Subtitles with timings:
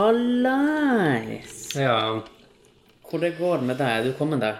[0.00, 1.74] Hallais!
[1.76, 2.22] Ja.
[3.10, 3.90] Hvor det går med deg?
[3.98, 4.54] Er du kommet deg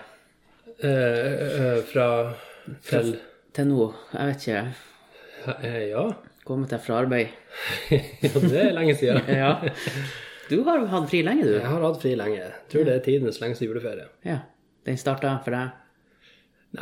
[0.84, 2.08] eh, eh, fra
[2.84, 3.14] til
[3.56, 3.86] til nå?
[4.12, 5.54] Jeg vet ikke.
[5.64, 6.02] eh, Ja.
[6.44, 7.32] Kommet deg fra arbeid?
[8.26, 9.22] ja, det er lenge siden.
[9.40, 9.54] Ja.
[10.50, 11.54] Du har hatt fri lenge, du.
[11.56, 12.36] Jeg har hatt fri lenge.
[12.42, 14.10] Jeg tror det er tidenes lengste juleferie.
[14.28, 14.42] Ja.
[14.84, 15.72] Den starta for deg?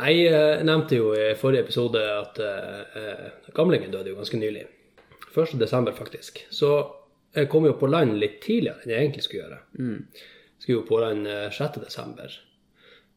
[0.01, 4.67] Nei, jeg nevnte jo i forrige episode at eh, eh, gamlingen døde jo ganske nylig.
[5.31, 5.55] 1.
[5.63, 6.43] desember, faktisk.
[6.51, 6.75] Så
[7.39, 9.59] jeg kom jo på land litt tidligere enn jeg egentlig skulle gjøre.
[10.59, 11.79] Skulle jo på land eh, 6.
[11.85, 12.35] desember.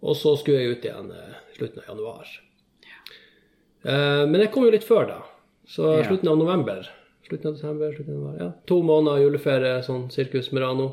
[0.03, 2.33] Og så skulle jeg ut igjen eh, slutten av januar.
[3.83, 5.21] Eh, men jeg kom jo litt før da.
[5.69, 6.89] Så slutten av november.
[7.27, 8.41] Slutten av desember, slutten av januar.
[8.43, 10.89] Ja, to måneder juleferie, sånn sirkus Merano.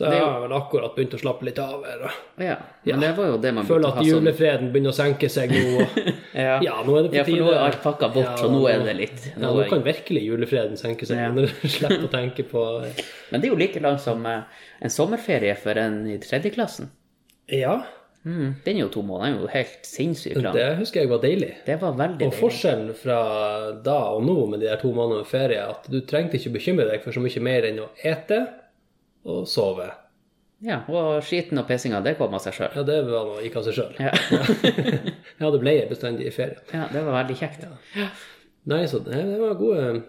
[0.00, 1.82] Så jeg har vel akkurat begynt å slappe litt av.
[1.84, 2.54] Å ja.
[2.88, 5.52] Men det var jo det man Føler at ha sånn julefreden begynner å senke seg
[5.52, 5.82] nå.
[5.82, 5.98] og-
[6.40, 6.54] Ja.
[6.64, 8.80] Ja, nå er det på Ja, for nå er alt pakka bort, så nå er
[8.86, 11.28] det litt Ja, nå kan virkelig julefreden senke seg, Ja.
[11.36, 12.64] når du slipper å tenke på
[13.30, 14.42] Men det er jo like langt som eh,
[14.80, 16.88] en sommerferie for en i tredjeklassen.
[17.52, 17.82] Ja,
[18.20, 19.30] Mm, den er jo to måneder.
[19.30, 20.52] Den er jo helt sinnssykt lang.
[20.52, 21.54] det husker jeg var deilig.
[21.64, 22.26] Det var veldig deilig.
[22.28, 23.14] Og forskjellen fra
[23.80, 26.84] da og nå med de der to månedene med ferie, at du trengte ikke bekymre
[26.90, 28.42] deg for så mye mer enn å ete
[29.24, 29.88] og sove.
[30.60, 32.72] Ja, og skiten og pissinga, det kom av seg sjøl.
[32.76, 33.94] Ja, det var noe gikk av seg sjøl.
[33.96, 34.12] Ja.
[35.40, 36.60] Jeg hadde bleie bestandig i ferie.
[36.72, 37.64] ja, det var veldig kjekt.
[38.68, 40.02] Nei, så det, det var gode,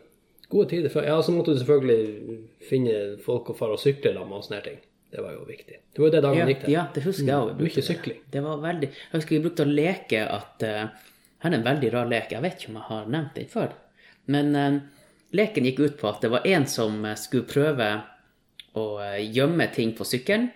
[0.52, 1.08] gode tider før.
[1.08, 2.36] Ja, så måtte du selvfølgelig
[2.68, 4.82] finne folk å fare og sykle sammen med og sånne ting.
[5.12, 5.78] Det var jo viktig.
[5.92, 6.72] Det var jo det Ja, gikk til.
[6.72, 7.50] ja, det husker jeg òg.
[7.60, 8.20] Du er sykling.
[8.32, 10.84] Det var veldig Jeg husker vi brukte å leke at uh,
[11.44, 12.32] Her er en veldig rar lek.
[12.32, 13.74] Jeg vet ikke om jeg har nevnt den før.
[14.32, 14.78] Men uh,
[15.36, 17.90] leken gikk ut på at det var en som eh, skulle prøve
[18.78, 20.50] å eh, gjemme ting på sykkelen.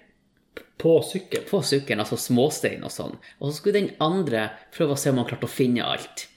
[0.81, 1.45] På sykkel.
[1.49, 3.17] På sykkelen, altså småstein og sånn.
[3.39, 6.27] Og så skulle den andre prøve å se om han klarte å finne alt.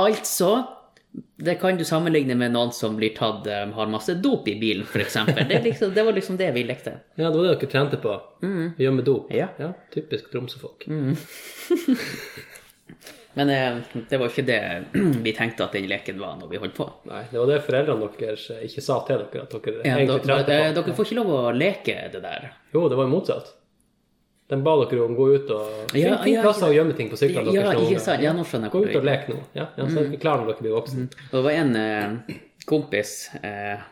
[0.00, 0.52] Altså
[1.36, 4.84] det kan du sammenligne med noen som blir tatt, um, har masse dop i bilen,
[4.86, 5.16] f.eks.
[5.48, 6.92] Det, liksom, det var liksom det vi lekte.
[7.16, 8.14] Ja, det var det dere trente på.
[8.78, 9.32] Gjemme dop.
[9.34, 9.48] Ja.
[9.94, 10.86] Typisk Tromsø-folk.
[13.38, 13.76] Men eh,
[14.10, 14.60] det var ikke det
[15.26, 16.88] vi tenkte at den leken var når vi holdt på.
[17.10, 20.56] Nei, det var det foreldrene deres ikke sa til dere at dere Ja, egentlig trengte
[20.56, 20.76] eh, på.
[20.80, 22.50] dere får ikke lov å leke det der.
[22.74, 23.52] Jo, det var jo motsatt.
[24.50, 26.72] De ba dere om å gå ut og Ja, Finn finn ja, plasser ja.
[26.72, 27.92] å gjemme ting på sykkelen Ja, deres.
[27.94, 28.24] Ja, sant.
[28.26, 29.38] Ja, nå skjønner jeg Gå ut og leke lek nå.
[29.54, 31.06] Ja, ja, så er dere klare når dere blir voksne.
[31.28, 33.12] Og det var en eh, kompis,
[33.46, 33.84] eh,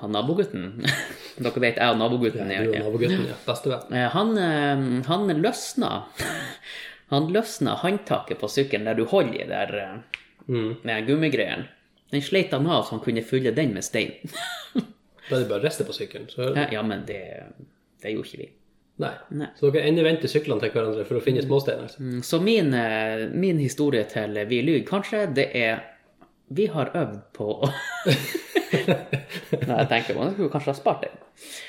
[0.00, 0.64] han nabogutten
[1.44, 3.36] Dere vet jeg og nabogutten Du er og nabogutten, ja.
[3.46, 3.94] Bestevenn.
[3.94, 5.92] Eh, Han, eh, han løsna
[7.12, 10.18] Han løsna håndtaket på sykkelen der du holder i der med
[10.48, 10.72] Mm.
[10.82, 11.68] med gummigreien.
[12.10, 14.10] Den sleit han av så han kunne fylle den med stein.
[15.28, 16.26] Da er det bare å riste på sykkelen.
[16.28, 17.20] Så Ja, ja, men det,
[18.02, 18.48] det gjorde ikke vi.
[19.04, 19.12] Nei.
[19.38, 19.46] Nei.
[19.56, 21.86] Så dere endevendte syklene til hverandre for å finne småsteiner?
[21.86, 22.02] Altså.
[22.02, 25.78] Mm, Så min, eh, min historie til Vi lyver kanskje, det er
[26.50, 27.70] Vi har øvd på å
[28.72, 30.32] Nei, jeg tenker på det.
[30.34, 31.16] skulle kanskje ha spart den.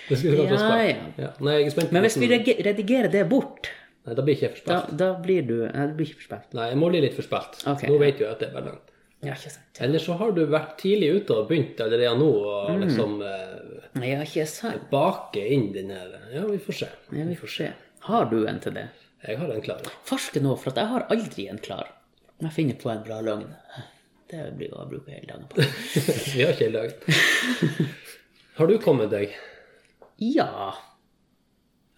[0.10, 0.96] Ja, ja.
[1.20, 1.30] Ja.
[1.40, 1.58] Nei,
[1.92, 3.70] Men hvis vi redigerer det bort,
[4.06, 4.90] Nei, da blir ikke jeg forspilt.
[4.90, 6.53] da, da blir du Nei, du blir ikke forspilt.
[6.58, 7.62] Nei, jeg må bli litt forspilt.
[7.74, 8.90] Okay, nå vet du jeg at det er bare langt.
[9.24, 9.80] Ja, ikke sant.
[9.86, 12.31] Eller så har du vært tidlig ute og begynt allerede nå
[12.74, 12.81] Mm.
[12.84, 14.90] liksom eh, Ja, ikke sant.
[14.92, 16.90] bake inn den her Ja, vi får se.
[17.16, 17.69] Ja, vi får se.
[18.09, 18.90] Har du en til det?
[19.24, 19.80] Jeg har en klar.
[20.03, 21.88] Farske nå, for jeg har aldri en klar.
[22.42, 23.47] Jeg finner på en bra løgn.
[24.28, 25.63] Det blir å bruke hele dagen på.
[26.36, 27.88] Vi har ikke hele dagen.
[28.59, 29.31] Har du kommet deg
[30.19, 30.74] Ja.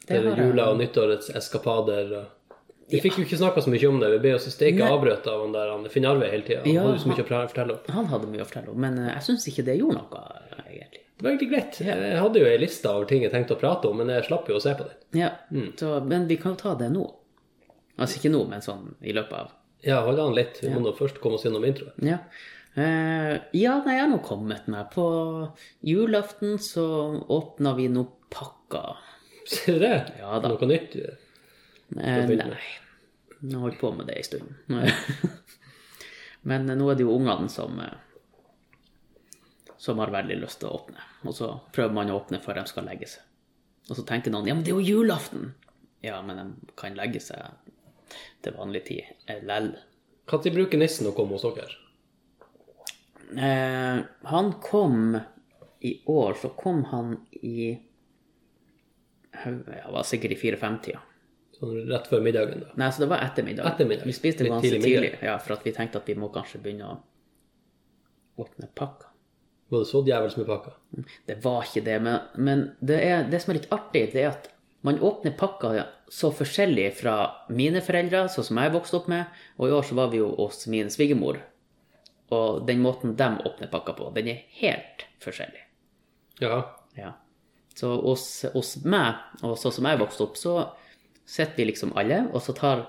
[0.06, 2.12] Det er jula og nyttårets eskapader?
[2.86, 4.12] Vi Vi fikk jo ikke snakka så mye om det.
[4.14, 6.62] Vi ble jo så steike avbrøt av han der han Finn Arve hele tida.
[6.62, 7.80] Han Ja, hadde så mye å fortelle om.
[7.96, 10.22] Han hadde mye å fortelle om, men eh, jeg syns ikke det gjorde noe,
[10.70, 11.02] egentlig.
[11.16, 11.80] Det var egentlig greit.
[11.82, 14.50] Jeg hadde jo ei liste over ting jeg tenkte å prate om, men jeg slapp
[14.52, 14.98] jo å se på den.
[15.18, 15.32] Ja,
[15.80, 17.06] så, Men vi kan jo ta det nå.
[17.98, 19.54] Altså ikke nå, men sånn i løpet av
[19.86, 20.60] Ja, hold an litt.
[20.62, 21.96] Vi må nå først komme oss gjennom introen.
[22.04, 22.20] Ja.
[22.76, 24.90] Uh, ja, nei, jeg har nå kommet meg.
[24.92, 25.06] På
[25.82, 26.86] julaften så
[27.32, 28.98] åpna vi noen pakker.
[29.46, 29.98] Ser du det?
[30.20, 30.52] Ja da.
[30.52, 30.96] Noe nytt?
[30.96, 32.64] Eh, nei.
[33.36, 34.56] Jeg har holdt på med det en stund.
[36.50, 37.94] Men eh, nå er det jo ungene som eh,
[39.86, 41.04] som har veldig lyst til å åpne.
[41.30, 43.26] Og så prøver man å åpne før de skal legge seg.
[43.86, 45.52] Og så tenker noen ja, men det er jo julaften.
[46.02, 47.44] Ja, men de kan legge seg
[48.42, 49.76] til vanlig tid lell.
[50.26, 51.78] Når bruker nissen å komme hos dere?
[53.38, 54.00] Eh,
[54.32, 55.20] han kom
[55.86, 57.76] i år, så kom han i
[59.44, 61.02] Ja, var sikkert i fire-fem-tida.
[61.56, 62.74] Sånn rett før middagen, da.
[62.80, 63.68] Nei, så det var ettermiddag.
[63.72, 64.08] Ettermiddag.
[64.10, 66.98] Vi spiste ganske tidlig tidlig, ja, for vi tenkte at vi må kanskje begynne å
[68.44, 69.12] åpne pakka.
[69.72, 70.76] Var det så djevelsk med pakka?
[71.26, 74.34] Det var ikke det, men, men det, er, det som er litt artig, det er
[74.34, 74.52] at
[74.86, 75.72] man åpner pakka
[76.14, 77.16] så forskjellig fra
[77.50, 80.28] mine foreldre, sånn som jeg vokste opp med, og i år så var vi jo
[80.38, 81.40] hos min svigermor.
[82.36, 85.64] Og den måten de åpner pakka på, den er helt forskjellig.
[86.44, 86.60] Ja.
[87.00, 87.16] Ja.
[87.76, 88.24] Så hos,
[88.54, 90.54] hos meg, og sånn som jeg vokste opp, så
[91.28, 92.86] sitter vi liksom alle, og så tar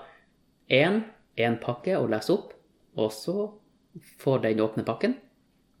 [0.71, 1.01] én
[1.37, 2.53] en pakke og leser opp,
[2.97, 3.49] og så
[4.21, 5.17] får den åpne pakken,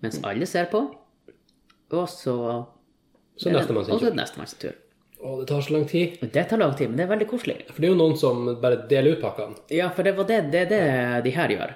[0.03, 0.83] mens alle ser på,
[1.93, 2.65] og så
[3.37, 4.19] Så nestemann sin Og så tur.
[4.19, 4.75] er sin tur.
[5.17, 6.17] Å, det tar så lang tid.
[6.33, 7.55] Det tar lang tid, men det er veldig koselig.
[7.69, 9.55] For det er jo noen som bare deler ut pakkene.
[9.73, 10.81] Ja, for det var det, det, det
[11.25, 11.73] de her gjør.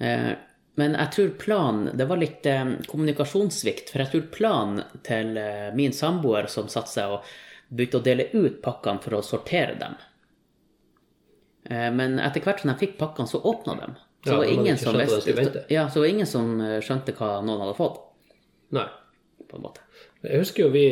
[0.00, 0.30] Eh,
[0.80, 3.90] men jeg tror planen Det var litt eh, kommunikasjonssvikt.
[3.92, 7.26] For jeg tror planen til eh, min samboer som satte seg og
[7.68, 9.94] begynte å dele ut pakkene for å sortere dem
[11.70, 13.94] eh, Men etter hvert som de fikk pakkene, så åpna dem.
[14.24, 15.64] Så Ja, var ingen som visste.
[15.68, 16.52] Ja, så var ingen som
[16.84, 17.96] skjønte hva noen hadde fått,
[18.70, 18.86] Nei.
[19.50, 19.80] på en måte.
[20.22, 20.84] Jeg husker jo vi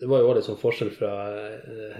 [0.00, 1.12] Det var jo også litt sånn forskjell fra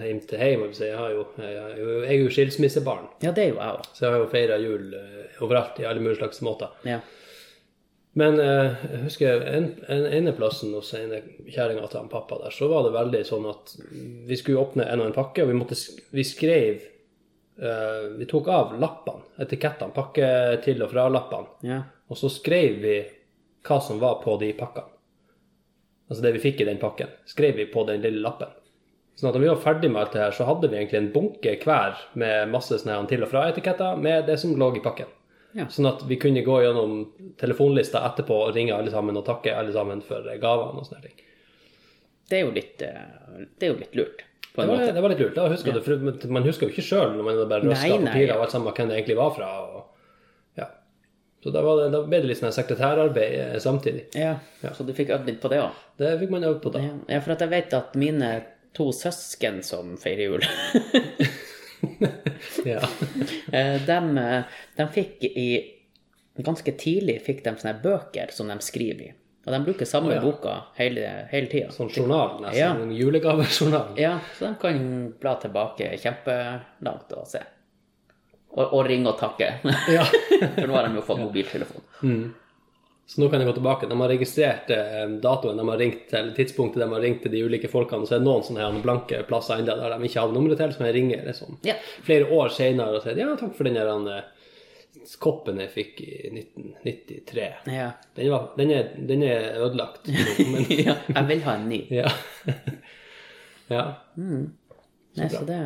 [0.03, 0.65] hjem til hjem.
[0.67, 0.83] Jeg, si.
[0.89, 3.77] jeg, har jo, jeg, er jo- jeg er jo skilsmissebarn, Ja, det er jo jeg
[3.79, 3.85] òg.
[3.93, 4.89] så jeg har jo feira jul
[5.41, 6.75] overalt i alle mulige slags måter.
[6.83, 6.99] Ja.
[8.19, 12.53] Men eh, jeg husker en, en ene plassen hos ene kjerringa til han pappa der,
[12.53, 13.73] så var det veldig sånn at
[14.29, 15.77] vi skulle åpne en og en pakke, og vi, måtte,
[16.13, 16.83] vi skrev
[17.57, 20.27] eh, Vi tok av lappene, etikettene, pakke
[20.65, 21.79] til og fra-lappene, ja.
[22.05, 22.97] og så skrev vi
[23.65, 24.91] hva som var på de pakkene.
[26.11, 28.51] Altså det vi fikk i den pakken, skrev vi på den lille lappen.
[29.17, 31.11] Sånn at når vi var ferdig med alt det her, så hadde vi egentlig en
[31.13, 35.09] bunke hver med masse sånne til og fra-etiketter med det som lå i pakken.
[35.53, 35.67] Ja.
[35.69, 37.03] Sånn at vi kunne gå gjennom
[37.39, 41.25] telefonlista etterpå og ringe alle sammen og takke alle sammen for gavene og sånne ting.
[42.29, 44.23] Det er jo litt, eh, det er jo litt lurt,
[44.55, 45.35] Det var, det var litt lurt.
[45.35, 48.37] Da husker det, for man husker jo ikke sjøl når man bare røska papirer ja.
[48.37, 49.49] og alt sammen hvem det egentlig var fra.
[49.65, 50.09] Og,
[50.61, 50.67] ja.
[51.43, 54.07] Så da, var det, da ble det litt sånn sekretærarbeid samtidig.
[54.13, 54.35] samtidig.
[54.63, 55.81] Ja, så du fikk øvd litt på det òg?
[56.01, 56.83] Det fikk man øvd på da.
[57.11, 58.33] Ja, for at jeg vet at mine
[58.73, 60.45] to søsken som feirer jul,
[62.65, 62.79] Ja.
[63.87, 65.47] de, eh, de fikk i
[66.33, 69.09] Ganske tidlig fikk de sånne bøker som de skriver i.
[69.43, 70.21] Og de bruker samme oh, ja.
[70.23, 71.71] boka hele, hele tida.
[71.75, 72.57] Sånn journal, nesten.
[72.57, 72.69] Ja.
[72.73, 73.91] En julegavejournal.
[74.01, 74.79] Ja, så de kan
[75.19, 77.43] bla tilbake kjempelangt og se.
[78.53, 79.51] Og, og ringe og takke.
[79.91, 80.07] Ja.
[80.55, 81.85] For nå har de jo fått mobiltelefon.
[83.05, 83.87] Så nå kan jeg gå tilbake.
[83.91, 87.41] De har registrert eh, datoen de har ringt til, tidspunktet de har ringt til de
[87.43, 90.37] ulike folkene, så er det noen sånne her blanke plasser ennå der de ikke hadde
[90.37, 91.75] nummeret til, som jeg ringer liksom, Ja.
[92.07, 94.23] flere år senere og sier ja, takk for den der eh,
[95.19, 97.47] koppen jeg fikk i 1993.
[97.75, 97.89] Ja.
[98.15, 100.07] Den, var, den, er, den er ødelagt,
[100.53, 100.95] men ja.
[101.11, 101.81] Jeg vil ha en ny.
[101.91, 102.07] ja.
[103.75, 103.83] ja.
[104.15, 105.59] Nei, så det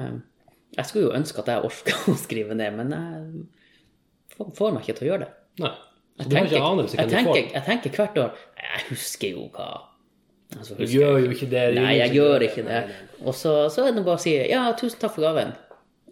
[0.77, 4.83] Jeg skulle jo ønske at jeg orka å skrive ned, men jeg får- får meg
[4.89, 5.35] ikke til å gjøre det.
[5.63, 5.75] Nei.
[6.17, 9.67] Har ikke anelse jeg, tenker, jeg tenker hvert år Jeg husker jo hva
[10.57, 11.63] altså, Du gjør jo ikke det.
[11.77, 12.83] Nei, jeg gjør ikke det.
[13.21, 15.51] Og så, så er det bare å si ja, tusen takk for gaven,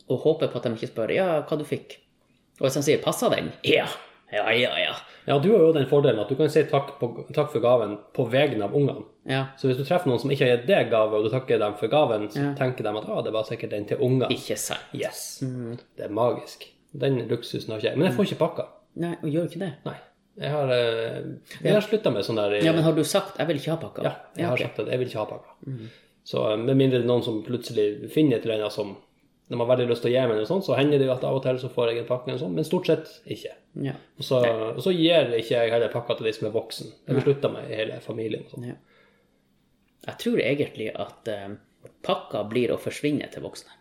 [0.06, 1.98] og håper på at de ikke spør ja, hva du fikk.
[2.60, 3.50] Og hvis de sier passer den?
[3.66, 3.88] Ja.
[4.34, 4.94] Ja, ja, ja.
[5.26, 7.98] Ja, du har jo den fordelen at du kan si takk, på, takk for gaven
[8.14, 9.06] på vegne av ungene.
[9.30, 9.44] ja.
[9.58, 11.76] Så hvis du treffer noen som ikke har gitt deg gave, og du takker dem
[11.82, 12.54] for gaven, så Ja.
[12.58, 14.30] tenker de at ah, det var sikkert den til ungene.
[14.34, 14.86] Ikke sant.
[14.94, 15.40] Yes.
[15.46, 15.78] Mm.
[15.98, 16.66] Det er magisk.
[16.94, 17.98] Den luksusen har ikke jeg.
[17.98, 18.66] Men jeg får ikke pakka.
[19.04, 19.72] Nei, og gjør ikke det.
[19.86, 19.96] Nei.
[20.36, 21.28] Jeg har, eh,
[21.64, 23.78] jeg har slutta med sånn der Ja, men har du sagt 'jeg vil ikke ha
[23.80, 24.04] pakka'?
[24.04, 24.68] Ja, jeg har okay.
[24.68, 25.52] sagt at jeg vil ikke ha pakka.
[26.24, 28.98] Så eh, med mindre det er noen som plutselig finner et eller annet som
[29.48, 31.24] de har veldig lyst til å gi meg noe sånt, så hender det jo at
[31.24, 33.54] av og til så får jeg en pakke, eller sånt, men stort sett ikke.
[33.86, 33.94] Ja.
[34.18, 34.40] Og så,
[34.74, 36.88] og så gir ikke jeg heller pakka til de som er voksen.
[37.06, 38.48] Det beslutter meg med i hele familien.
[38.48, 38.66] Og sånt.
[38.66, 38.78] ja.
[40.08, 41.56] Jeg tror egentlig at eh,
[42.06, 43.78] pakka blir å forsvinne til voksne.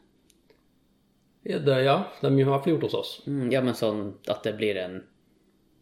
[1.44, 3.12] Ja, det, ja, de har i hvert fall gjort hos oss.
[3.28, 5.02] Mm, ja, men sånn at det blir en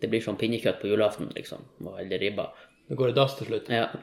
[0.02, 1.61] Det blir sånn pinnekjøtt på julaften, liksom.
[1.95, 2.49] Eller ribba.
[2.90, 3.69] Det går i dass til slutt.
[3.71, 3.85] Ja.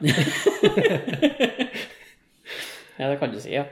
[2.96, 3.66] ja, det kan du si, ja.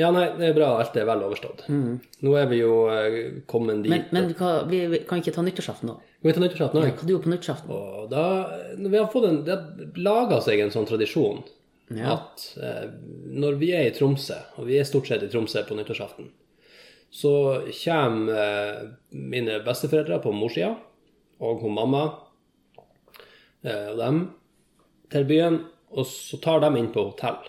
[0.00, 0.70] Ja, nei, det er bra.
[0.80, 1.66] Alt er vel overstått.
[1.68, 3.16] Nå er vi jo eh,
[3.50, 3.92] kommet dit.
[3.92, 5.96] Men, men hva, vi, vi kan ikke ta nyttårsaften nå?
[6.22, 7.02] Kan vi ta nyttårsaften Hva òg?
[7.02, 7.74] du gjorde på nyttårsaften?
[7.76, 8.24] Og da
[8.78, 11.42] vi har fått en, Det har laga seg en sånn tradisjon
[11.92, 12.14] Ja.
[12.16, 12.86] at eh,
[13.42, 16.30] når vi er i Tromsø, og vi er stort sett i Tromsø på nyttårsaften,
[17.12, 17.32] så
[17.84, 18.78] kommer eh,
[19.12, 20.70] mine besteforeldre på morssida
[21.42, 22.04] og hun mamma
[23.64, 24.20] eh, og dem
[25.12, 25.58] til byen,
[25.92, 27.42] og så tar de inn på hotell.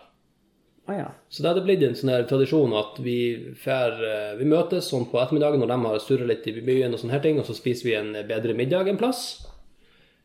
[0.92, 1.06] Ah, ja.
[1.32, 3.16] Så det hadde blitt en sånn her tradisjon at vi,
[3.56, 7.00] fer, eh, vi møtes sånn på ettermiddagen når de har surra litt i byen, og
[7.00, 9.22] sånne her ting, og så spiser vi en bedre middag en plass.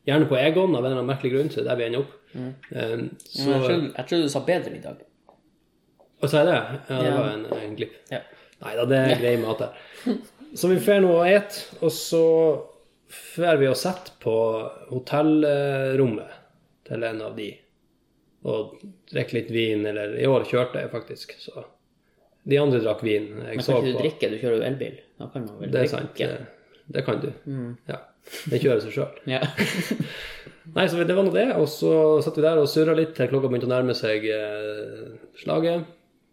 [0.09, 2.03] Gjerne på Egon, av en eller annen merkelig grunn, så det er der vi ender
[2.03, 2.17] opp.
[2.35, 2.97] Eh,
[3.29, 5.05] så, jeg tror, jeg tror du sa bedre middag.
[6.19, 6.59] og så er det?
[6.89, 7.15] Ja, det Ja.
[7.21, 7.95] var en, en glipp.
[8.11, 8.25] Ja.
[8.65, 10.19] Nei da, det er grei mat der.
[10.59, 12.23] Så vi får noe å et, og så
[13.09, 14.35] får vi og setter på
[14.91, 16.37] hotellrommet
[16.89, 17.51] til en av de.
[18.49, 18.79] Og
[19.13, 21.67] drikker litt vin, eller i år kjørte jeg faktisk, så
[22.49, 23.27] De andre drakk vin.
[23.45, 24.29] Jeg Men så kan ikke du på drikke?
[24.33, 24.95] Du kjører jo elbil.
[25.19, 25.99] Da kan man vel Det er drikke.
[25.99, 26.15] sant.
[26.17, 27.29] Det, det kan du.
[27.91, 27.99] Ja.
[28.49, 29.19] Den kjører seg sjøl.
[29.29, 29.41] Ja.
[30.77, 31.47] Nei, så det var nå det.
[31.59, 31.91] Og så
[32.25, 35.85] satt vi der og surra litt til klokka begynte å nærme seg eh, slaget.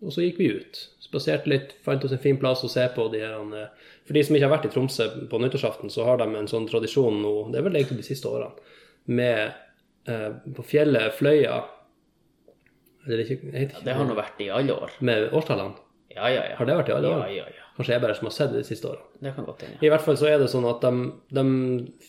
[0.05, 0.81] Og så gikk vi ut.
[1.01, 4.23] Spaserte litt, fant oss en fin plass å se på de her eh, For de
[4.25, 7.35] som ikke har vært i Tromsø på nyttårsaften, så har de en sånn tradisjon nå,
[7.53, 8.53] det er vel egentlig de siste årene,
[9.05, 9.41] med
[10.11, 11.59] eh, på fjellet Fløya
[13.05, 14.95] Eller ikke, jeg heter ikke Det har nå vært i alle år.
[15.05, 15.81] Med årstallene.
[16.15, 16.55] Ja, ja, ja.
[16.57, 17.25] Har det vært i alle år?
[17.27, 17.65] Ja, ja, ja.
[17.75, 19.09] Kanskje jeg bare som har sett det de siste årene.
[19.19, 19.81] Det kan godt hende.
[19.83, 21.43] I hvert fall så er det sånn at de, de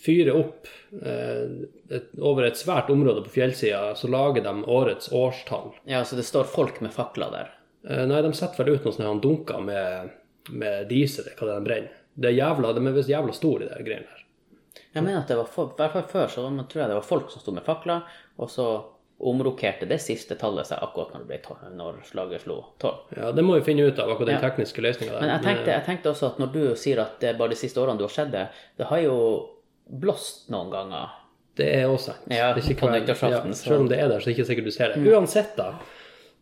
[0.05, 0.69] fyrer opp
[1.01, 1.57] eh,
[1.91, 5.73] et, over et svært område på fjellsida, så lager de årets årstall.
[5.91, 7.51] Ja, så det står folk med fakler der.
[7.85, 10.11] Eh, nei, de setter vel ut noen sånne dunker med,
[10.51, 11.93] med diesel, hva det de brenner.
[12.17, 14.23] Det er jævla, de er visst jævla store, de greiene der.
[14.97, 17.05] Jeg mener at det var folk, i hvert fall før så tror jeg det var
[17.05, 18.07] folk som sto med fakler,
[18.41, 18.67] og så
[19.21, 23.07] omrokerte det siste tallet seg akkurat når, det ble når slaget slo tolv.
[23.17, 24.43] Ja, det må vi finne ut av, akkurat den Ja.
[24.49, 25.21] tekniske løsninga der.
[25.21, 27.57] Men jeg tenkte, jeg tenkte også at når du sier at det er bare de
[27.61, 29.17] siste årene du har sett det, det har jo
[29.89, 31.09] blåst noen ganger.
[31.57, 32.27] Det er også sant.
[32.29, 34.47] Ja, Det er ikke hver- ja, Selv om det er der, så er det ikke
[34.51, 35.07] sikkert du ser det.
[35.13, 35.71] Uansett, da.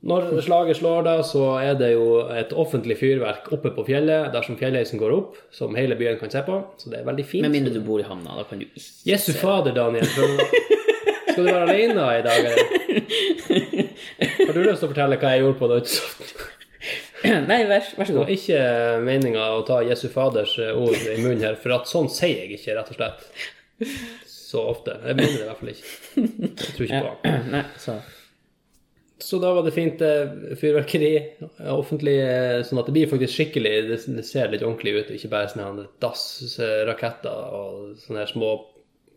[0.05, 4.59] Når slaget slår, da, så er det jo et offentlig fyrverk oppe på fjellet dersom
[4.61, 6.59] fjellheisen går opp, som hele byen kan se på.
[6.77, 7.47] Så det er veldig fint.
[7.47, 10.05] Med mindre du bor i havna, da kan du ikke Jesu fader, Daniel.
[10.05, 12.67] Skal du være alene i dag, eller?
[14.45, 16.51] Har du lyst til å fortelle hva jeg gjorde på nyttårsaften?
[17.49, 18.59] Nei, vær, vær så Det var ikke
[19.07, 22.75] meninga å ta Jesu faders ord i munnen her, for at sånn sier jeg ikke,
[22.77, 23.25] rett og slett.
[24.29, 24.99] Så ofte.
[25.01, 25.95] Jeg mener det i hvert fall ikke.
[26.21, 27.33] Jeg tror ikke på det.
[27.57, 27.97] Nei, så
[29.23, 31.13] Så da var det fint eh, fyrverkeri,
[31.71, 35.31] offentlig, eh, sånn at det blir faktisk skikkelig, det, det ser litt ordentlig ut, ikke
[35.31, 38.51] bare sånne dassraketter og sånne små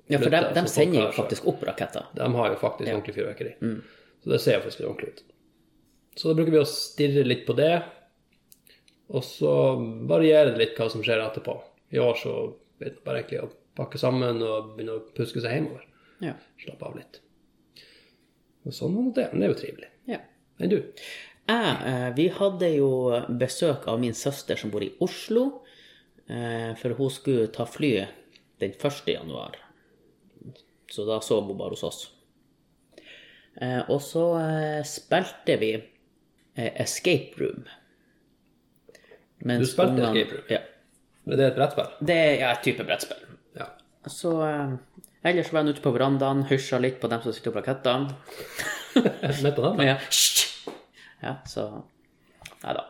[0.08, 2.06] Ja, for de, de sender jo faktisk opp raketter.
[2.16, 3.56] De har jo faktisk ordentlig fyrverkeri.
[4.24, 5.26] Så det ser jo faktisk litt ordentlig ut.
[6.18, 7.74] Så da bruker vi å stirre litt på det,
[9.08, 9.52] og så
[10.10, 11.58] varierer det litt hva som skjer etterpå.
[11.96, 12.34] I år så
[12.82, 15.86] vet man bare egentlig å pakke sammen og begynne å puske seg hjemover.
[16.24, 16.34] Ja.
[16.62, 17.22] Slappe av litt.
[18.68, 19.28] Og sånn var det.
[19.32, 19.90] Men det er jo trivelig.
[20.12, 20.20] ja.
[20.60, 20.78] Men du?
[21.48, 22.88] Jeg, eh, vi hadde jo
[23.40, 25.44] besøk av min søster som bor i Oslo,
[26.28, 28.10] eh, for hun skulle ta flyet
[28.60, 29.14] den 1.
[29.14, 29.56] januar.
[30.92, 32.02] Så da sov hun bare hos oss.
[33.62, 34.26] Eh, Og så
[34.86, 35.72] spilte vi
[36.58, 37.64] Escape Room.
[39.46, 40.46] Mens Du spilte ungene- Escape Room?
[40.50, 40.60] Ja.
[41.28, 41.90] Er det et brettspill?
[42.08, 43.24] Det er ja, et type brettspill.
[43.56, 43.66] Ja.
[44.08, 44.32] Så
[45.24, 48.16] eh, ellers var han ute på verandaen, hysja litt på dem som sitter på rakettene.
[48.98, 49.86] Midt på natta?
[49.86, 49.98] Ja,
[51.22, 51.70] ja så
[52.64, 52.88] Nei da.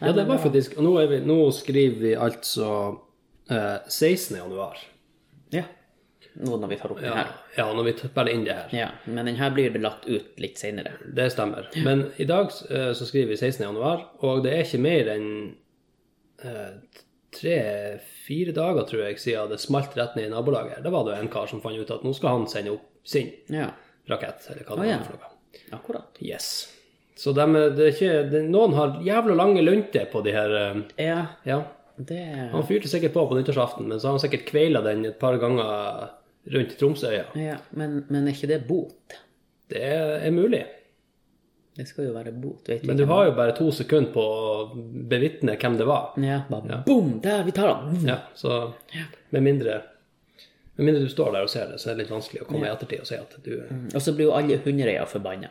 [0.00, 2.70] Ja, det var faktisk nå, vi, nå skriver vi altså
[3.50, 4.36] eh, 16.
[4.38, 4.80] januar.
[5.52, 5.66] Ja.
[6.40, 7.32] Nå når vi tar opp den her.
[7.56, 8.74] ja, når vi spiller inn det her.
[8.76, 10.94] Ja, men den her blir lagt ut litt senere.
[11.04, 11.68] Det stemmer.
[11.84, 13.64] Men i dag eh, så skriver vi 16.
[13.66, 15.30] januar, og det er ikke mer enn
[16.44, 17.02] eh,
[17.34, 20.76] tre-fire dager, tror jeg, siden det smalt rett ned i nabolaget.
[20.78, 20.82] her.
[20.84, 23.30] Da var det en kar som fant ut at nå skal han sende opp sin
[23.52, 23.70] Ja,
[24.10, 24.98] rakett, eller hva det ah, ja.
[24.98, 25.78] var for noe.
[25.78, 26.20] akkurat.
[26.24, 26.48] Yes.
[27.20, 27.44] Så de,
[27.76, 31.60] det er ikke, de, noen har jævla lange lunter på de her eh, Ja, Ja.
[32.00, 32.20] det
[32.52, 35.36] Han fyrte sikkert på på nyttårsaften, men så har han sikkert kveila den et par
[35.38, 36.08] ganger
[36.50, 37.26] rundt Tromsøya.
[37.36, 39.18] ja, men, men er ikke det bot?
[39.68, 40.64] Det er mulig.
[41.80, 44.50] Det skal jo være bot, vet Men du har jo bare to sekunder på å
[45.08, 46.10] bevitne hvem det var.
[46.20, 47.14] Ja, bare boom!
[47.24, 48.02] Der, vi tar den!
[48.04, 48.58] Ja, så
[49.32, 49.78] med mindre
[50.76, 52.68] med mindre du står der og ser det, så er det litt vanskelig å komme
[52.68, 53.88] i ettertid og si at du mm.
[53.94, 55.50] Og så blir jo alle hundeeiere forbanna.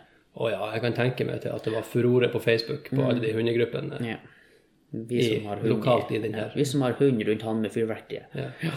[0.53, 3.33] ja, jeg kan tenke meg til at det var furore på Facebook på alle de
[3.33, 3.99] hundegruppene.
[4.05, 4.21] Ja.
[4.89, 6.49] Vi som har hund, lokalt i den her.
[6.49, 8.37] Ja, vi som har hund rundt han med fyrverkeriet.
[8.37, 8.73] Ja.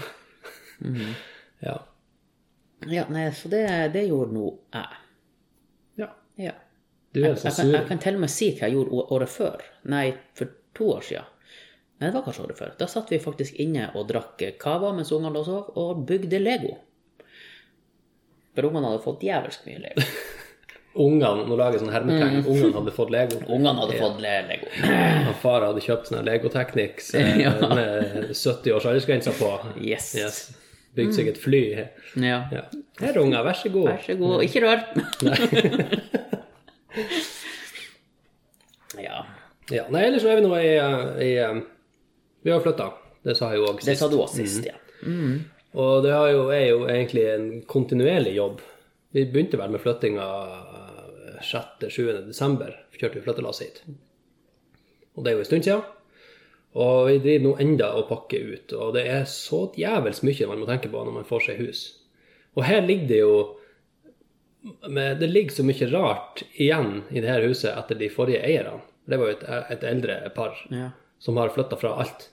[1.68, 1.78] ja.
[2.90, 5.00] Ja, nei, så det, det gjorde nå jeg.
[6.02, 6.10] ja.
[6.36, 6.56] Ja.
[7.12, 7.88] Du er Jeg så kan, jeg sur.
[7.88, 9.64] kan til og med si hva jeg gjorde året før.
[9.92, 11.24] Nei, for to år siden.
[12.00, 12.70] Nei, det var kanskje året før.
[12.80, 16.40] Da satt vi faktisk inne og drakk cava mens ungene lå og sov, og bygde
[16.40, 16.72] Lego.
[18.56, 20.06] For ungene hadde fått djevelsk mye Lego.
[21.02, 23.38] Ungene, nå lager jeg sånn hermetegn, ungene hadde fått Lego.
[23.48, 24.66] Ungene hadde fått le- Lego.
[25.30, 27.52] Og far hadde kjøpt sånn Lego Technics eh, Ja.
[27.70, 29.48] med 70 års aldersgrense på.
[29.80, 30.10] Yes.
[30.20, 30.42] Yes.
[30.92, 31.62] Bygd seg et fly.
[32.20, 32.42] Ja.
[32.52, 32.66] Ja.
[33.00, 33.88] Her, unger, vær så god.
[33.88, 34.44] Vær så god.
[34.44, 34.84] Ikke rør.
[39.06, 39.22] ja.
[39.72, 40.72] Ja, nei, ellers så er vi nå i,
[41.24, 41.30] i
[42.42, 42.90] Vi har flytta.
[43.22, 44.74] Det sa jeg jo òg Det sa du også sist, ja.
[45.78, 48.60] Og det har jo, er jo egentlig en kontinuerlig jobb.
[49.14, 50.26] Vi begynte vel med flyttinga
[51.42, 52.26] 6.-7.
[52.26, 52.74] desember.
[52.98, 53.82] Kjørte vi flyttelasset hit.
[55.16, 55.82] Og det er jo en stund siden.
[56.82, 58.74] Og vi driver nå enda og pakker ut.
[58.76, 61.82] Og det er så djevelsk mye man må tenke på når man får seg hus.
[62.56, 63.34] Og her ligger det jo
[64.88, 68.80] men Det ligger så mye rart igjen i det her huset etter de forrige eierne.
[69.08, 70.90] Det var jo et, et eldre par Ja.
[71.18, 72.28] som har flytta fra alt.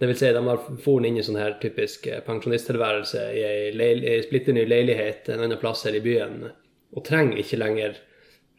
[0.00, 4.22] Det vil si, de har foren inn i sånn her typisk eh, pensjonisttilværelse i ei,
[4.24, 6.48] splitter ny leilighet en annen plass her i byen,
[6.96, 8.00] og trenger ikke lenger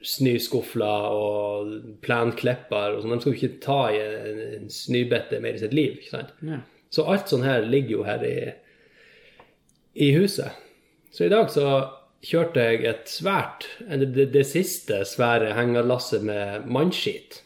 [0.04, 1.74] snøskufler og
[2.06, 3.16] plenklipper og sånn.
[3.16, 6.32] De skal jo ikke ta i en, en snøbette mer i sitt liv, ikke sant.
[6.46, 6.62] Ja.
[6.94, 8.36] Så alt sånn her ligger jo her i,
[10.06, 10.52] i huset.
[11.14, 11.66] Så i dag så
[12.24, 17.42] kjørte jeg et svært, eller det, det siste svære hengerlasset med mannskit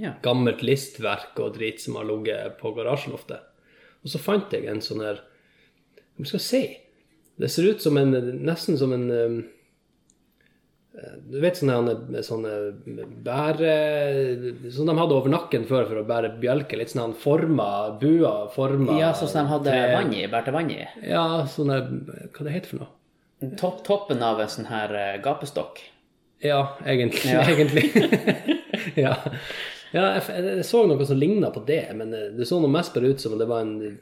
[0.00, 0.14] ja.
[0.22, 3.42] gammelt listverk og drit som har ligget på garasjeloftet.
[4.04, 5.22] Og så fant jeg en sånn her
[6.18, 6.64] Hva skal jeg si?
[7.40, 8.12] Det ser ut som en
[8.44, 9.38] Nesten som en eh,
[11.24, 11.94] Du vet sånne,
[12.26, 12.52] sånne
[13.24, 13.72] bære
[14.74, 16.82] Som de hadde over nakken før for å bære bjelker.
[16.82, 17.70] Litt sånn forma
[18.00, 20.82] buer, forma ja, sånn som de hadde vann i, bærte vann i.
[21.08, 21.80] Ja, sånne
[22.28, 22.92] Hva det heter for noe?
[23.60, 25.80] Topp, toppen av en sånn her eh, gapestokk.
[26.44, 27.30] Ja, egentlig.
[27.30, 27.44] Ja.
[27.50, 27.90] egentlig.
[29.04, 29.14] ja.
[29.94, 33.14] ja jeg, så noe som ligna på det, men det det så noe mest bare
[33.14, 33.96] ut som om det var en,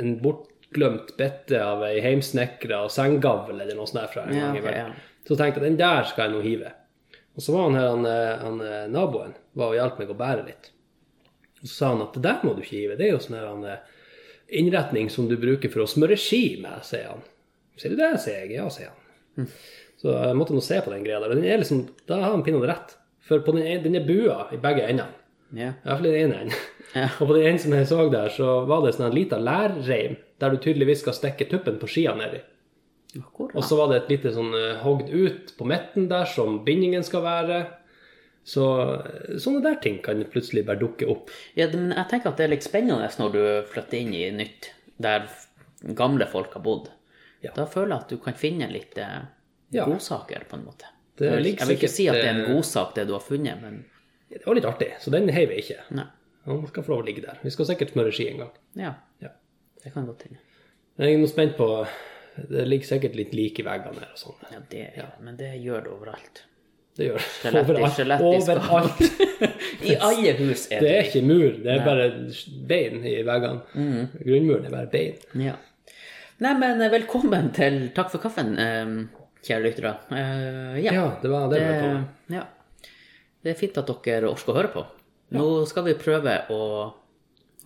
[0.00, 4.96] en bortglemt bitte av ei heimsnekra senggavl eller noe sånt fra en gang i verden.
[4.96, 5.12] ja.
[5.26, 6.72] Så tenkte jeg den der skal jeg nå hive.
[7.36, 10.16] Og så var han her, han, eh, han eh, naboen, var og hjalp meg å
[10.16, 10.70] bære litt.
[11.60, 13.36] Og så sa han at det der må du ikke hive, det er jo sånn
[13.36, 13.96] her han, eh,
[14.60, 17.26] innretning som du bruker for å smøre ski med, sier han.
[17.76, 18.56] Sier du det, sier jeg.
[18.56, 19.50] Ja, sier han.
[20.00, 21.32] Så jeg måtte nå se på den greia der.
[21.32, 22.96] Og den er liksom, da har han pinadø rett.
[23.26, 25.22] For på den, den er bua i begge endene.
[25.54, 25.74] Yeah.
[25.84, 26.58] Fall i den ene enden.
[26.94, 27.08] Ja.
[27.20, 30.18] Og på den ene som jeg så der, så var det sånn en liten lærreim
[30.42, 32.42] der du tydeligvis skal stikke tuppen på skia nedi.
[33.16, 37.06] Og så var det et lite sånn uh, hogd ut på midten der som bindingen
[37.06, 37.60] skal være.
[38.46, 41.32] Så eh, sånne der ting kan plutselig bare dukke opp.
[41.58, 43.40] Ja, men jeg tenker at det er litt spennende når du
[43.72, 44.68] flytter inn i nytt,
[45.02, 45.26] der
[45.98, 46.92] gamle folk har bodd.
[47.42, 47.52] Ja.
[47.56, 49.18] Da føler jeg at du kan finne litt eh,
[49.74, 49.84] Ja.
[49.84, 50.86] godsaker, på en måte.
[51.18, 53.20] Det jeg, vil, ikke sikkert, si at det er en eh, godsak, det du har
[53.24, 53.84] funnet, men
[54.30, 55.80] Det var litt artig, så den heiv jeg ikke.
[55.96, 56.06] nei.
[56.46, 57.38] Den skal få lov å ligge der.
[57.42, 58.50] Vi skal sikkert smøre ski en gang.
[58.78, 59.28] Ja, Ja.
[59.84, 60.38] det kan godt hende.
[60.98, 61.86] Jeg er nå spent på
[62.48, 64.34] Det ligger sikkert litt lik i veggene her og sånn.
[64.52, 66.42] Ja, det, men det gjør det overalt.
[66.96, 67.52] Det gjør det.
[67.62, 67.98] Overalt.
[67.98, 68.04] i.
[68.22, 69.00] Overalt.
[69.90, 70.96] I alle hus er Det det.
[70.98, 72.06] er ikke mur, det er bare
[72.68, 73.62] bein i veggene.
[73.74, 74.06] Mm.
[74.20, 75.16] Grunnmuren er bare bein.
[75.46, 75.54] Ja.
[76.44, 78.92] Nei, men eh, velkommen til Takk for kaffen, eh,
[79.46, 79.92] kjære lyttere.
[80.12, 80.92] Eh, ja.
[80.96, 82.34] Ja, det var det vi var på.
[82.36, 82.44] ja.
[83.46, 84.82] Det er fint at dere orker å høre på.
[85.36, 86.60] Nå skal vi prøve å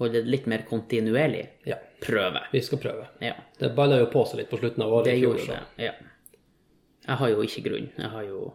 [0.00, 1.46] holde det litt mer kontinuerlig.
[1.68, 2.42] Ja, Prøve.
[2.52, 3.06] vi skal prøve.
[3.24, 5.60] Ja, Det balla jo på seg litt på slutten av året det gjorde det.
[5.86, 5.92] Ja.
[7.06, 7.88] Jeg har jo ikke grunn.
[7.96, 8.52] Jeg har jo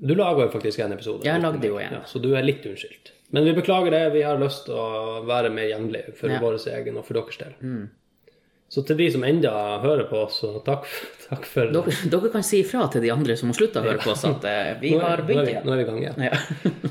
[0.00, 1.24] Du laga jo faktisk en episode.
[1.26, 1.92] Jeg lagde jo en.
[1.92, 3.10] Ja, så du er litt unnskyldt.
[3.32, 4.12] Men vi beklager det.
[4.14, 6.38] Vi har lyst til å være mer jevnlig for Ja.
[6.38, 6.42] Mm.
[6.42, 7.54] vår egen og for deres del.
[8.70, 9.50] Så til de som enda
[9.82, 10.84] hører på oss, så takk,
[11.26, 13.98] takk for dere, dere kan si ifra til de andre som har slutta å høre
[14.04, 15.64] på oss, at eh, vi er- har begynt igjen.
[15.66, 16.22] Nå er vi i gang igjen.
[16.28, 16.90] Ja.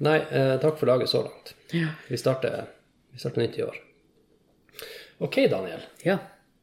[0.00, 1.52] Nei, eh, takk for laget så langt.
[1.76, 1.90] Ja.
[2.08, 2.64] Vi starter,
[3.12, 3.76] vi starter nytt i år.
[5.20, 5.82] Ok, Daniel.
[6.04, 6.18] ja.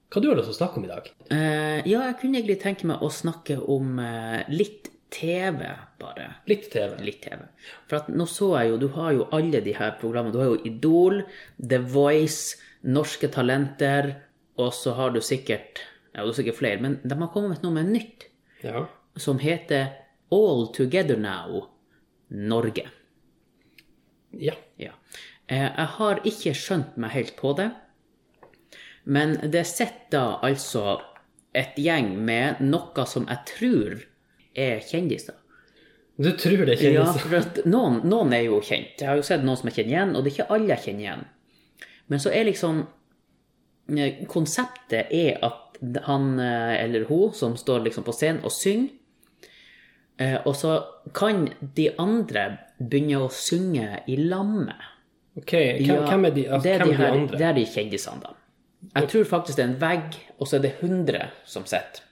[0.10, 1.08] Hva du har lyst til å snakke om i dag?
[1.36, 5.66] Eh, ja, jeg kunne egentlig tenke meg å snakke om eh, litt TV,
[6.00, 6.30] bare.
[6.48, 6.94] Litt TV.
[7.04, 7.42] Litt TV.
[7.90, 10.32] For at nå så jeg jo, du har jo alle de her programmene.
[10.32, 11.20] Du har jo Idol,
[11.60, 12.56] The Voice,
[12.88, 14.14] Norske Talenter,
[14.58, 15.82] og så har du sikkert
[16.16, 18.24] Ja, du sikkert flere, men de har kommet med noe med nytt
[18.64, 18.86] Ja.
[19.18, 19.92] som heter
[20.32, 21.68] All Together Now
[22.30, 22.88] Norge.
[24.32, 24.54] Ja.
[24.78, 24.92] Ja.
[25.48, 27.70] Eh, Jeg har ikke skjønt meg helt på det,
[29.06, 30.98] men det sitter altså
[31.56, 34.02] et gjeng med noe som jeg tror
[34.58, 35.36] er kjendiser.
[36.18, 38.98] Du tror det Ja, kjennes for at noen, noen er jo kjent.
[39.00, 40.84] Jeg har jo sett noen som jeg kjenner igjen, og det er ikke alle jeg
[40.88, 41.26] kjenner igjen.
[42.08, 42.84] Men så er liksom
[43.98, 48.94] eh, Konseptet er at han eh, eller hun som står liksom på scenen og synger,
[50.18, 50.80] eh, og så
[51.14, 51.46] kan
[51.78, 52.48] de andre
[52.80, 54.94] begynne å synge i lammet.
[55.38, 57.38] Ok, hvem, hvem er de, altså, det er hvem de, her, de andre?
[57.38, 58.34] Det er de kjendisene, da.
[58.96, 62.06] Jeg tror faktisk det er en vegg, og så er det 100 som sitter.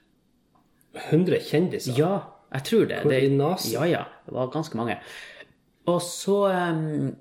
[1.09, 1.97] 100 kjendiser?
[1.97, 2.13] Ja,
[2.53, 2.99] jeg tror det.
[3.03, 3.73] Hvor det i nasen?
[3.73, 4.03] Ja, ja.
[4.25, 4.97] Det var ganske mange.
[5.91, 7.15] Og så, um,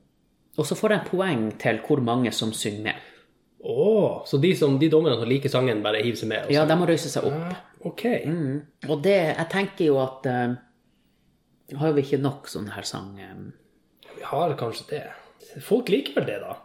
[0.56, 3.10] og så får jeg poeng til hvor mange som synger med.
[3.64, 6.50] Åh, så de, som, de dommerne som liker sangen, bare hiver seg med?
[6.52, 7.38] Ja, de må røyse seg opp.
[7.48, 8.04] Ah, ok.
[8.90, 10.52] Og det, jeg tenker jo at uh,
[11.80, 13.46] Har vi ikke nok sånn her sang um,
[14.18, 15.02] Vi har kanskje det.
[15.64, 16.58] Folk liker vel det, da?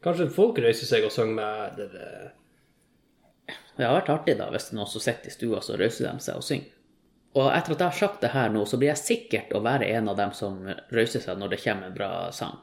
[0.00, 3.56] Kanskje folk røyser seg og synger med det, det.
[3.76, 6.40] Det har vært artig da hvis noen som sitter i stua, så røyser de seg
[6.40, 6.72] og synger.
[7.36, 9.92] Og etter at jeg har sagt det her nå, så blir jeg sikkert å være
[9.92, 10.56] en av dem som
[10.90, 12.56] røyser seg når det kommer en bra sang.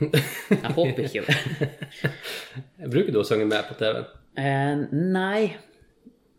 [0.00, 1.68] Jeg håper ikke det.
[2.92, 4.08] Bruker du å synge med på TV-en?
[4.40, 5.52] Eh, nei.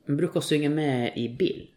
[0.07, 1.69] Jeg bruker å synge med i bilen.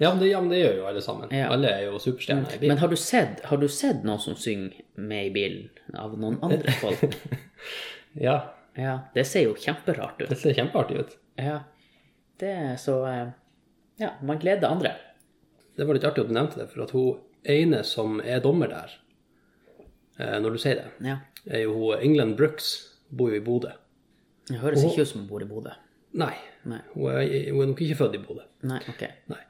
[0.00, 1.28] Ja, men det, ja, men det gjør jo alle sammen.
[1.30, 1.50] Ja.
[1.54, 2.72] Alle er jo superstjerner i bilen.
[2.72, 6.40] Men har du sett, har du sett noen som synger med i bilen av noen
[6.42, 7.04] andre folk?
[8.18, 8.34] Ja,
[8.76, 10.28] Ja, det ser jo kjemperart ut.
[10.32, 11.12] det ser kjempeartig ut.
[11.40, 11.58] Ja.
[12.40, 13.30] Det er så eh,
[14.00, 14.94] Ja, man gleder andre.
[15.76, 18.68] Det var litt artig at du nevnte det, for at hun ene som er dommer
[18.72, 18.96] der,
[20.42, 21.16] når du sier det, Ja.
[21.46, 22.72] er jo hun England Brooks.
[23.12, 23.68] Bor jo i Bodø.
[24.48, 25.70] Det høres ikke ut som hun bor i Bodø.
[26.16, 26.78] Nei, Nei.
[26.94, 28.44] hun er, hun er nok ikke født i Bodø.
[28.68, 29.02] Nei, ok.
[29.32, 29.40] Nei.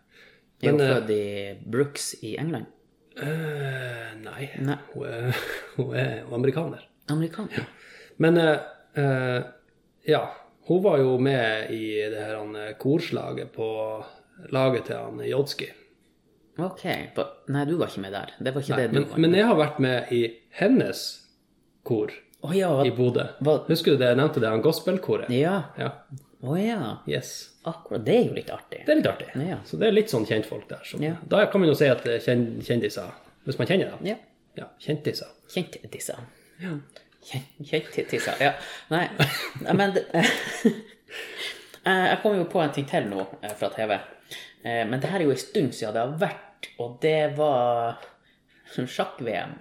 [0.63, 2.67] Er hun eh, født i Brooks i England?
[3.13, 4.49] Uh, nei.
[4.65, 4.77] Nei.
[4.95, 5.37] Hun, er,
[5.77, 6.87] hun er amerikaner.
[7.13, 7.67] Amerikaner?
[8.23, 8.59] Men eh,
[8.99, 9.43] eh,
[10.09, 10.23] ja,
[10.69, 13.69] hun var jo med i det her eh, korslaget på
[14.53, 15.69] laget til han Jodski.
[16.59, 16.83] Ok.
[17.49, 18.33] Nei, du var ikke med der.
[18.39, 19.19] Det var ikke det du Men, var.
[19.25, 20.23] men jeg har vært med i
[20.59, 21.05] hennes
[21.83, 22.11] kor
[22.43, 23.25] oh, ja, hva- i Bodø.
[23.69, 25.31] Husker du det jeg nevnte, det han gospelkoret?
[25.33, 25.63] Ja.
[25.79, 25.93] Ja.
[26.43, 26.97] Å ja.
[27.09, 27.51] Yes.
[27.65, 28.05] Akkurat.
[28.05, 28.83] Det er jo litt artig.
[28.85, 29.29] Det er litt artig.
[29.49, 29.61] Ja.
[29.65, 30.83] Så det er litt sånn kjentfolk der.
[30.85, 31.15] Så Ja.
[31.31, 33.13] Da kan man jo si at er kjen, kjendiser,
[33.47, 34.07] hvis man kjenner dem.
[34.13, 34.17] Ja.
[34.59, 35.31] Ja, kjentiser.
[35.49, 36.19] Kjentiser.
[36.61, 36.75] Ja.
[37.65, 38.35] Kjentiser.
[38.43, 38.53] Ja.
[38.91, 39.07] Nei,
[39.65, 40.27] Nei, men Eh,
[41.85, 43.97] Jeg kom jo på en ting til nå eh, fra TV.
[44.63, 47.99] Eh, Men det her er jo en stund siden det har vært, og det var
[48.97, 49.57] sjakk-VM.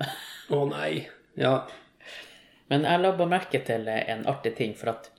[0.53, 1.07] Å nei.
[1.39, 1.55] Ja.
[2.71, 5.09] Men jeg la bare merke til en artig ting, for at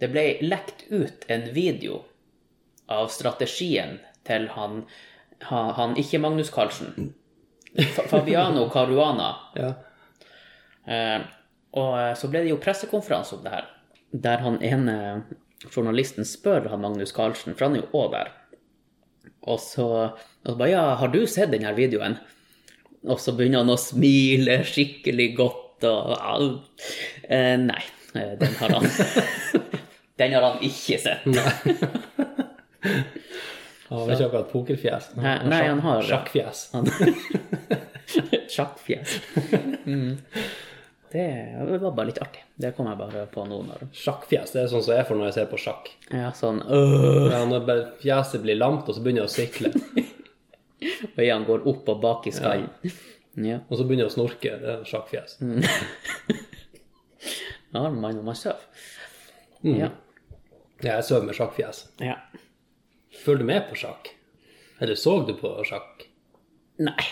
[0.00, 2.00] det ble lekt ut en video
[2.92, 4.82] av strategien til han,
[5.48, 7.12] han, han ikke Magnus Carlsen.
[8.08, 9.30] Fabiano Caruana.
[9.60, 9.72] ja.
[10.86, 11.20] Eh,
[11.76, 13.68] og eh, så ble det jo pressekonferanse om det her,
[14.26, 14.96] der han ene
[15.74, 18.32] journalisten spør han Magnus Carlsen, for han er jo òg der.
[19.46, 22.16] Og så, og så bare Ja, har du sett denne videoen?
[23.06, 26.16] Og så begynner han å smile skikkelig godt og
[27.28, 27.82] eh, Nei,
[28.16, 28.88] eh, den har han
[30.18, 31.26] Den har han ikke sett.
[33.86, 35.10] Han har ikke akkurat pokerfjes.
[35.20, 36.62] Nei, nei, han har- Sjakkfjes.
[36.72, 36.88] Han
[38.56, 39.16] Sjakkfjes.
[39.86, 40.16] Mm.
[41.16, 42.42] Det var bare litt artig.
[42.60, 43.56] Det kom jeg bare på nå.
[43.68, 45.84] Når, Sjakkfjes, det er sånn som jeg får når jeg ser på sjakk.
[46.12, 47.60] ja, sånn øh, Ja, når
[48.02, 49.68] fjeset blir lamt, og så begynner jeg å sikle.
[51.16, 52.68] Øynene går opp og bak i skallen.
[53.40, 53.58] Ja.
[53.68, 54.50] Og så begynner jeg å snorke.
[54.60, 55.30] Det er sjakkfjes.
[57.72, 58.60] ja, man man sover.
[59.62, 59.78] Mm.
[59.80, 59.88] Ja.
[60.84, 61.78] Ja, jeg sover med sjakkfjes.
[62.04, 62.16] ja.
[63.16, 64.04] Følger du med på sjakk?
[64.84, 66.04] Eller så du på sjakk?
[66.84, 67.04] Nei.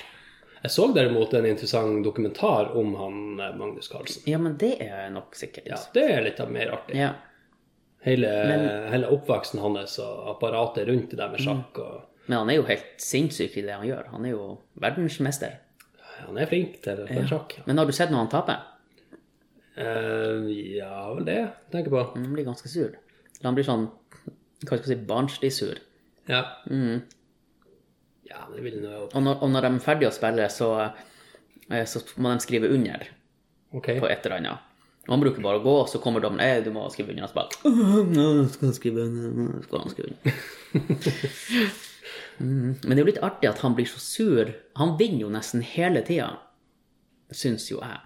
[0.65, 4.23] Jeg så derimot en interessant dokumentar om han eh, Magnus Carlsen.
[4.31, 5.69] Ja, men det er nok sikkert.
[5.69, 6.97] Ja, det er litt mer artig.
[6.97, 7.11] Ja.
[8.05, 8.31] Hele,
[8.93, 11.81] hele oppveksten hans og apparatet rundt det der med sjakk.
[11.81, 14.09] Og, Men han er jo helt sinnssyk i det han gjør.
[14.13, 14.47] Han er jo
[14.81, 15.59] verdensmester.
[16.25, 17.59] han er flink til å spille sjakk.
[17.69, 18.71] Men har du sett når han taper?
[19.75, 21.41] Uh, ja, vel det
[21.73, 22.05] tenker jeg på.
[22.15, 22.93] Han blir ganske sur.
[23.43, 23.89] Han blir sånn
[24.65, 25.81] hva skal jeg si, barnslig sur.
[26.31, 26.45] Ja.
[28.35, 30.71] Ja, det vil jeg nå Og når, og når de er ferdige å spille, så,
[31.71, 33.07] eh, så må de skrive under
[33.77, 34.01] okay.
[34.03, 34.71] på et eller annet.
[35.09, 37.27] Man bruker bare å gå, og så kommer dommen Nei, du må skrive under.
[37.27, 40.41] Og så bare skal han skrive under, skal han skrive under.
[42.41, 42.71] mm.
[42.81, 44.55] Men det er jo litt artig at han blir så sur.
[44.81, 46.33] Han vinner jo nesten hele tida,
[47.35, 48.01] syns jo jeg.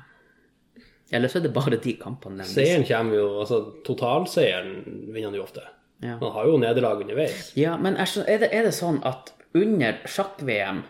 [1.15, 2.45] Eller så er det bare de kampene.
[2.45, 4.83] Seieren kommer jo Altså, totalseieren
[5.15, 5.65] vinner han jo ofte.
[6.03, 6.19] Ja.
[6.21, 7.53] Han har jo nederlag underveis.
[7.59, 8.11] Ja, men er,
[8.43, 10.83] det, er det sånn at under sjakk-VM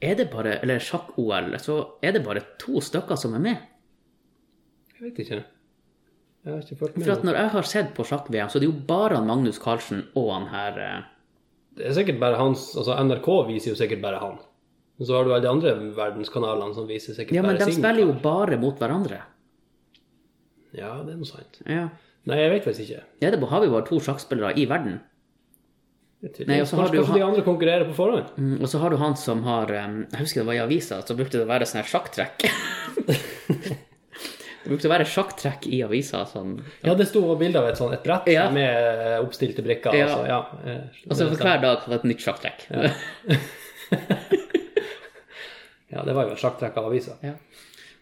[0.00, 3.62] er det bare, eller sjakk-OL, så er det bare to stykker som er med?
[4.94, 5.40] Jeg vet ikke.
[6.44, 7.06] Jeg har ikke fulgt med.
[7.06, 9.58] For at når jeg har sett på sjakk-VM, så er det jo bare han Magnus
[9.62, 11.00] Carlsen og han her eh,
[11.78, 14.38] Det er sikkert bare hans Altså, NRK viser jo sikkert bare han.
[14.98, 17.50] Men så har du alle de andre verdenskanalene som viser sikkert bare sin.
[17.50, 19.20] Ja, men de spiller jo bare mot hverandre.
[20.74, 21.60] Ja, det er noe sant.
[21.66, 21.88] Ja.
[22.28, 23.04] Nei, jeg vet faktisk ikke.
[23.22, 24.98] Ja, det har vi bare to sjakkspillere i verden.
[26.18, 28.32] Nei, og så har du de andre konkurrerer på forhånd?
[28.42, 30.98] Mm, Og så har du han som har eh, Jeg husker det var i avisa,
[31.06, 32.42] så brukte det å være sånn her sjakktrekk.
[34.64, 36.24] det brukte å være sjakktrekk i avisa.
[36.26, 36.56] Sånn.
[36.82, 38.48] Ja, det sto bilde av et sånt et brett Ja.
[38.50, 39.94] med oppstilte brikker.
[39.94, 40.08] Ja.
[40.10, 40.40] Altså, ja.
[40.66, 42.66] eh, Og så for hver dag var det et nytt sjakktrekk.
[45.88, 47.14] Ja, det var jo et sjakktrekk av avisa.
[47.24, 47.30] Ja.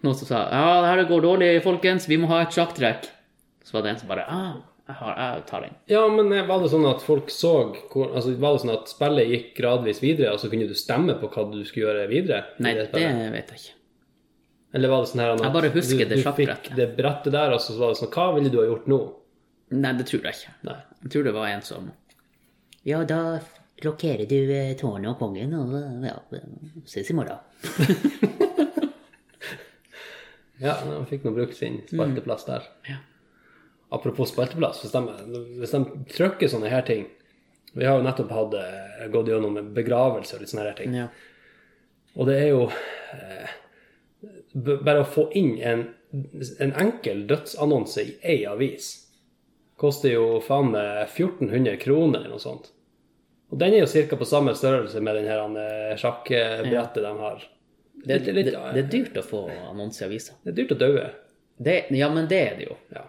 [0.02, 3.06] Noen som sa ja, det her går dårlig, folkens, vi må ha et sjakktrekk.
[3.62, 5.72] Så var det en som bare ah, jeg, har, jeg tar den.
[5.90, 7.52] Ja, men eh, var det sånn at folk så
[7.90, 11.16] hvor, altså, Var det sånn at spillet gikk gradvis videre, og så kunne du stemme
[11.20, 12.44] på hva du skulle gjøre videre?
[12.62, 13.74] Nei, det det vet jeg ikke.
[14.76, 17.34] Eller var det sånn her at Jeg bare husker du, det du fikk det brettet
[17.34, 19.00] der, og så var det sånn Hva ville du ha gjort nå?
[19.74, 20.56] Nei, det tror jeg ikke.
[20.68, 20.80] Nei.
[21.02, 21.92] Jeg tror det var en som
[22.86, 23.20] Ja, da
[23.82, 25.74] rokkerer du eh, tårnet og kongen, og
[26.06, 26.16] ja,
[26.86, 27.42] ses i morgen.
[30.56, 32.64] Ja, han fikk nå brukt sin spalteplass der.
[32.86, 32.92] Mm.
[32.94, 33.02] Ja.
[33.96, 35.02] Apropos spalteplass, hvis de,
[35.60, 35.80] hvis de
[36.12, 37.06] trykker sånne her ting
[37.76, 40.94] Vi har jo nettopp hatt, eh, gått gjennom en begravelse og litt sånne her ting.
[40.96, 41.08] Ja.
[42.16, 43.54] Og det er jo eh,
[44.56, 45.86] Bare å få inn en
[46.60, 48.86] en enkel dødsannonse i ei avis
[49.76, 52.70] koster jo faen meg 1400 kroner eller noe sånt.
[53.52, 54.16] Og den er jo ca.
[54.16, 57.42] på samme størrelse med den her eh, sjakkbrettet de har.
[58.06, 60.38] Det, Litt- det, det er dyrt å få annonse i avisa.
[60.44, 61.04] Det er dyrt å daue.
[61.98, 62.78] Ja, men det er det jo.
[62.94, 63.04] Ja.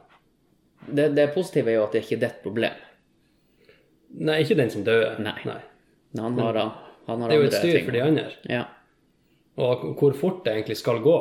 [0.88, 2.84] Det, det positive er jo at det ikke er ditt problem.
[4.17, 5.17] Nei, ikke den som dør.
[5.21, 5.38] Nei.
[5.45, 5.62] Nei.
[6.17, 6.60] han har,
[7.08, 7.88] han har Det er jo et styr ting.
[7.88, 8.28] for de andre.
[8.50, 8.65] Ja.
[9.58, 11.17] Og hvor fort det egentlig skal gå.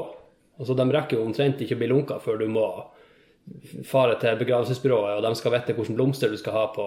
[0.59, 2.67] Altså, De rekker jo omtrent ikke å bli lunka før du må
[3.87, 6.87] fare til begravelsesbyrået, og de skal vite hvilke blomster du skal ha på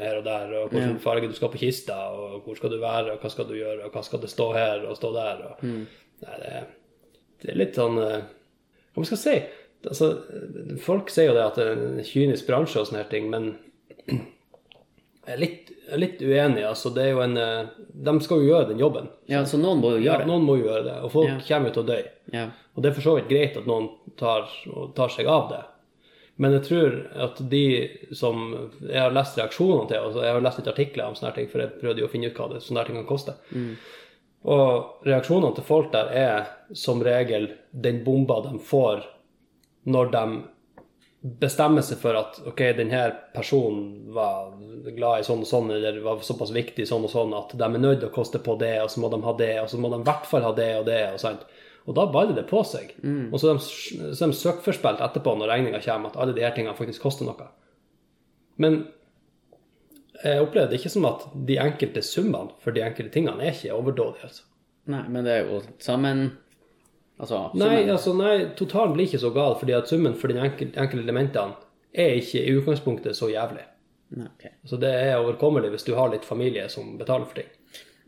[0.00, 2.80] her og der, og hvilken farge du skal ha på kista, og hvor skal du
[2.82, 5.44] være, og hva skal du gjøre, og hva skal det stå her og stå der.
[5.46, 5.62] Og...
[6.24, 6.64] Nei, det,
[7.44, 8.26] det er litt sånn eh,
[8.90, 9.36] Hva man skal si?
[9.88, 10.10] Altså,
[10.84, 13.54] folk sier jo det at det er en kynisk bransje og sånne her ting, men
[14.10, 16.64] jeg er litt, litt uenig.
[16.66, 19.08] altså det er jo en, eh, De skal jo gjøre den jobben.
[19.28, 20.26] ja, så noen må jo gjøre det.
[20.28, 21.38] noen må gjøre det, og folk Ja.
[21.48, 22.02] kommer jo til å dø.
[22.32, 22.46] Ja.
[22.76, 24.48] Og det er for så vidt greit at noen tar,
[24.94, 25.64] tar seg av det.
[26.38, 30.58] Men jeg tror at de som Jeg har lest reaksjonene til, altså jeg har lest
[30.58, 32.86] litt artikler om sånne ting, for jeg prøvde jo å finne ut hva det, sånne
[32.86, 33.34] ting kan koste.
[34.44, 39.04] Og reaksjonene til folk der er som regel den bomba de får
[39.88, 40.24] når de
[41.20, 43.00] bestemmer seg for at ok, denne
[43.34, 44.54] personen var
[44.96, 47.80] glad i sånn og sånn, eller var såpass viktig sånn og sånn at de er
[47.80, 49.90] nødt til å koste på det, og så må de ha det, og så må
[49.92, 51.02] de i hvert fall ha det og det.
[51.12, 51.44] Og sånt.
[51.88, 52.94] Og da baller det på seg.
[53.32, 56.44] Og så er de, så er de søkkforspilt etterpå når regninga kommer, at alle de
[56.44, 57.48] her tingene faktisk koster noe.
[58.60, 58.82] Men
[60.20, 63.76] jeg opplever det ikke som at de enkelte summene for de enkelte tingene er ikke
[63.76, 64.28] overdådige.
[64.28, 64.46] Altså.
[64.92, 66.26] Nei, men det er jo sammen
[67.20, 70.72] Altså, Nei, altså, nei, totalen blir ikke så gal, fordi at summen for de enkelte,
[70.80, 71.58] enkelte elementene
[71.92, 73.66] er ikke i utgangspunktet så jævlig.
[74.16, 74.54] Okay.
[74.64, 77.50] Så det er overkommelig hvis du har litt familie som betaler for ting.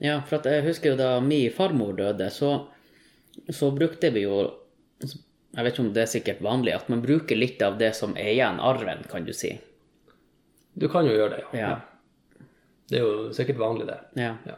[0.02, 2.54] Ja, for jeg husker jo da min farmor døde, så,
[3.52, 4.40] så brukte vi jo
[5.52, 8.14] Jeg vet ikke om det er sikkert vanlig at man bruker litt av det som
[8.16, 9.50] er igjen, arven, kan du si.
[10.72, 11.74] Du kan jo gjøre det, ja.
[11.74, 12.46] Ja.
[12.88, 13.98] Det er jo sikkert vanlig, det.
[14.16, 14.30] Ja.
[14.48, 14.56] Ja.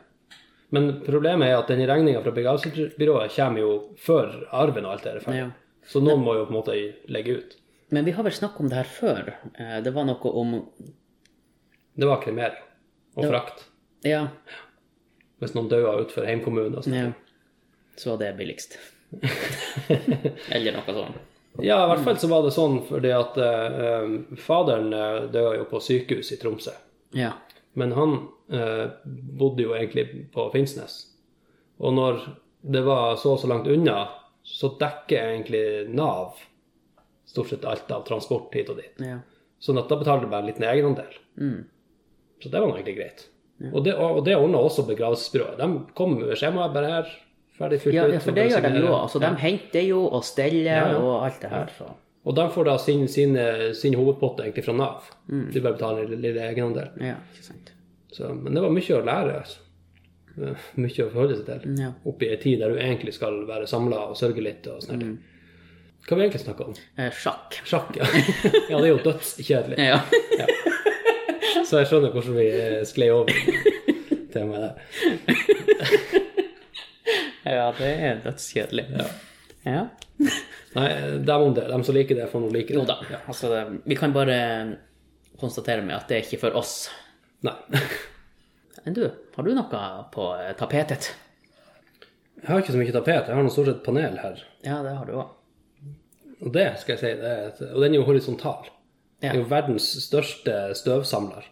[0.74, 5.12] Men problemet er at den regninga fra begravelsesbyrået kommer jo før arven og alt det
[5.14, 5.42] er ferdig.
[5.44, 5.50] Ja.
[5.87, 6.74] Så noen må jo på en måte
[7.12, 7.56] legge ut.
[7.94, 9.34] Men vi har vel snakket om det her før.
[9.60, 10.54] Eh, Det var noe om
[11.94, 12.62] Det var kremering
[13.14, 13.66] og frakt.
[14.02, 14.24] Ja,
[15.38, 16.94] Hvis noen døde utenfor heimkommunen sånn.
[16.96, 17.12] ja.
[17.96, 18.78] Så var det billigst.
[20.50, 21.16] Eller noe sånt.
[21.62, 24.08] Ja, i hvert fall så var det sånn fordi at eh,
[24.42, 24.88] faderen
[25.30, 26.72] døde jo på sykehus i Tromsø.
[27.14, 27.30] Ja.
[27.74, 28.14] Men han
[28.54, 28.87] eh,
[29.38, 30.94] bodde jo egentlig på Finnsnes.
[31.82, 32.20] Og når
[32.62, 34.08] det var så og så langt unna,
[34.46, 36.37] så dekker egentlig Nav
[37.26, 39.00] stort sett alt av transport hit og dit.
[39.02, 39.18] ja.
[39.64, 41.14] Sånn at da betalte du bare en liten egenandel.
[41.40, 41.62] Mm.
[42.42, 43.22] Så det var nå egentlig greit.
[43.72, 45.56] Og det, og det ordna også begravelsesbyrået.
[45.56, 47.12] De kom med skjemaet bare her,
[47.56, 48.12] ferdig fylt Ja, ut.
[48.12, 48.90] ja, for det gjør de jo.
[48.98, 50.98] Altså, de henter jo og steller Ja, ja.
[51.00, 51.72] og alt det her.
[51.78, 51.88] Så.
[52.24, 53.37] Og de får da sin, sin,
[53.76, 55.10] sin hovedpott egentlig fra Nav.
[55.28, 55.50] Mm.
[55.52, 56.88] De bare betaler en lille, egenandel.
[57.04, 57.74] Ja, ikke sant.
[58.14, 59.37] Så, men det var mye å lære.
[59.42, 59.60] altså.
[60.80, 61.76] Mye å forholde seg til.
[61.82, 61.92] Ja.
[62.08, 64.66] Oppi ei tid der du egentlig skal være samla og sørge litt.
[64.70, 65.02] og sånn.
[65.02, 65.16] Mm.
[66.04, 66.74] Hva vi egentlig snakka om?
[67.00, 67.60] Eh, sjakk.
[67.64, 68.08] Sjakk, ja.
[68.70, 69.78] ja, det er jo dødskjedelig.
[69.80, 70.00] Ja.
[71.64, 73.32] Så jeg skjønner hvordan vi eh, sklei over
[74.34, 74.74] temaet der.
[77.56, 78.84] ja, det er dødskjedelig.
[78.98, 79.08] Ja.
[79.64, 79.87] ja.
[80.74, 80.88] Nei,
[81.22, 81.68] dem om det.
[81.70, 82.78] De som liker det, får nå like det.
[82.78, 82.98] Jo da.
[83.26, 84.38] Altså, det, vi kan bare
[85.40, 86.74] konstatere med at det er ikke for oss.
[87.46, 87.54] Nei.
[88.84, 89.04] Men du,
[89.37, 90.26] har du noe på
[90.58, 91.12] tapetet?
[92.42, 93.30] Jeg har ikke så mye tapet.
[93.30, 94.42] Jeg har noe stort sett panel her.
[94.66, 95.32] Ja, det har du òg.
[96.44, 98.68] Og det skal jeg si, det et, og den er jo horisontal.
[99.22, 101.46] Det er jo verdens største støvsamler.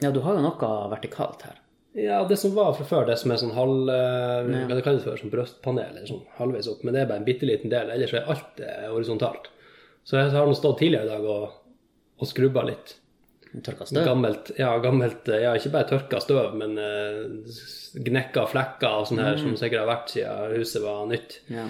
[0.00, 1.59] ja, du har jo noe vertikalt her.
[1.98, 3.88] Ja, det som var fra før, det som er sånn halv...
[3.90, 4.66] ja.
[4.68, 7.26] Hva det kalles for, sånn brøstpanel, eller sånn halvveis opp, men det er bare en
[7.26, 9.50] bitte liten del, ellers er alt eh, horisontalt.
[10.06, 11.56] Så jeg har nå stått tidligere i dag og,
[12.20, 12.94] og skrubba litt.
[13.50, 14.04] Tørka støv.
[14.06, 17.56] Gammelt, ja, gammelt, eh, ja, ikke bare tørka støv, men uh,
[17.98, 21.40] gnekka flekker og sånn her, som sikkert har vært siden huset var nytt.
[21.50, 21.66] Ja.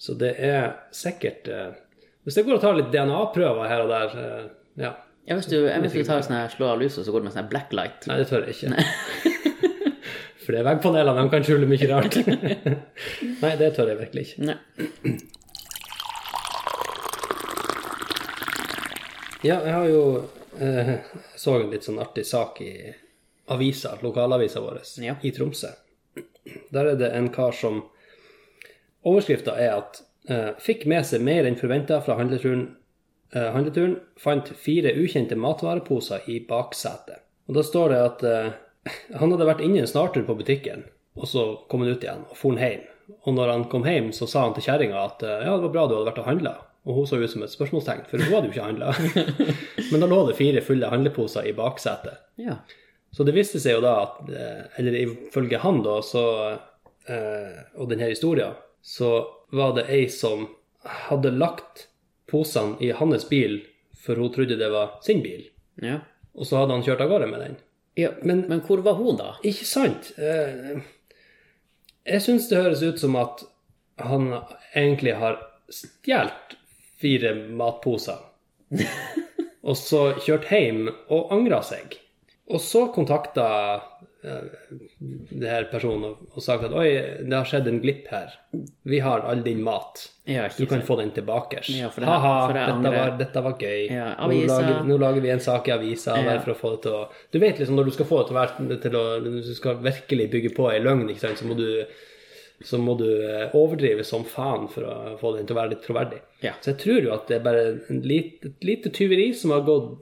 [0.00, 1.74] Så det er sikkert uh,
[2.24, 4.48] Hvis det går å ta litt DNA-prøver her og der, uh,
[4.80, 4.94] ja.
[5.28, 7.52] ja, hvis du eventuelt tar sånn her slå av lyset, så går det med sånn
[7.52, 8.08] blacklight.
[8.08, 9.44] Nei, det tør jeg ikke.
[10.48, 12.14] For det er veggpanelene, de kan skjule mye rart.
[13.42, 14.46] Nei, det tør jeg virkelig ikke.
[14.48, 14.54] Nei.
[19.44, 19.98] Ja, jeg har jo
[20.56, 20.94] eh,
[21.36, 22.70] så en litt sånn artig sak i
[23.52, 25.18] avisa, lokalavisa vår Ja.
[25.20, 25.68] i Tromsø.
[26.72, 27.82] Der er det en kar som
[29.04, 30.00] Overskrifta er at
[30.32, 32.64] eh, fikk med seg mer enn forventa fra handleturen.
[33.36, 37.20] Eh, handleturen fant fire ukjente matvareposer i baksetet.
[37.52, 38.48] Og da står det at eh,
[39.14, 40.86] han hadde vært inne en snartur på butikken,
[41.18, 42.86] og så kom han ut igjen og for hjem.
[43.24, 45.74] Og når han kom hjem, så sa han til kjerringa at eh, ja, det var
[45.74, 46.54] bra du hadde vært og handla,
[46.88, 48.92] Og hun så ut som et spørsmålstegn, for hun hadde jo ikke handla.
[49.90, 52.20] Men da lå det fire fulle handleposer i baksetet.
[52.40, 52.58] Ja.
[53.12, 56.24] Så det viste seg jo da at eh, Eller ifølge han, da, så
[57.08, 60.46] eh, Og denne historien, så var det ei som
[61.08, 61.88] hadde lagt
[62.28, 63.62] posene i hans bil,
[63.96, 65.48] for hun trodde det var sin bil.
[65.80, 66.00] ja.
[66.38, 67.54] Og så hadde han kjørt av gårde med den.
[67.98, 68.12] Ja.
[68.22, 69.34] Men- Men, hvor var hun, da?
[69.44, 70.12] Ikke sant?
[70.18, 70.78] Eh,
[72.08, 73.42] Jeg syns det høres ut som at
[74.00, 74.30] han
[74.74, 75.36] egentlig har
[75.68, 76.54] stjålet
[77.02, 78.18] fire matposer.
[79.68, 81.98] og så kjørt hjem og angra seg.
[82.48, 83.44] Og så kontakta
[84.20, 86.88] det her personen og, sagt at oi,
[87.22, 88.32] det har skjedd en glipp her.
[88.88, 90.08] Vi har all din mat.
[90.28, 91.62] Ja, Du kan få den tilbake.
[91.70, 93.86] Ja, det Ha-ha, det dette, var, dette var gøy.
[93.94, 96.82] Ja, nå, lager, nå lager vi en sak i avisa bare for å få det
[96.88, 99.56] til å Du vet liksom når du skal få det til til å, Hvis du
[99.58, 101.68] skal virkelig bygge på ei løgn, ikke sant, så må du
[102.58, 105.84] så må du eh, overdrive som faen for å få den til å være litt
[105.84, 106.18] troverdig.
[106.42, 106.56] Ja.
[106.58, 109.62] Så jeg tror jo at det er bare en lite, et lite tyveri som har
[109.62, 110.00] gått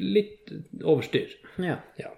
[0.00, 1.34] litt over styr.
[1.60, 1.76] Ja.
[2.00, 2.14] Ja.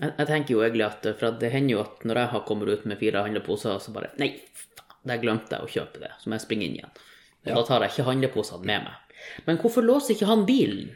[0.00, 2.72] Jeg, jeg tenker jo egentlig at For det hender jo at når jeg har kommet
[2.72, 6.10] ut med fire handleposer, så bare Nei, faen, der glemte jeg å kjøpe det.
[6.20, 6.98] Så må jeg springe inn igjen.
[7.46, 9.14] Og da tar jeg ikke handleposene med meg.
[9.46, 10.90] Men hvorfor låser ikke han bilen?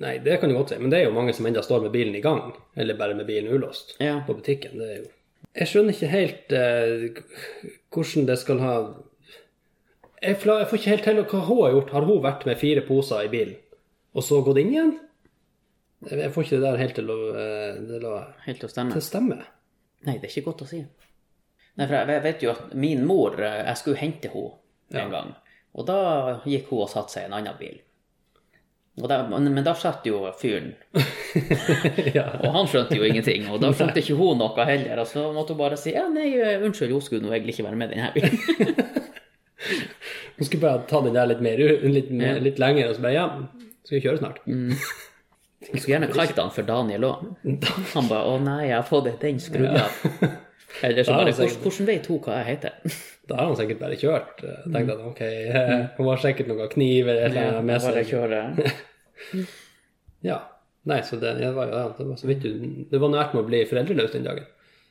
[0.00, 1.94] Nei, det kan du godt si, men det er jo mange som enda står med
[1.94, 4.18] bilen i gang, eller bare med bilen ulåst Ja.
[4.26, 4.76] på butikken.
[4.76, 5.06] Det er jo
[5.56, 7.22] Jeg skjønner ikke helt eh,
[7.90, 8.74] hvordan det skal ha
[10.20, 11.92] jeg får ikke helt til hva hun har gjort.
[11.96, 13.56] Har hun vært med fire poser i bilen,
[14.12, 14.92] og så gått inn igjen?
[16.08, 18.14] Jeg får ikke det der helt til å, eh, til å,
[18.46, 18.94] Helt til å stemme?
[18.94, 19.36] til å stemme.
[20.08, 20.80] Nei, det er ikke godt å si.
[21.76, 25.34] Nei, for jeg vet jo at min mor eh, Jeg skulle hente henne en gang.
[25.76, 27.78] Og da gikk hun og satte seg i en annen bil.
[29.00, 30.74] Da, men, da satt jo fyren
[32.16, 32.24] ja.
[32.42, 35.00] Og han skjønte jo ingenting, og da skjønte ikke hun noe heller.
[35.04, 37.68] Og så måtte hun bare si ja, nei, eh, unnskyld, hun skulle nå egentlig ikke
[37.68, 38.96] være med i denne bilen.
[40.40, 43.12] Hun skulle bare ta den der litt mer, litt, mer, litt lenger, og så bare
[43.12, 43.24] ja,
[43.84, 44.38] skal vi kjøre snart?
[44.48, 44.70] Mm.
[45.60, 47.24] Jeg skulle gjerne kalt han for Daniel òg.
[47.94, 49.98] Han bare å nei, jeg har fått den skrudd av.
[50.86, 52.94] Eller så bare hvordan, vet hun hva jeg heter?
[53.28, 54.40] Da har han sikkert bare kjørt.
[54.72, 59.44] Tenkte at ok, eh, hun har sikkert noe kniv eller et eller annet med seg.
[60.20, 60.36] Ja.
[60.88, 62.50] Nei, så det, det var jo ja, det var så vidt du
[62.88, 64.46] Det var nært med å bli foreldreløs den dagen.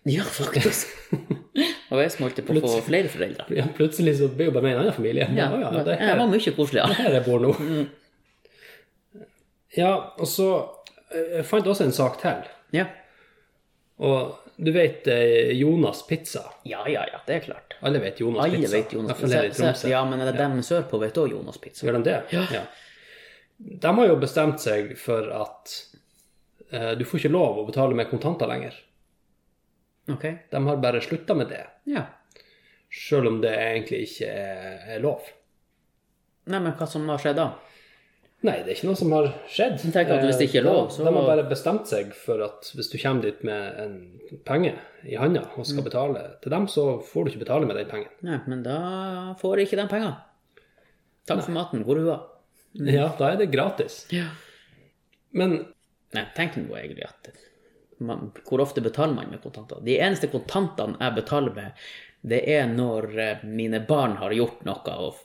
[0.09, 0.91] Ja, faktisk.
[1.91, 3.47] Og jeg smålte på å få flere foreldre.
[3.57, 5.25] Ja, plutselig så blir jo bare med en annen familie.
[5.33, 6.97] Ja, Ja, ja, det her, jeg var mye koseligere.
[6.99, 7.53] her jeg bor nå.
[9.77, 10.47] Ja, og så
[11.11, 12.47] eh, Jeg fant også en sak til.
[12.73, 12.85] Ja.
[13.99, 16.41] Og du vet eh, Jonas Pizza.
[16.67, 17.75] ja, ja, ja, det er klart.
[17.81, 18.77] Alle vet Jonas Alle Pizza.
[18.77, 19.41] vet Jonas Pizza.
[19.55, 19.89] Tromsø.
[19.91, 21.85] Ja, men er det dem sørpå vet òg Jonas Pizza?
[21.87, 22.19] Gjør de det?
[22.35, 22.63] Ja.
[23.59, 25.73] De har jo bestemt seg for at
[26.71, 28.75] eh, du får ikke lov å betale med kontanter lenger.
[30.09, 30.23] Ok.
[30.51, 32.05] De har bare slutta med det, Ja.
[32.89, 35.27] sjøl om det egentlig ikke er, er lov.
[36.49, 37.49] Nei, men hva som har skjedd da?
[38.41, 39.81] Nei, det er ikke noe som har skjedd.
[39.91, 42.41] Tenk at hvis det ikke er Eh, lov, så- De har bare bestemt seg for
[42.41, 45.65] at hvis du kommer dit med en penge i handa og Mm.
[45.65, 48.07] skal betale til dem, så får du ikke betale med den pengen.
[48.21, 50.15] Nei, men da får ikke de penger.
[51.27, 51.83] Takk for maten.
[51.83, 52.21] Hvor er hua?
[52.75, 54.05] Ja, da er det gratis.
[54.11, 54.29] Ja.
[55.33, 55.65] Men
[56.13, 57.27] Nei, tenk nå egentlig at
[57.99, 59.83] man, Hvor ofte betaler man med kontanter?
[59.83, 61.71] De eneste kontantene jeg betaler med,
[62.25, 65.15] det er når eh, mine barn har gjort noe og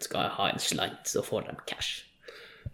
[0.00, 2.04] skal ha en slant, så får de cash.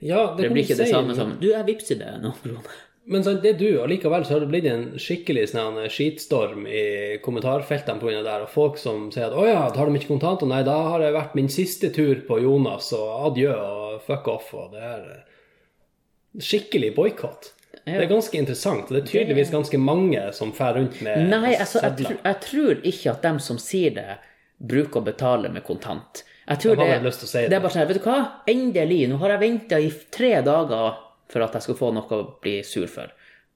[0.04, 2.82] Ja, det, Det blir ikke det si, samme som Du, jeg vippser deg noen kroner.
[3.04, 6.64] Men sant, det er du, og likevel så har det blitt en skikkelig sånn skitstorm
[6.64, 6.84] i
[7.24, 8.14] kommentarfeltene pga.
[8.16, 10.76] det der, og folk som sier at 'Å ja, tar de ikke kontanter?' Nei, da
[10.88, 14.80] har det vært min siste tur på Jonas, og adjø og fuck off, og det
[14.80, 17.52] er eh, skikkelig boikott.
[17.84, 21.56] Det er ganske interessant, og det er tydeligvis ganske mange som fer rundt med Nei,
[21.60, 24.16] altså, jeg, tr jeg tror ikke at dem som sier det,
[24.56, 26.24] bruker å betale med kontant.
[26.48, 27.56] Jeg tror Jeg det, si det det.
[27.56, 28.18] er bare sånn, vet du hva?
[28.52, 30.98] Endelig, nå har jeg venta i tre dager
[31.32, 33.08] for at jeg skal få noe å bli sur for.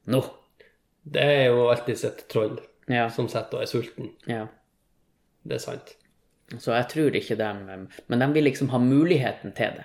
[0.08, 0.22] Nå.
[1.04, 3.08] Det er jo alltid et troll Ja.
[3.10, 4.10] som sitter og er sulten.
[4.26, 4.46] ja.
[5.46, 5.94] Det er sant.
[6.58, 9.84] Så jeg tror ikke dem Men de vil liksom ha muligheten til det.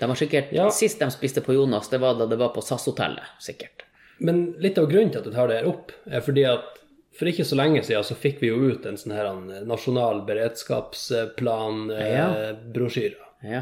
[0.00, 0.68] De har sikkert, Ja.
[0.70, 3.82] Sist de spiste på Jonas, det var da det var på SAS-hotellet, sikkert.
[4.20, 6.78] Men litt av grunnen til at du tar det her opp, er fordi at
[7.18, 10.18] for ikke så lenge siden så fikk vi jo ut en sånn her en nasjonal
[10.28, 13.22] beredskapsplan-brosjyre.
[13.46, 13.60] Ja.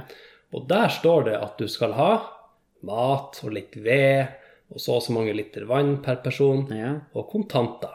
[0.54, 2.12] Og der står det at du skal ha
[2.84, 4.26] mat og litt ved,
[4.70, 6.92] og så og så mange liter vann per person, Ja.
[7.14, 7.94] og kontanter.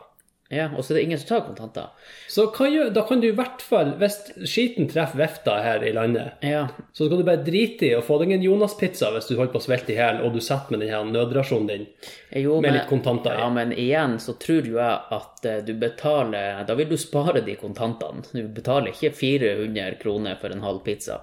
[0.49, 0.67] Ja.
[0.75, 1.89] Og så er det ingen som tar kontanter.
[2.27, 4.15] Så hva gjør, da kan du i hvert fall, hvis
[4.49, 6.67] skiten treffer vefta her i landet, Ja.
[6.93, 9.59] så skal du bare drite i å få deg en Jonas-pizza hvis du holder på
[9.61, 11.87] å svelte i hjel, og du setter med denne nødrasjonen din.
[12.35, 13.39] Jo, Med men- litt kontanter i.
[13.39, 17.41] Ja, men igjen så tror jo jeg at eh, du betaler Da vil du spare
[17.45, 18.23] de kontantene.
[18.33, 21.21] Du betaler ikke 400 kroner for en halv pizza.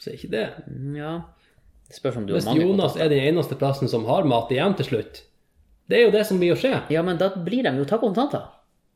[0.00, 0.48] så er ikke det.
[0.96, 1.20] Ja.
[1.88, 2.88] Det spørs om du Hvis har mange kontanter.
[2.88, 5.22] Hvis Jonas er den eneste plassen som har mat igjen til slutt,
[5.92, 6.72] det er jo det som blir å skje.
[6.94, 8.48] Ja, men da blir de jo ta kontanter.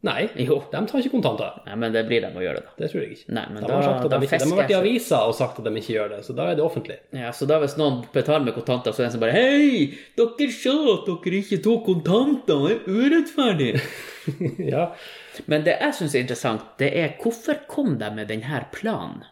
[0.07, 0.59] Nei, Jo.
[0.71, 1.55] de tar ikke kontanter.
[1.67, 2.73] Nei, men det blir de å gjøre da.
[2.79, 3.33] Det tror jeg ikke.
[3.35, 4.77] Nei, men de, da, har sagt at da de, ikke, de har vært i jeg
[4.77, 4.91] seg.
[4.91, 6.97] avisa og sagt at de ikke gjør det, så da er det offentlig.
[7.17, 9.87] Ja, så da hvis noen betaler med kontanter, så er det en som bare Hei,
[10.21, 13.71] dere sa at dere ikke tok kontanter, det er urettferdig.
[14.75, 14.85] ja,
[15.51, 19.25] Men det jeg syns er interessant, det er hvorfor kom de med denne planen?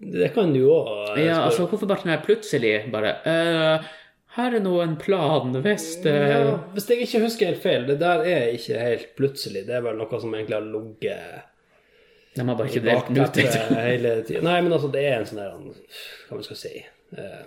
[0.00, 3.88] det kan du òg Ja, altså hvorfor bare sånn her plutselig bare «Øh,
[4.36, 7.96] Her er nå en plan, hvis det Ja, hvis jeg ikke husker helt feil, det
[7.98, 9.64] der er ikke helt plutselig.
[9.66, 13.40] Det er vel noe som egentlig har ligget De har bare ikke delt den ut.
[13.90, 14.44] hele tida.
[14.46, 17.42] Nei, men altså, det er en sånn der Hva man skal si eh,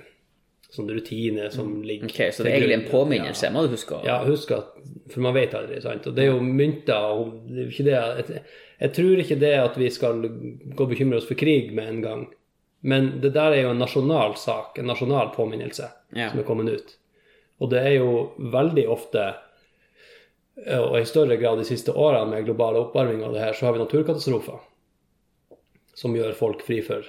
[0.74, 3.54] Sånn rutine som ligger Ok, Så det er egentlig en påminnelse, ja.
[3.54, 4.76] må du huske Ja, husk at
[5.14, 6.08] For man vet aldri, sant.
[6.10, 8.46] Og det er jo mynter og det er ikke det jeg,
[8.84, 12.02] jeg tror ikke det at vi skal gå og bekymre oss for krig med en
[12.04, 12.24] gang.
[12.84, 16.30] Men det der er jo en nasjonal sak, en nasjonal påminnelse Ja.
[16.30, 16.96] som er kommet ut.
[17.64, 19.24] Og det er jo veldig ofte,
[20.68, 23.78] og i større grad de siste årene med global oppvarming og det her, så har
[23.78, 24.60] vi naturkatastrofer.
[25.96, 27.06] Som gjør folk fri for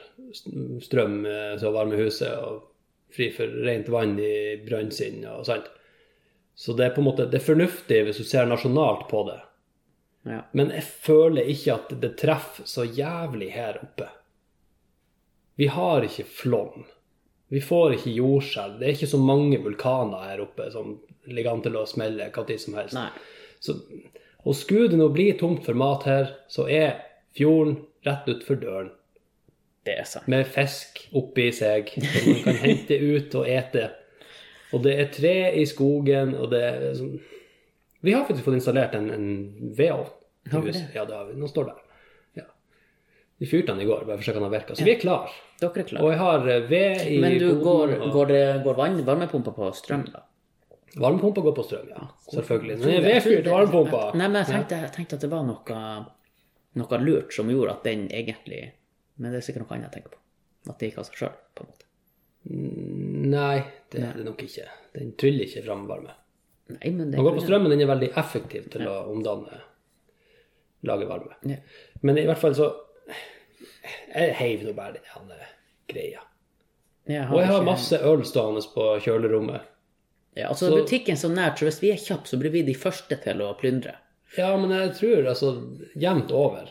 [0.85, 2.69] strøm eh, til å varme huset, og
[3.15, 5.67] fri for rent vann i brønnen sin og sånt.
[6.55, 9.41] Så det er på en måte det er fornuftig hvis du ser nasjonalt på det.
[10.31, 10.43] Ja.
[10.53, 14.09] Men jeg føler ikke at det treffer så jævlig her oppe.
[15.57, 16.85] Vi har ikke flom.
[17.53, 18.79] Vi får ikke jordskjelv.
[18.81, 20.97] Det er ikke så mange vulkaner her oppe som
[21.31, 22.97] ligger an til å smelle hva tid som helst.
[22.97, 23.11] Nei.
[23.63, 23.77] Så,
[24.45, 26.99] og skulle det nå bli tomt for mat her, så er
[27.37, 28.91] fjorden rett utfor døren
[29.87, 30.27] Det er sant.
[30.29, 33.87] med fisk oppi seg som man kan hente ut og ete.
[34.75, 37.17] Og det er tre i skogen, og det er sånn
[38.05, 40.11] Vi har faktisk fått installert en, en vedovn.
[40.93, 41.39] Ja, det har vi.
[41.41, 41.77] Nå står det.
[43.35, 43.41] Ja.
[43.43, 44.75] Vi fyrte den i går, bare for å se om den virka.
[44.79, 45.31] Så vi er klar.
[45.61, 48.77] Dere er Og jeg har eh, ved i Men du, går, og- går, det, går
[48.79, 50.23] vann, varmepumpa på strøm, da?
[50.97, 52.07] Varmepumpa går på strøm, ja.
[52.31, 52.79] Selvfølgelig.
[52.79, 54.03] Men vedfyrt varmepumpa.
[54.15, 55.81] Nei, men jeg tenkte, jeg tenkte at det var noe,
[56.75, 58.73] noe lurt som gjorde at den egentlig
[59.17, 60.23] Men det er sikkert noe annet jeg tenker på.
[60.71, 61.85] At det gikk av seg sjøl, på en måte.
[63.35, 64.67] Nei, det er det nok ikke.
[64.95, 66.15] Den tryller ikke fram varme.
[66.69, 69.61] Nei, men det Den går på strøm, men den er veldig effektiv til å omdanne
[70.85, 71.35] lage varme.
[71.49, 71.57] Ja.
[72.03, 72.71] Men i hvert fall så
[74.15, 75.33] Jeg heiv nå bare den
[75.91, 76.21] greia.
[77.07, 79.61] Jeg Og jeg har ikke- masse øl stående på kjølerommet.
[80.37, 82.75] ja, Altså, så- butikken så nært, så hvis vi er kjappe, så blir vi de
[82.75, 83.95] første til å plyndre.
[84.39, 86.71] Ja, men jeg tror altså jevnt over.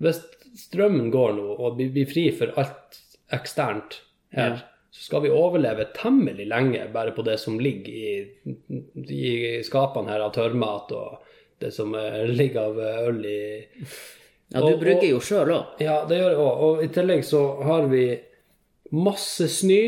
[0.00, 0.20] Hvis
[0.56, 2.98] strømmen går nå, og vi blir fri for alt
[3.32, 4.00] eksternt
[4.32, 4.56] her, Ja.
[4.92, 8.26] så skal vi overleve temmelig lenge bare på det som ligger i,
[9.08, 11.18] i skapene her av tørrmat, og
[11.60, 13.64] det som eh, ligger av eh, øl i
[14.54, 15.66] Ja, du Og- bruker jo sjøl òg.
[15.80, 16.62] Ja, det gjør jeg òg.
[16.64, 18.20] Og i tillegg så har vi
[18.92, 19.80] masse snø,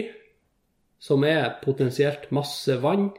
[1.01, 3.11] som er potensielt masse vann.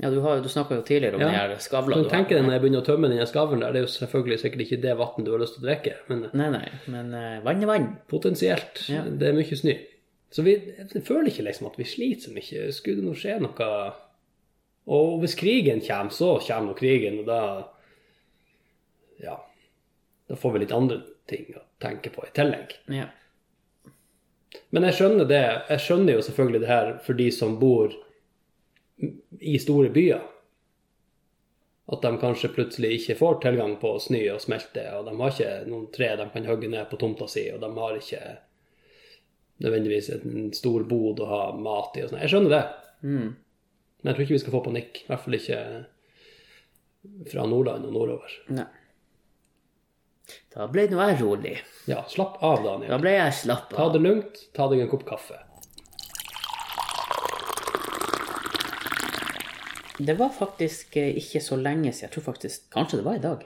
[0.00, 1.26] Ja, du, har- du snakka jo tidligere om Ja.
[1.28, 3.82] de her skavlene du tenker deg når jeg begynner å tømme denne skavlen der, det
[3.82, 6.50] er jo selvfølgelig sikkert ikke det vannet du har lyst til å drikke, men Nei,
[6.50, 7.98] nei, men uh, vann er vann.
[8.08, 8.88] potensielt.
[8.88, 9.02] Ja.
[9.02, 9.74] Det er mye snø.
[10.30, 10.54] Så vi
[11.02, 12.70] føler ikke liksom at vi sliter så mye.
[12.72, 13.92] Skulle det nå skje noe
[14.86, 17.64] Og hvis krigen kommer, så kommer nå krigen, og da
[19.22, 19.36] Ja.
[20.30, 22.76] Da får vi litt andre ting å tenke på i tillegg.
[22.94, 23.08] Ja.
[24.70, 25.42] Men jeg skjønner det.
[25.72, 27.96] Jeg skjønner jo selvfølgelig det her for de som bor
[29.40, 30.22] i store byer.
[31.90, 35.52] At de kanskje plutselig ikke får tilgang på snø og smelte, og de har ikke
[35.66, 38.24] noen tre de kan hogge ned på tomta si, og de har ikke
[39.64, 42.22] nødvendigvis en stor bod å ha mat i og sånn.
[42.22, 42.62] Jeg skjønner det.
[43.02, 43.32] Mm.
[43.34, 45.02] Men jeg tror ikke vi skal få panikk.
[45.02, 45.58] I hvert fall ikke
[47.32, 48.38] fra Nordland og nordover.
[48.54, 48.70] Nei.
[50.54, 51.54] Da ble nå jeg rolig.
[51.90, 52.90] Ja, slapp av, Daniel.
[52.92, 53.78] Da ble jeg slapp av.
[53.78, 54.42] Ta det lugnt.
[54.56, 55.38] Ta deg en kopp kaffe.
[60.00, 63.24] Det var faktisk eh, ikke så lenge siden, jeg tror faktisk kanskje det var i
[63.24, 63.42] dag,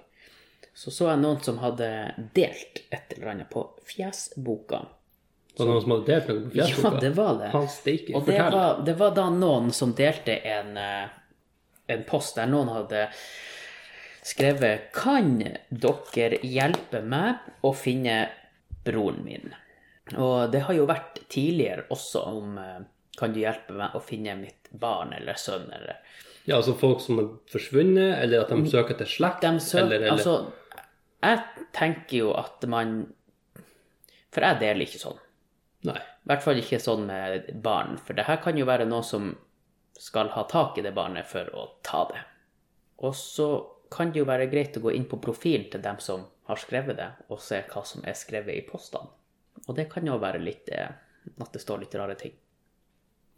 [0.75, 1.89] så så jeg noen som hadde
[2.37, 4.85] delt et eller annet på Fjesboka.
[5.57, 6.93] Var det noen som hadde delt noe på Fjesboka?
[6.95, 7.51] Ja, det var det.
[7.57, 8.15] Han steike.
[8.15, 11.11] Og det var, det var da noen som delte en, eh,
[11.95, 13.09] en post der noen hadde
[14.25, 15.37] skrevet Kan
[15.69, 18.19] dere hjelpe meg å finne
[18.85, 19.55] broren min?
[20.21, 22.83] Og det har jo vært tidligere også om eh,
[23.19, 26.01] Kan du hjelpe meg å finne mitt barn eller sønn eller
[26.45, 29.45] Ja, altså folk som er forsvunnet, eller at de søker til slekt?
[29.45, 30.83] De søker eller, eller, Altså,
[31.25, 32.99] jeg tenker jo at man
[34.35, 35.21] For jeg deler ikke sånn.
[35.89, 36.01] Nei.
[36.01, 39.35] I hvert fall ikke sånn med barn, for det her kan jo være noen som
[40.01, 42.23] skal ha tak i det barnet for å ta det.
[43.05, 43.49] Og så
[43.95, 46.99] kan det jo være greit å gå inn på profilen til dem som har skrevet
[46.99, 49.13] det, og se hva som er skrevet i postene.
[49.65, 50.91] Og det kan jo være litt eh,
[51.41, 52.35] at det står litt rare ting.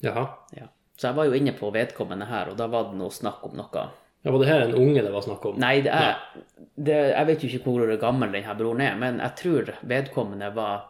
[0.04, 0.26] Jaha.
[0.56, 0.66] Ja.
[0.96, 3.56] Så jeg var jo inne på vedkommende her, og da var det noe snakk om
[3.58, 3.84] noe
[4.24, 5.58] Ja, var det her en unge det var snakk om?
[5.60, 6.16] Nei, det er,
[6.74, 10.86] det, jeg vet jo ikke hvor gammel denne broren er, men jeg tror vedkommende var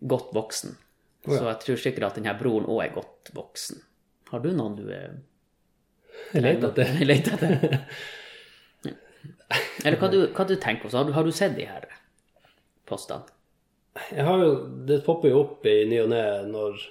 [0.00, 0.76] godt voksen.
[1.26, 1.38] Oh, ja.
[1.38, 3.82] Så jeg tror sikkert at denne broren òg er godt voksen.
[4.32, 5.20] Har du noen du er
[6.32, 6.72] Jeg leter
[7.14, 7.78] etter.
[9.84, 10.96] Eller hva du, hva du tenker på?
[10.96, 11.86] Har har du sett de her
[12.88, 13.24] postene?
[14.12, 14.52] Jeg har jo,
[14.86, 16.82] det popper jo opp i ny og ne når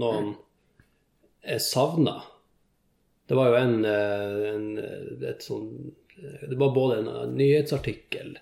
[0.00, 0.34] noen
[1.42, 2.20] er savna.
[3.26, 4.68] Det var jo en, eh, en
[5.24, 8.34] et sånn Det var både en nyhetsartikkel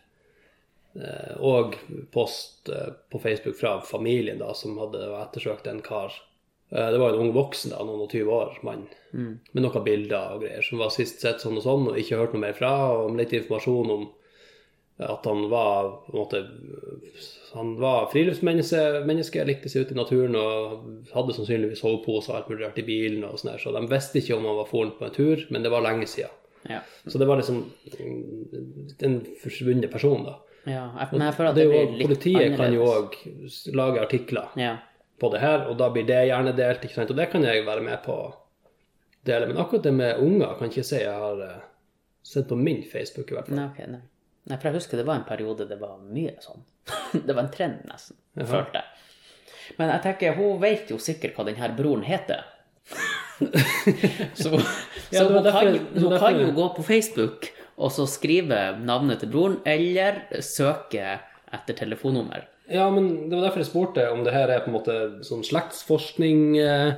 [0.98, 1.76] eh, og
[2.10, 6.16] post eh, på Facebook fra familien da, som hadde ettersøkt en kar.
[6.72, 10.34] Eh, Det var en ung voksen, da, noen og 20 år, mann, med noen bilder
[10.36, 12.72] og greier, som var sist sett sånn og sånn, og ikke hørt noe mer fra,
[12.92, 14.08] og litt informasjon om
[15.00, 16.40] at han var på en måte
[17.54, 22.50] han var friluftsmenneske, menneske, likte seg ute i naturen og hadde sannsynligvis sovepose og alt
[22.50, 23.22] mulig rart i bilen.
[23.24, 25.62] og sånn der Så de visste ikke om han var foran på en tur, men
[25.62, 26.30] det var lenge siden.
[26.68, 26.80] Ja.
[27.06, 27.62] Så det var liksom
[28.00, 30.34] mm, en forsvunnet person, da.
[30.66, 33.68] ja men jeg føler at Det det, blir litt politiet kan jo annerledes.
[33.70, 34.76] òg lage artikler Ja.
[35.20, 37.10] På det her, og da blir det gjerne delt, ikke sant?
[37.10, 38.28] og det kan jeg være med på å
[39.26, 39.48] dele.
[39.50, 41.58] Men akkurat det med unger kan ikke si jeg har eh,
[42.22, 43.58] sett på min Facebook, i hvert fall.
[43.58, 44.02] Nei, okay, nei.
[44.48, 46.62] nei, for jeg husker det var en periode det var mye sånn.
[47.26, 48.94] det var en trend, nesten, følte jeg.
[49.78, 52.46] Men jeg tenker, hun vet jo sikkert hva denne broren heter.
[54.34, 54.54] så
[55.10, 58.76] Ja, så hun, derfor- kan, hun derfor- kan jo gå på Facebook og så skrive
[58.82, 61.18] navnet til broren, eller søke
[61.54, 62.48] etter telefonnummer.
[62.68, 65.44] Ja, men det var derfor jeg spurte om det her er på en måte sånn
[65.46, 66.90] slektsforskning eh,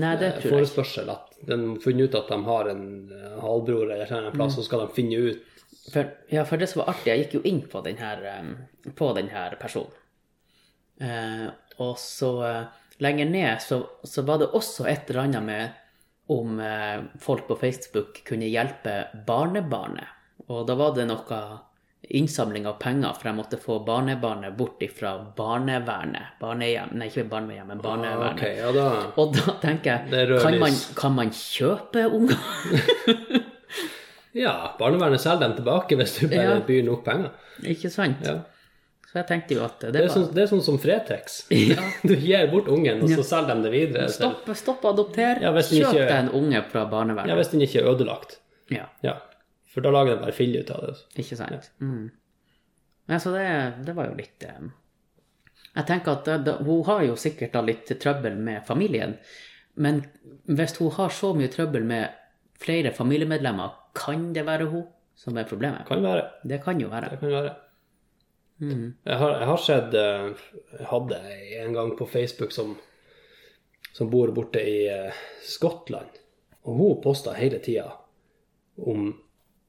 [0.00, 1.10] Nei, det tror jeg forespørsel.
[1.12, 4.64] At de har funnet ut at de har en eh, halvbror eller en plass, så
[4.64, 7.60] skal de finne ut For, ja, for det som var artig, jeg gikk jo inn
[7.68, 8.24] på den her,
[8.96, 9.96] på den her personen.
[11.00, 11.46] Eh,
[11.80, 12.64] og så eh,
[13.00, 15.78] lenger ned så, så var det også et eller annet med
[16.30, 20.16] om eh, folk på Facebook kunne hjelpe barnebarnet.
[20.50, 21.40] Og da var det noe
[22.08, 26.38] innsamling av penger, for jeg måtte få barnebarnet bort ifra barnevernet.
[26.40, 28.40] Barnehjem, nei, ikke barnehjem, men barnevernet.
[28.40, 28.86] Ok, ja da
[29.20, 32.40] Og da tenker er jeg, kan man, kan man kjøpe unger?
[34.32, 36.58] Ja, barnevernet selger dem tilbake hvis du bare Ja.
[36.66, 37.30] byr nok penger.
[37.66, 38.20] Ikke sant?
[38.22, 38.36] Ja.
[39.10, 41.40] Så jeg tenkte jo at det, Det er, sånn, det er sånn som Fretex.
[42.06, 44.06] Du gir bort ungen, og så selger de det videre.
[44.14, 45.42] Stopp, stopp adopter.
[45.42, 47.32] Ja, Kjøp deg en unge fra barnevernet.
[47.32, 48.38] Ja, hvis den ikke er ødelagt.
[48.70, 49.16] Ja, Ja.
[49.70, 50.96] For da lager de bare fille ut av det.
[51.22, 51.70] ikke sant.
[51.78, 52.10] Mm.
[53.10, 53.46] Ja, så det,
[53.86, 54.70] det var jo litt eh,
[55.74, 59.16] Jeg tenker at det, hun har jo sikkert da litt trøbbel med familien,
[59.80, 60.02] men
[60.50, 62.16] hvis hun har så mye trøbbel med
[62.60, 65.86] flere familiemedlemmer, kan det være hun som er problemet?
[65.88, 66.26] Kan være.
[66.44, 67.12] Det kan jo være.
[67.14, 67.56] Det kan være.
[68.60, 70.26] Jeg, har, jeg har sett eh,
[70.76, 71.18] Jeg hadde
[71.62, 72.74] en gang på Facebook som,
[73.96, 76.18] som bor borte i eh, Skottland.
[76.68, 77.86] Og hun posta hele tida
[78.76, 79.14] om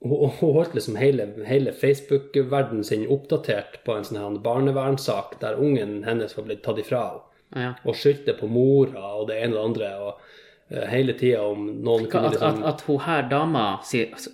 [0.02, 6.00] Hun holdt liksom hele, hele Facebook-verdenen sin oppdatert på en sånn her barnevernssak der ungen
[6.08, 7.28] hennes var blitt tatt ifra henne.
[7.52, 7.74] Ja.
[7.84, 9.90] Og skyldte på mora og det ene og det andre.
[10.02, 10.22] Og
[10.72, 14.06] uh, hele tida om noen Hva, kunne at, at, liksom at hun her dama si,
[14.08, 14.34] altså,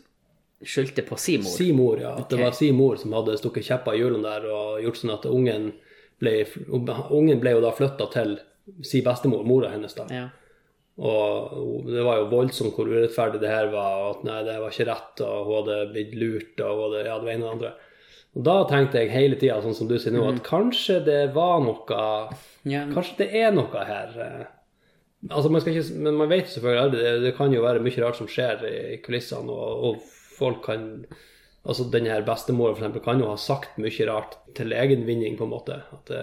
[0.61, 1.55] skyldte på si mor.
[1.57, 2.13] Si mor, ja.
[2.21, 5.15] At det var si mor som hadde stukket kjepper i hjulene der og gjort sånn
[5.17, 5.71] at ungen
[6.21, 6.37] ble,
[6.71, 8.37] ungen ble jo da flytta til
[8.85, 10.07] si bestemor, mora hennes, da.
[10.11, 10.27] Ja.
[10.97, 14.73] Og det var jo voldsomt hvor urettferdig det her var, og at nei, det var
[14.73, 17.73] ikke rett, og hun hadde blitt lurt, og hadde, ja, det ene og det andre.
[18.37, 21.61] Og da tenkte jeg hele tida, sånn som du sier nå, at kanskje det var
[21.65, 22.01] noe
[22.67, 24.17] Ja, Kanskje det er noe her.
[24.25, 24.45] eh.
[25.31, 26.99] Altså, man skal ikke, men man vet selvfølgelig aldri.
[27.05, 28.75] Det, det kan jo være mye rart som skjer i,
[29.05, 30.91] kulissene, og, og folk kan
[31.67, 35.33] Altså, denne her bestemora for eksempel, kan jo ha sagt mye rart til egen vinning,
[35.35, 35.81] på en måte.
[35.91, 36.21] At det,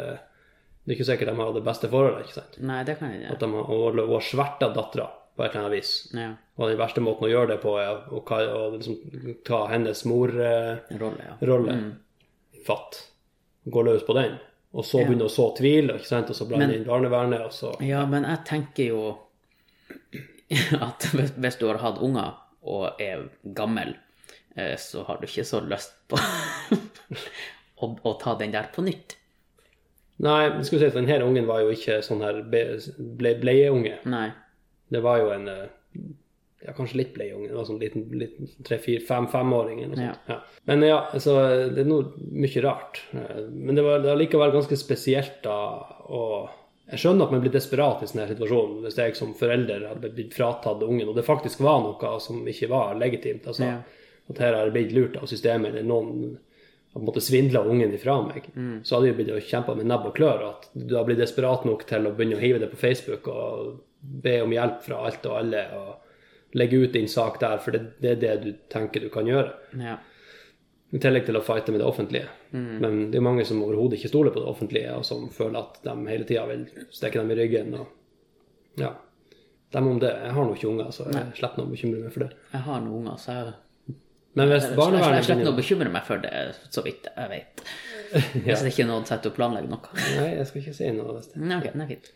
[0.85, 2.27] det er ikke sikkert de har det beste forholdet.
[2.27, 2.57] ikke sant?
[2.61, 5.77] Nei, det kan jeg At de har, og, og sverta dattera på et eller annet
[5.79, 5.93] vis.
[6.15, 6.27] Ja.
[6.61, 8.99] Og den verste måten å gjøre det på er å, å liksom
[9.49, 11.09] ta hennes morrolle.
[11.41, 11.87] Rolle, ja.
[11.87, 12.61] mm.
[12.67, 13.01] Fatt.
[13.65, 14.37] Gå løs på den.
[14.75, 15.09] Og så Ja.
[15.09, 16.31] begynne å så tvil, ikke sant?
[16.31, 17.47] og så blande inn barnevernet.
[17.49, 17.73] og så...
[17.81, 19.03] Ja, men jeg tenker jo
[20.89, 23.97] at hvis, hvis du har hatt unger og er gammel,
[24.57, 26.19] eh, så har du ikke så lyst på
[27.83, 29.17] å, å ta den der på nytt.
[30.23, 33.97] Nei, skal vi si at denne ungen var jo ikke sånn her ble, bleieunge.
[34.07, 34.29] Nei.
[34.95, 35.65] Det var jo en eh,
[36.65, 37.49] ja, kanskje litt bleieunge.
[37.51, 40.31] Det var sånn liten, liten tre, fire, fem, femåring eller noe sånt.
[40.31, 40.39] Ja.
[40.71, 41.35] Men ja, altså,
[41.75, 43.03] det er noe mye rart.
[43.13, 45.59] Eh, Men det var det var likevel ganske spesielt da
[46.09, 46.23] å
[46.85, 50.11] Jeg skjønner at man blir desperat i sånne her situasjon, hvis jeg som forelder hadde
[50.13, 53.47] blitt fratatt ungen, og det faktisk var noe som ikke var legitimt.
[53.49, 53.79] altså Ja.
[54.29, 56.37] At her har jeg blitt lurt av systemet, eller noen
[56.95, 58.47] på en måte svindla ungen ifra meg,
[58.87, 60.45] så hadde jeg blitt kjempa med nebb og klør.
[60.53, 63.81] At du har blitt desperat nok til å begynne å hive det på Facebook og
[64.01, 65.67] be om hjelp fra alt og alle.
[65.75, 65.93] og
[66.55, 69.57] legge ut din sak der, for det, det er det du tenker du kan gjøre.
[69.81, 69.97] Ja.
[70.95, 72.29] I tillegg til å fighte med det offentlige.
[72.55, 75.81] Men det er mange som overhodet ikke stoler på det offentlige, og som føler at
[75.83, 76.63] de hele tida vil
[76.95, 77.75] stikke dem i ryggen.
[77.75, 78.93] og ja.
[79.75, 80.13] Dem om det.
[80.23, 82.31] Jeg har nå ikke unger, så jeg slipper å bekymre meg for det.
[82.53, 83.55] Jeg har noen unger, så jeg
[84.35, 86.33] Men hvis barnevernet jeg slipper å bekymre meg for det,
[86.75, 87.65] så vidt jeg vet.
[88.45, 89.91] Hvis det ikke er noen setter å planlegge noe.
[90.21, 91.17] Nei, jeg skal ikke si noe.
[91.17, 92.11] hvis det- Nei, okay, er fint.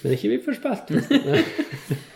[0.00, 0.92] Men ikke bli for spilt.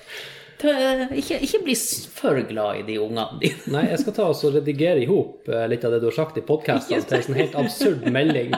[0.57, 1.75] Ikke, ikke bli
[2.17, 3.59] for glad i de ungene dine.
[3.75, 6.39] Nei, jeg skal ta og redigere i hop eh, litt av det du har sagt
[6.41, 8.55] i podkastene, til en sånn helt absurd melding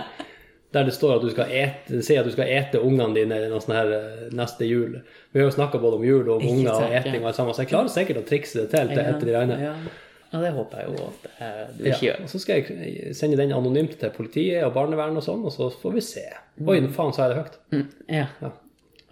[0.77, 3.93] der det står at du skal ete, si at du skal ete ungene dine her
[3.97, 4.99] eh, neste jul.
[5.33, 7.57] Vi har jo snakka både om jul og om unger og eting og alt sammen,
[7.57, 9.89] så jeg klarer sikkert å trikse det til til etter de regner.
[10.29, 12.19] Ja, det håper jeg jo at eh, du ikke gjør.
[12.27, 15.71] og så skal jeg sende den anonymt til politiet og barnevern og sånn, og så
[15.73, 16.25] får vi se.
[16.67, 17.59] Oi, faen, sa jeg det høyt?
[17.73, 18.27] Mm, ja.
[18.43, 18.51] Ja.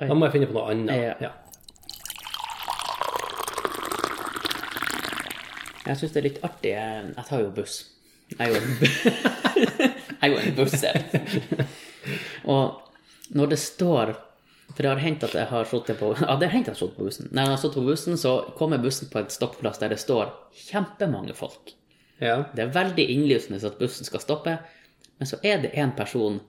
[0.02, 0.92] Da må jeg finne på noe annet.
[1.00, 1.14] Ja.
[1.24, 1.32] Ja.
[5.86, 6.72] Jeg syns det er litt artig.
[6.74, 7.78] Jeg, tar jo buss.
[8.34, 8.64] Jeg er jo en,
[10.20, 10.96] jeg er jo en busser.
[12.56, 14.12] Og når det står
[14.74, 16.76] For det har hendt at jeg har sittet på Ja, det har hendt at jeg
[16.76, 17.28] har sittet på bussen.
[17.32, 20.32] Når jeg har sittet på bussen, så kommer bussen på et stoppeplass der det står
[20.66, 21.72] kjempemange folk.
[22.20, 22.44] ja.
[22.54, 24.56] Det er veldig innlysende at bussen skal stoppe,
[25.18, 26.40] men så er det en person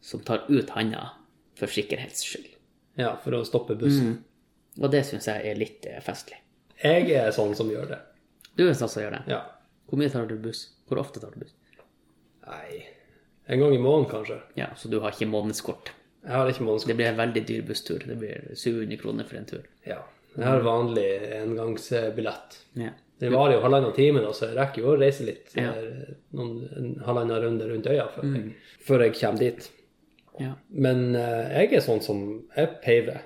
[0.00, 1.10] som tar ut handa
[1.58, 2.48] for sikkerhets skyld.
[2.96, 4.22] Ja, for å stoppe bussen.
[4.80, 6.38] Og det syns jeg er litt eh, festlig.
[6.82, 7.98] Jeg er sånn som gjør det.
[8.56, 9.22] Du er sånn som gjør det.
[9.32, 9.42] Ja.
[9.88, 10.66] Hvor mye tar du buss?
[10.88, 11.52] Hvor ofte tar du buss?
[12.46, 12.84] Nei
[13.48, 14.40] En gang i måneden, kanskje.
[14.58, 15.92] Ja, så du har ikke månedskort.
[16.26, 16.90] Jeg har ikke månedskort.
[16.90, 18.02] Det blir en veldig dyr busstur.
[18.02, 19.66] Det blir 700 kroner for en tur.
[19.86, 20.00] Ja.
[20.36, 21.06] Jeg har vanlig
[21.38, 22.56] engangsbillett.
[22.76, 22.90] Ja.
[23.18, 25.54] Det varer jo halvannen time, da, så jeg rekker jo å reise litt.
[25.56, 25.70] Ja.
[25.72, 28.50] eh, Noen, en halvannen runde rundt øya før, jeg,
[28.84, 29.70] før jeg kommer dit.
[30.36, 30.50] Ja.
[30.68, 32.18] Men uh, jeg er sånn som
[32.52, 33.22] Jeg peiver.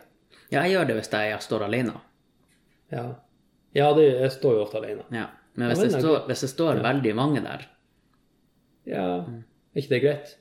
[0.53, 1.97] ja, jeg gjør det hvis jeg står alene.
[2.95, 3.05] Ja,
[3.75, 5.09] ja det, jeg står jo ofte alene.
[5.11, 5.27] Ja.
[5.59, 7.67] Men hvis det står, hvis jeg står veldig mange der
[8.87, 10.37] Ja, er ikke det greit?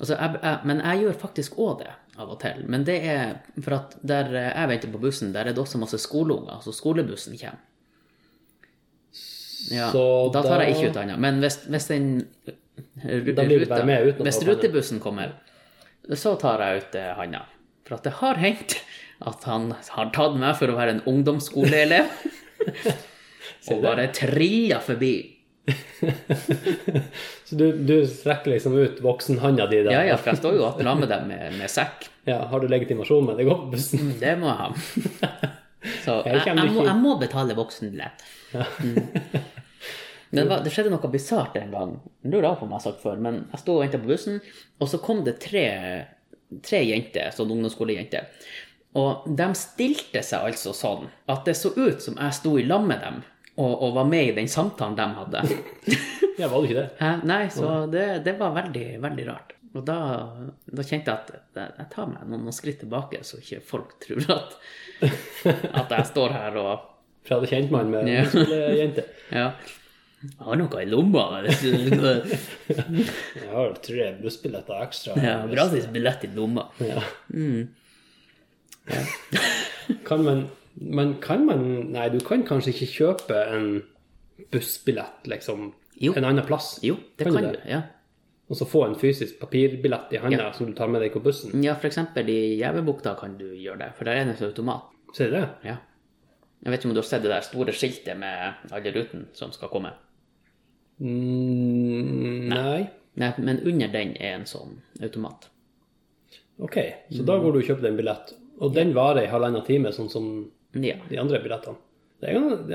[0.00, 2.62] Altså jeg, jeg, Men jeg gjør faktisk òg det av og til.
[2.68, 5.98] Men det er for at der jeg venter på bussen, der er det også masse
[6.00, 6.60] skoleunger.
[6.64, 7.58] Så skolebussen kommer.
[9.70, 11.18] Ja, Så da tar jeg ikke ut annet.
[11.18, 12.08] Men hvis, hvis den
[12.46, 15.32] ru- Da blir du med uten Hvis rutebussen kommer,
[16.14, 17.42] så tar jeg ut eh, handa.
[17.86, 18.76] For at det har hendt
[19.26, 22.06] at han har tatt meg for å være en ungdomsskoleelev.
[23.72, 25.14] og bare trilla forbi.
[27.46, 29.92] Så du, du strekker liksom ut voksenhanda di der?
[29.92, 32.08] Ja, ja, for jeg står jo og med dem med, med sekk.
[32.26, 34.14] Ja, Har du legitimasjon med deg opp på bussen?
[34.20, 34.68] Det må jeg ha.
[36.04, 38.24] Så Jeg jeg, jeg, må, jeg må betale voksenbillett.
[38.82, 38.96] Mm.
[40.34, 41.92] Men det, skjedde noe bisart en gang.
[42.26, 44.40] Lurer på om jeg har sagt før, men jeg sto og venta på bussen,
[44.82, 45.66] og så kom det tre,
[46.66, 48.26] tre jenter, sånn ungdomsskolejenter.
[48.98, 52.84] Og de stilte seg altså sånn at det så ut som jeg sto i lag
[52.88, 53.22] med dem
[53.56, 55.40] og, og var med i den samtalen de hadde.
[56.36, 56.90] Ja, var du ikke det?
[57.00, 57.10] Hæ?
[57.24, 59.54] Nei, så det, det var veldig, veldig rart.
[59.72, 59.94] Og da,
[60.68, 61.30] da kjente jeg at
[61.80, 64.52] jeg, tar meg noen, noen skritt tilbake, så ikke folk tror at,
[65.80, 66.82] at jeg står her og
[67.24, 68.20] For jeg hadde kjent meg med Ja.
[68.82, 69.02] jente.
[69.32, 69.46] Ja.
[70.26, 71.24] Jeg har noe i lomma.
[71.46, 71.54] Jeg
[73.52, 75.12] har tre bussbilletter ekstra.
[75.22, 76.64] Ja, gratis billett i lomma.
[76.84, 77.00] Ja.
[80.06, 80.46] Kan man,
[80.80, 83.82] man Kan man Nei, du kan kanskje ikke kjøpe en
[84.52, 86.12] bussbillett, liksom, Jo.
[86.16, 86.78] en annen plass?
[86.82, 87.58] Jo, det Kan kan, du?
[87.68, 87.82] Ja.
[88.48, 90.52] Og så få en fysisk papirbillett i handa Ja.
[90.52, 91.62] som du tar med deg på bussen?
[91.64, 94.82] ja, eksempel i Gjevebukta kan du gjøre det, for der er det en automat.
[95.14, 95.48] Ser du det?
[95.64, 95.76] Ja.
[96.62, 99.50] Jeg vet ikke om du har sett det der store skiltet med alle rutene som
[99.52, 99.92] skal komme.
[101.00, 102.88] Mm, nei.
[103.16, 105.48] Nei, men under den er en sånn automat.
[106.60, 106.76] Ok,
[107.12, 108.32] så da går du og kjøper en billett.
[108.60, 110.28] Og den varer i halvannen time, sånn som
[110.74, 110.96] Ja.
[111.08, 111.76] de andre billettene.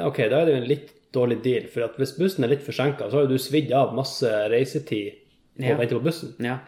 [0.06, 3.10] Ok, da er det jo en litt dårlig deal, for hvis bussen er litt forsinka,
[3.12, 5.14] så har du svidd av masse reisetid
[5.58, 5.76] på Ja.
[5.76, 6.36] å vente på bussen.
[6.40, 6.60] ja.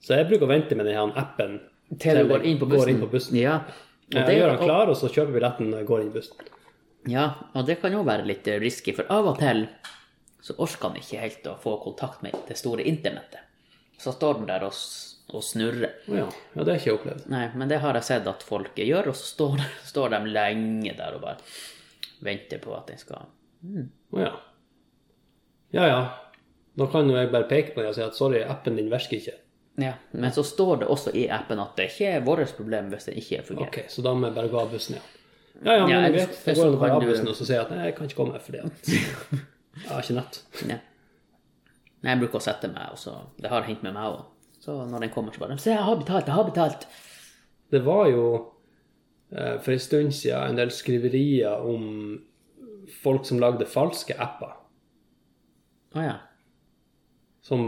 [0.00, 1.60] Så jeg bruker å vente med denne appen
[1.98, 2.84] Til du går inn på bussen.
[2.84, 3.36] Går inn på bussen.
[3.36, 3.56] Ja.
[4.14, 6.36] Og Jeg gjør den klar, og så kjøper billetten når jeg går inn i bussen.
[7.08, 9.68] Ja, og det kan jo være litt risky, for av og til
[10.40, 13.40] så orker han ikke helt å få kontakt med det store internettet.
[13.98, 14.72] Så står han der og,
[15.28, 15.90] og snurre.
[16.08, 16.24] Ja.
[16.54, 17.26] ja, det har ikke jeg opplevd.
[17.32, 20.94] Nei, men det har jeg sett at folk gjør, og så står, står de lenge
[20.96, 21.36] der og bare
[22.24, 23.26] venter på at den skal
[24.14, 24.30] Å ja.
[25.76, 25.98] Ja ja.
[26.78, 29.18] Da kan jo jeg bare peke på den og si at sorry, appen din virker
[29.18, 29.34] ikke.
[29.78, 33.06] Ja, men så står det også i appen at det ikke er vårt problem hvis
[33.10, 33.68] den ikke fungerer.
[33.70, 35.02] Ok, så da må jeg bare gå av bussen, ja.
[35.58, 36.36] Ja, ja, men Ja, er greit.
[36.46, 37.94] Da går jeg bare av av du- bussen og så sier jeg at nei, jeg
[37.98, 38.90] kan ikke komme fordi at
[39.82, 40.40] jeg har ikke nett.
[40.70, 40.78] Ja.
[41.98, 44.20] Nei, Jeg bruker å sette meg, og så Det har hendt med meg òg.
[44.68, 46.82] Så når den kommer, så bare Se, jeg har betalt, jeg har betalt.
[47.72, 48.24] Det var jo
[49.32, 51.86] eh, for en stund siden en del skriverier om
[53.00, 54.52] folk som lagde falske apper.
[55.96, 56.18] Å ja.
[57.48, 57.64] Som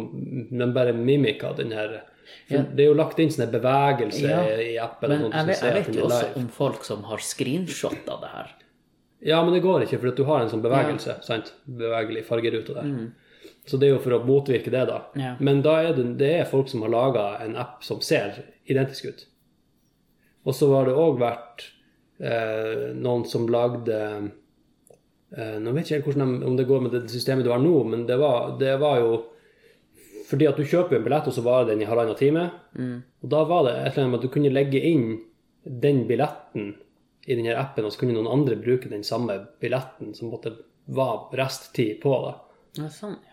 [0.53, 2.03] men bare mimika den her
[2.47, 2.61] Ja.
[2.63, 5.11] Det er jo lagt inn sånne bevegelser Ja, i appen.
[5.11, 8.53] Men jeg jeg vet jo også om folk som har screenshot av det her.
[9.33, 11.17] Ja, men det går ikke, for du har en sånn bevegelse.
[11.27, 11.55] sant?
[11.65, 12.93] Bevegelig fargerute der.
[13.71, 14.97] Så det er jo for å motvirke det, da.
[15.14, 15.35] Ja.
[15.39, 19.07] Men da er det, det er folk som har laga en app som ser identisk
[19.07, 19.27] ut.
[20.43, 21.68] Og så har det òg vært
[22.18, 27.05] eh, noen som lagde eh, Nå vet jeg ikke de, om det går med det
[27.12, 29.12] systemet du har nå, men det var, det var jo
[30.27, 32.45] fordi at du kjøper en billett, og så varer den i halvannen time.
[33.23, 35.09] Og da var det et eller annet med at du kunne legge inn
[35.62, 36.68] den billetten
[37.27, 40.55] i denne appen, og så kunne noen andre bruke den samme billetten som måtte
[40.91, 42.14] var resttid på.
[42.27, 42.33] da.
[42.79, 43.30] Ja, sånn, ja.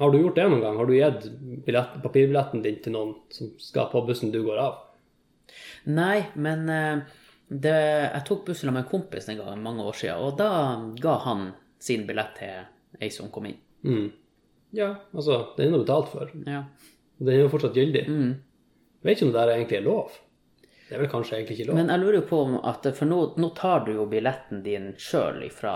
[0.00, 0.78] Har du gjort det noen gang?
[0.80, 1.26] Har du gitt
[1.66, 4.78] billett, papirbilletten din til noen som skal på bussen du går av?
[5.92, 7.02] Nei, men eh,
[7.48, 10.50] det, jeg tok bussen med en kompis en gang mange år siden, og da
[11.02, 11.50] ga han
[11.82, 13.60] sin billett til ei som kom inn.
[13.84, 14.08] Mm.
[14.72, 16.32] Ja, altså, den er nå betalt for.
[16.48, 16.64] Ja.
[17.18, 18.06] Og Den er jo fortsatt gyldig.
[18.08, 18.36] Mm.
[19.02, 20.14] Vet ikke om det der egentlig er lov.
[20.88, 21.78] Det er vel kanskje egentlig ikke lov.
[21.80, 24.92] Men jeg lurer jo på om at For nå, nå tar du jo billetten din
[25.00, 25.74] sjøl ifra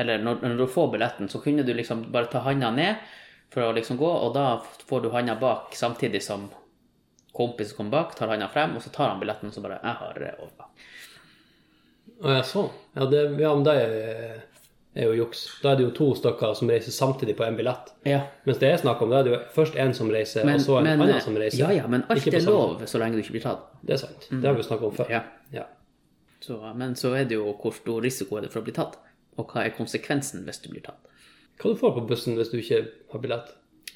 [0.00, 3.10] Eller når, når du får billetten, så kunne du liksom bare ta handa ned
[3.50, 6.48] for å liksom gå, og da får du handa bak samtidig som
[7.34, 9.96] kompisen kommer bak, tar handa frem, og så tar han billetten, og så bare Jeg
[10.02, 10.70] har det over.
[12.20, 12.70] Å ja, sånn.
[12.94, 14.40] Ja, det, ja, men det er,
[14.94, 15.42] er jo juks.
[15.62, 17.92] Da er det jo to stykker som reiser samtidig på en billett.
[18.08, 18.20] Ja.
[18.44, 20.80] Mens det er snakk om, da er det jo først en som reiser, og så
[20.82, 21.62] en annen som reiser.
[21.62, 23.70] ja, ja, men alt er lov så lenge du ikke blir tatt.
[23.80, 24.28] Det er sant.
[24.30, 25.14] Det har vi jo snakket om før.
[25.16, 25.24] Ja.
[25.54, 25.66] Ja.
[26.40, 28.96] Så, men så er det jo hvor stor risiko er det for å bli tatt,
[29.40, 31.08] og hva er konsekvensen hvis du blir tatt.
[31.60, 33.50] Hva du får på bussen hvis du ikke har billett?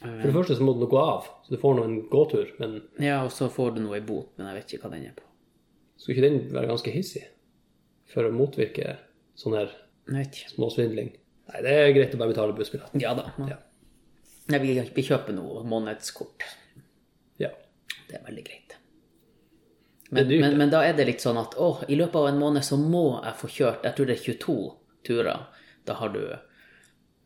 [0.05, 2.51] For det første så må du gå av, så du får nå en gåtur.
[2.61, 5.07] Men Ja, og så får du noe i bot, men jeg vet ikke hva den
[5.09, 5.25] er på.
[5.97, 7.23] skulle ikke den være ganske hissig?
[8.13, 8.99] For å motvirke
[9.39, 9.73] sånn her
[10.53, 11.15] småsvindling?
[11.49, 13.01] Nei, det er greit å bare betale bussbilletten.
[13.01, 13.31] Ja da.
[13.49, 13.59] Ja.
[14.53, 16.45] Jeg vil kjøpe kjøper noe månedskort.
[17.41, 17.51] ja.
[18.09, 18.75] Det er veldig greit.
[20.11, 22.39] Men, dyrt, men, men da er det litt sånn at å, i løpet av en
[22.39, 24.57] måned så må jeg få kjørt Jeg tror det er 22
[25.07, 25.47] turer.
[25.87, 26.23] Da har du,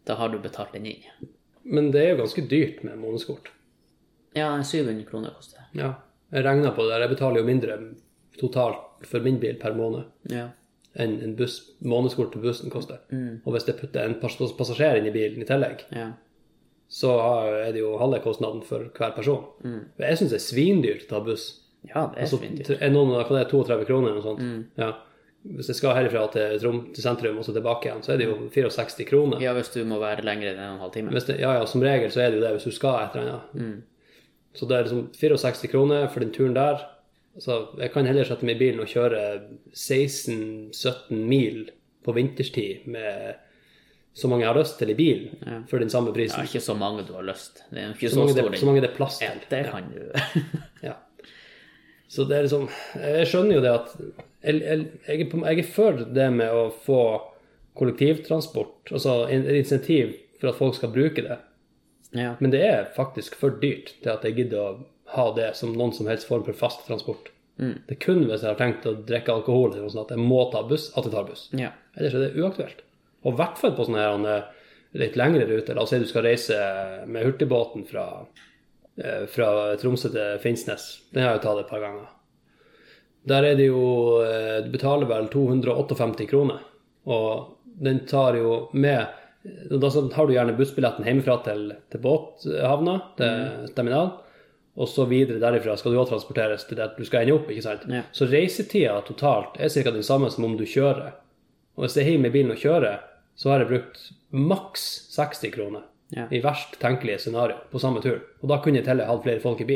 [0.08, 1.06] da har du betalt den inn.
[1.68, 3.50] Men det er jo ganske dyrt med månedskort.
[4.36, 5.80] Ja, 700 kroner koster det.
[5.82, 5.94] Ja.
[6.32, 7.06] Jeg regna på det der.
[7.06, 7.78] Jeg betaler jo mindre
[8.38, 10.48] totalt for min bil per måned Ja.
[10.98, 12.98] enn en buss, månedskort til bussen koster.
[13.44, 16.12] Og hvis jeg putter en passasjer inn i bilen i tillegg, ja.
[16.88, 17.12] så
[17.66, 19.44] er det jo halve kostnaden for hver person.
[19.98, 21.48] Jeg syns det er svindyrt å ta buss.
[21.86, 22.70] Ja, det er altså, svindyrt.
[22.82, 24.72] er noen, hva det er 32 kroner eller noe sånt.
[24.80, 24.92] Ja.
[25.42, 28.26] Hvis jeg skal herifra til, Trom, til sentrum og så tilbake igjen, så er det
[28.26, 29.40] jo 64 kroner.
[29.42, 31.14] Ja, hvis du må være lenger enn en halv time.
[31.14, 33.38] Det, ja, ja, som regel så er det jo det hvis du skal et eller
[33.38, 33.84] annet.
[34.58, 36.82] Så det er liksom 64 kroner for den turen der.
[37.38, 39.20] Så jeg kan heller sette meg i bilen og kjøre
[39.70, 41.68] 16-17 mil
[42.04, 43.38] på vinterstid med
[44.18, 46.40] så mange jeg har lyst til i bilen, for den samme prisen.
[46.42, 47.60] Ja, ikke så mange du har lyst.
[47.70, 49.28] Det er ikke så, så, mange stor det, så mange det er plass til.
[49.28, 50.00] Ja, det kan du.
[50.88, 50.96] Ja.
[52.08, 53.94] Så det er liksom Jeg skjønner jo det at
[54.44, 57.02] Jeg, jeg, jeg, er, jeg er for det med å få
[57.78, 61.38] kollektivtransport, altså insentiv for at folk skal bruke det.
[62.14, 62.34] ja.
[62.42, 64.70] Men det er faktisk for dyrt til at jeg gidder å
[65.14, 67.30] ha det som noen som helst form for fast transport.
[67.58, 67.74] Mm.
[67.88, 70.26] Det er kun hvis jeg har tenkt å drikke alkohol eller noe sånt at jeg
[70.30, 71.48] må ta buss, at jeg tar buss.
[71.58, 71.72] ja.
[71.98, 72.84] Ellers er det uaktuelt.
[73.26, 74.68] Og i hvert fall på sånne her, eh,
[75.02, 75.74] litt lengre ruter.
[75.74, 76.58] La oss si du skal reise
[77.10, 78.26] med hurtigbåten fra,
[79.02, 79.48] eh, fra
[79.80, 81.00] Tromsø til Finnsnes.
[81.12, 82.06] Den har jeg jo tatt et par ganger.
[83.28, 83.84] Der er det jo
[84.24, 86.62] eh, Du betaler vel 258 kroner.
[87.08, 89.06] Og den tar jo med
[89.70, 94.16] Da har du gjerne bussbilletten hjemmefra til, til båthavna, til terminalen.
[94.78, 97.48] Og så videre derifra skal du også transporteres til det du skal ende opp.
[97.50, 97.86] ikke sant?
[97.90, 98.04] Ja.
[98.14, 99.90] Så reisetida totalt er ca.
[99.90, 101.16] den samme som om du kjører.
[101.74, 103.00] Og hvis jeg er hjemme i bilen og kjører,
[103.38, 104.84] så har jeg brukt maks
[105.16, 105.86] 60 kroner.
[106.14, 106.28] Ja.
[106.30, 108.20] I verst tenkelige scenario på samme tur.
[108.42, 109.68] Og da kunne jeg til hatt flere folk i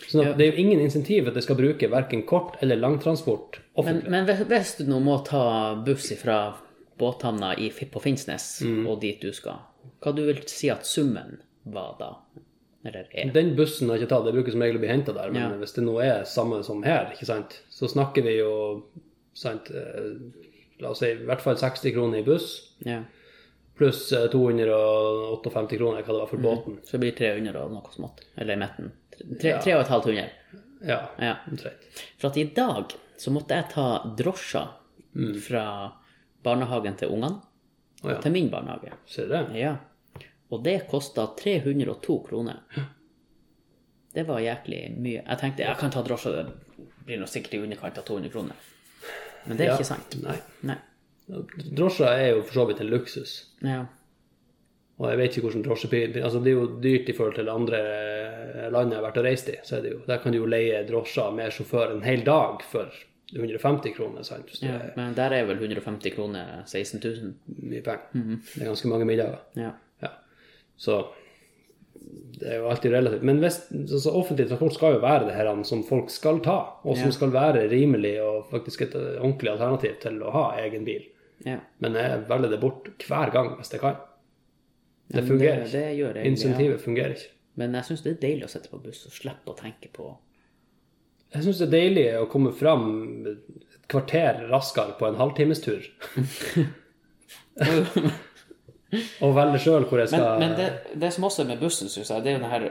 [0.00, 0.08] bil.
[0.10, 0.32] Så Ja.
[0.32, 4.08] det er jo ingen insentiv at jeg skal bruke verken kort- eller langtransport offentlig.
[4.10, 6.54] men hvis- hvis du nå må ta buss fra
[6.98, 7.54] båthavna
[7.90, 8.86] på Finnsnes Mm.
[8.88, 9.58] og dit du skal,
[10.02, 12.16] hva du vil si at summen var da?
[13.32, 15.30] Den bussen har jeg ikke tatt, det bruker som regel å bli henta der.
[15.30, 15.56] Men Ja.
[15.58, 18.84] hvis det nå er samme som her, så snakker vi jo
[19.34, 20.16] sant, eh,
[20.80, 23.02] La oss si i hvert fall 60 kroner i buss, Ja.
[23.76, 26.78] pluss eh, 258 kroner, hva det var for båten.
[26.84, 28.20] Så det blir 300 og noe smått.
[28.38, 28.90] Eller i midten.
[29.40, 30.30] Tre- tre og et halvt hundre.
[30.86, 31.34] Ja, Ja.
[31.50, 31.82] omtrent.
[32.18, 34.62] For at i dag så måtte jeg ta drosja
[35.46, 35.64] fra
[36.42, 37.40] barnehagen til ungene.
[38.02, 38.20] Oh, ja.
[38.20, 38.92] Til min barnehage.
[39.06, 39.58] Ser du det?
[39.60, 39.76] Ja.
[40.50, 42.62] Og det kosta 302 kroner.
[44.14, 45.22] Det var jæklig mye.
[45.28, 48.56] Jeg tenkte jeg kan ta drosje, det blir nå sikkert i underkant av 200 kroner.
[49.46, 49.76] Men det er Ja.
[49.76, 50.16] ikke sant.
[50.22, 50.38] Nei.
[50.62, 50.78] Nei.
[51.76, 53.36] Drosjer er jo for så vidt en luksus.
[53.62, 53.84] Ja.
[55.00, 57.78] Og jeg vet ikke hvordan drosjepil Altså, det er jo dyrt i forhold til andre
[58.70, 59.54] land jeg har vært og reist i.
[59.64, 62.60] Så er det jo, der kan du jo leie drosjer med sjåfør en hel dag
[62.68, 62.90] for
[63.32, 64.22] 150 kroner.
[64.26, 64.50] sant?
[64.60, 64.78] Ja.
[64.96, 67.32] Men der er vel 150 kroner 16 000.
[67.62, 68.12] mye penger.
[68.12, 69.38] Det er ganske mange middager.
[69.56, 69.70] Ja.
[70.02, 70.12] Ja.
[70.76, 70.98] Så
[72.40, 73.22] det er jo alltid relativt.
[73.22, 76.96] Men hvis, altså, offentlig transport skal jo være det her som folk skal ta, og
[76.96, 77.16] som Ja.
[77.16, 81.04] skal være rimelig og faktisk et ordentlig alternativ til å ha egen bil.
[81.46, 81.58] ja.
[81.78, 83.96] Men jeg velger det bort hver gang hvis jeg kan.
[85.10, 85.98] Det fungerer fungerer det, det ikke.
[86.00, 86.82] gjør jeg Insentivet ja.
[86.84, 87.30] Fungerer ikke.
[87.60, 90.04] Men jeg syns det er deilig å sitte på buss og slippe å tenke på
[91.34, 92.86] Jeg syns det er deilig å komme fram
[93.30, 95.82] et kvarter raskere på en halvtimestur.
[99.24, 102.10] og velge sjøl hvor jeg skal men det, det som også er med bussen, syns
[102.10, 102.64] jeg, det er jo det her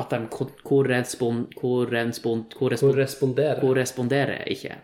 [0.00, 4.76] at de ko- korrespon, korrespon, korrespon, korresponderer ikke.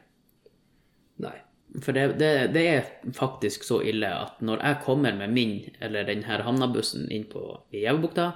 [1.23, 1.37] Nei.
[1.85, 6.07] For det, det, det er faktisk så ille at når jeg kommer med min, eller
[6.09, 7.43] den her Hamna-bussen inn på
[7.75, 8.31] Gjevebukta,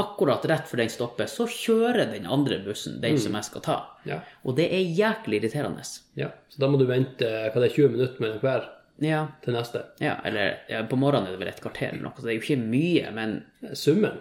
[0.00, 3.78] akkurat rett før den stopper, så kjører den andre bussen den som jeg skal ta.
[4.08, 4.20] Ja.
[4.46, 5.82] Og det er jæklig irriterende.
[6.16, 6.30] ja.
[6.48, 8.68] Så da må du vente hva det er, 20 minutter mellom hver
[9.00, 9.80] Ja, til neste.
[10.00, 12.38] ja eller ja, på morgenen er det vel et kvarter eller noe, så det er
[12.38, 13.30] jo ikke mye, men
[13.72, 14.18] Summen.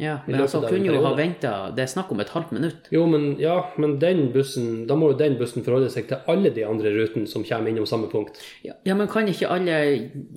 [0.00, 2.88] Ja, men altså kunne jo ha venta Det er snakk om et halvt minutt.
[2.94, 6.50] Jo, men ja, men den bussen, da må jo den bussen forholde seg til alle
[6.54, 8.40] de andre rutene som kommer innom samme punkt.
[8.64, 9.76] Ja, ja, men kan ikke alle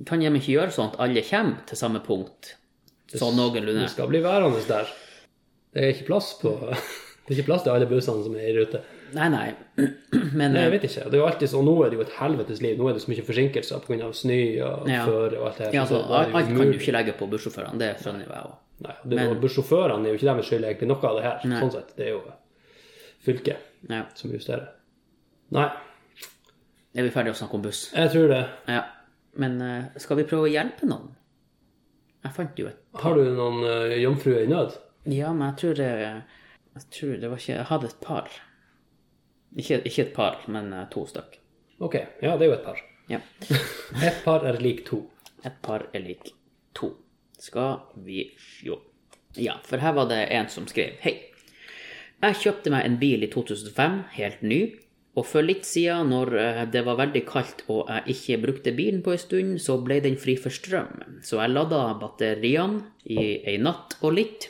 [0.05, 2.55] Kan de ikke gjøre sånn at alle kommer til samme punkt?
[3.15, 3.85] Sånn noenlunde.
[3.85, 4.91] Det skal bli værende der.
[5.75, 6.51] Det er ikke plass på
[7.25, 8.83] Det er ikke plass til alle bussene som er i rute.
[9.15, 9.47] Nei, nei.
[10.37, 11.07] Men Nei, jeg eh, vet ikke.
[11.09, 12.75] Det er jo alltid sånn, Nå er det jo et helvetes liv.
[12.77, 14.11] Nå er det så mye forsinkelser pga.
[14.13, 14.37] snø
[14.67, 15.01] og Ja.
[15.07, 15.73] føre og alt det her.
[15.79, 18.53] ja, altså, jo alt kan du ikke legge på bussjåførene, det skjønner jeg òg.
[18.83, 21.43] Nei, det er jo, Bussjåførene er jo ikke deres skyld egentlig noe av det her.
[21.47, 21.59] Nei.
[21.63, 21.93] Sånn sett.
[21.95, 22.23] Det er jo
[23.23, 24.01] fylket Ja.
[24.15, 24.71] som justerer.
[25.55, 25.69] Nei,
[26.95, 27.91] Er vi ferdige å snakke om buss?
[27.93, 28.41] jeg tror det.
[28.71, 28.83] Ja.
[29.35, 31.09] Men eh, skal vi prøve å hjelpe noen?
[32.23, 33.01] Jeg fant jo et par.
[33.03, 34.75] Har du noen uh, jomfruer i nød?
[35.11, 35.89] Ja, men jeg tror det
[36.75, 38.29] Jeg tror det var ikke Jeg hadde et par.
[39.55, 41.37] Ikke, ikke et par, men eh, to stykk.
[41.79, 42.79] Ok, ja, det er jo et par.
[43.11, 43.19] Ja.
[44.09, 45.03] et par er lik to.
[45.45, 46.33] Et par er lik
[46.75, 46.89] to.
[47.45, 48.79] Skal vi sjå.
[49.37, 51.19] Ja, for her var det en som skrev Hei.
[52.23, 54.59] Jeg kjøpte meg en bil i 2005, helt ny.
[55.15, 59.03] Og for litt siden, når eh, det var veldig kaldt og jeg ikke brukte bilen
[59.03, 61.21] på en stund, så ble den fri for strøm.
[61.23, 64.49] Så jeg lada batteriene i ei natt og litt.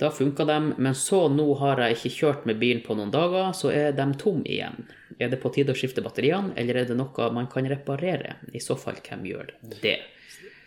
[0.00, 3.50] Da funka de, men så nå har jeg ikke kjørt med bilen på noen dager,
[3.56, 4.84] så er de tom igjen.
[5.16, 8.36] Er det på tide å skifte batteriene, eller er det noe man kan reparere?
[8.52, 9.80] I så fall, hvem gjør det?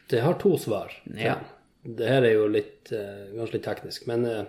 [0.10, 0.93] Det har to svar.
[1.18, 1.36] Ja.
[1.84, 4.43] Det her er jo litt, eh, kanskje litt teknisk, men eh,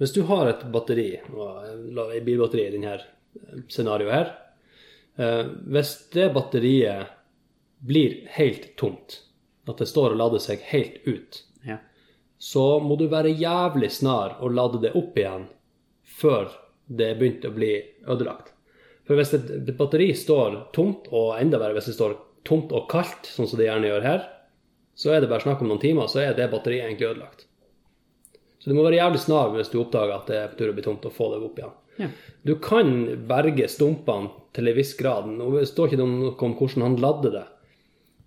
[0.00, 2.98] hvis du har et batteri, eh, et bilbatteri i denne
[3.70, 4.32] scenarioet her,
[5.20, 7.06] eh, hvis det batteriet
[7.86, 9.20] blir helt tomt,
[9.68, 11.78] at det står og lader seg helt ut, Ja.
[12.38, 15.46] så må du være jævlig snar å lade det opp igjen
[16.04, 16.48] før
[16.88, 17.74] det er begynt å bli
[18.08, 18.52] ødelagt.
[19.06, 22.16] For hvis et batteri står tomt, og enda verre hvis det står
[22.46, 24.26] tomt og kaldt, sånn som det gjerne gjør her,
[24.96, 27.46] så er det bare snakk om noen timer, så er det batteriet egentlig ødelagt.
[28.60, 30.74] Så du må være jævlig snar hvis du oppdager at det er på tur å
[30.76, 31.76] bli tomt, og få det opp igjen.
[32.00, 32.08] Ja.
[32.44, 32.90] Du kan
[33.28, 35.28] berge stumpene til en viss grad.
[35.28, 37.46] Nå står ikke noe om hvordan han ladder det.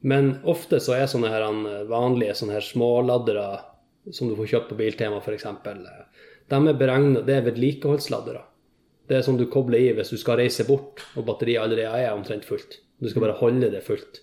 [0.04, 1.46] Men ofte så er sånne her
[1.90, 3.46] vanlige sånne her småladdere
[4.12, 5.46] som du får kjøpt på Biltema f.eks.,
[6.52, 8.42] de er beregnet, det er vedlikeholdsladdere.
[9.08, 12.12] Det er sånn du kobler i hvis du skal reise bort og batteriet allerede er
[12.12, 12.82] omtrent fullt.
[13.04, 14.22] Du skal bare holde det fullt.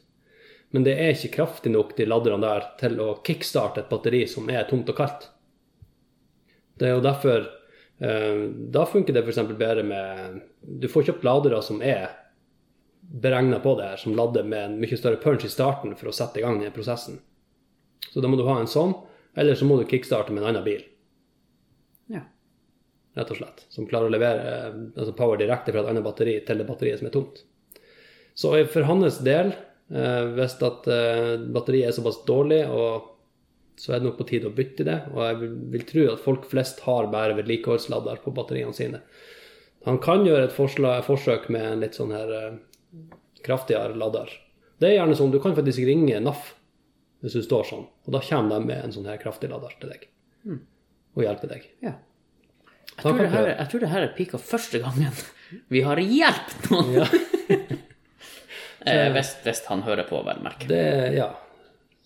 [0.70, 4.48] Men det er ikke kraftig nok, de ladderne der, til å kickstarte et batteri som
[4.52, 5.26] er tomt og kaldt.
[6.80, 7.42] Det er jo derfor
[8.00, 9.42] eh, Da funker det f.eks.
[9.50, 12.06] bedre med Du får kjøpt ladere som er
[13.00, 16.14] beregna på det her, som lader med en mye større punch i starten for å
[16.14, 17.18] sette i gang den prosessen.
[18.06, 18.94] Så da må du ha en sånn,
[19.34, 20.84] eller så må du kickstarte med en annen bil,
[22.14, 22.22] ja.
[23.18, 23.64] rett og slett.
[23.68, 27.02] Som klarer å levere eh, altså power direkte fra et annet batteri til det batteriet
[27.02, 27.42] som er tomt.
[28.34, 29.52] Så for hans del,
[29.92, 32.62] eh, hvis at eh, batteriet er såpass dårlig,
[33.80, 34.98] så er det nok på tide å bytte det.
[35.14, 39.02] Og jeg vil, vil tro at folk flest har bare vedlikeholdsladder på batteriene sine.
[39.88, 42.58] Han kan gjøre et forslag, forsøk med en litt sånn her eh,
[43.46, 44.32] kraftigere lader.
[44.80, 46.54] Det er gjerne sånn, du kan faktisk ringe NAF
[47.20, 49.90] hvis du står sånn, og da kommer de med en sånn her kraftig lader til
[49.92, 50.06] deg.
[51.16, 51.66] Og hjelper deg.
[51.84, 51.98] ja.
[53.00, 55.20] Jeg tror, her, jeg tror det her er pika første gangen
[55.72, 56.98] vi har hjulpet noen.
[56.98, 57.06] Ja.
[58.86, 60.68] Eh, hvis, hvis han hører på, vel merke.
[60.70, 60.82] Det,
[61.16, 61.30] ja.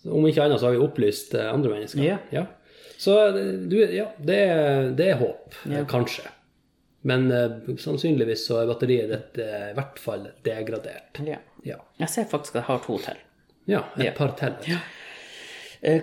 [0.05, 2.19] Om ikke annet så har vi opplyst eh, andre mennesker.
[2.35, 2.47] Ja.
[2.99, 4.41] Så eh, du, ja, det,
[4.99, 6.27] det er håp, eh, kanskje.
[7.05, 11.19] Men uh, sannsynligvis så er batteriet ditt eh, i hvert fall degradert.
[11.27, 11.37] Ja.
[11.65, 13.21] Ja, Jeg ser faktisk at jeg har to til.
[13.69, 14.57] ja et par til.
[14.69, 14.81] Ja.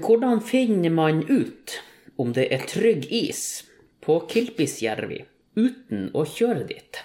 [0.02, 1.74] Hvordan finner man ut
[2.22, 3.64] om det er trygg is
[4.02, 5.24] på Kilpisjärvi
[5.58, 7.02] uten å kjøre dit?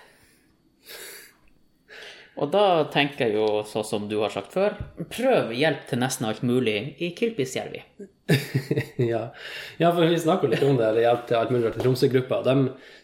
[2.37, 4.75] Og da tenker jeg jo, sånn som du har sagt før,
[5.09, 7.81] prøv hjelp til nesten alt mulig i Kilpisjärvi.
[9.13, 9.23] ja.
[9.79, 12.43] ja, for vi snakker litt om det, eller hjelp til alt mulig i Tromsø-gruppa.
[12.45, 12.57] De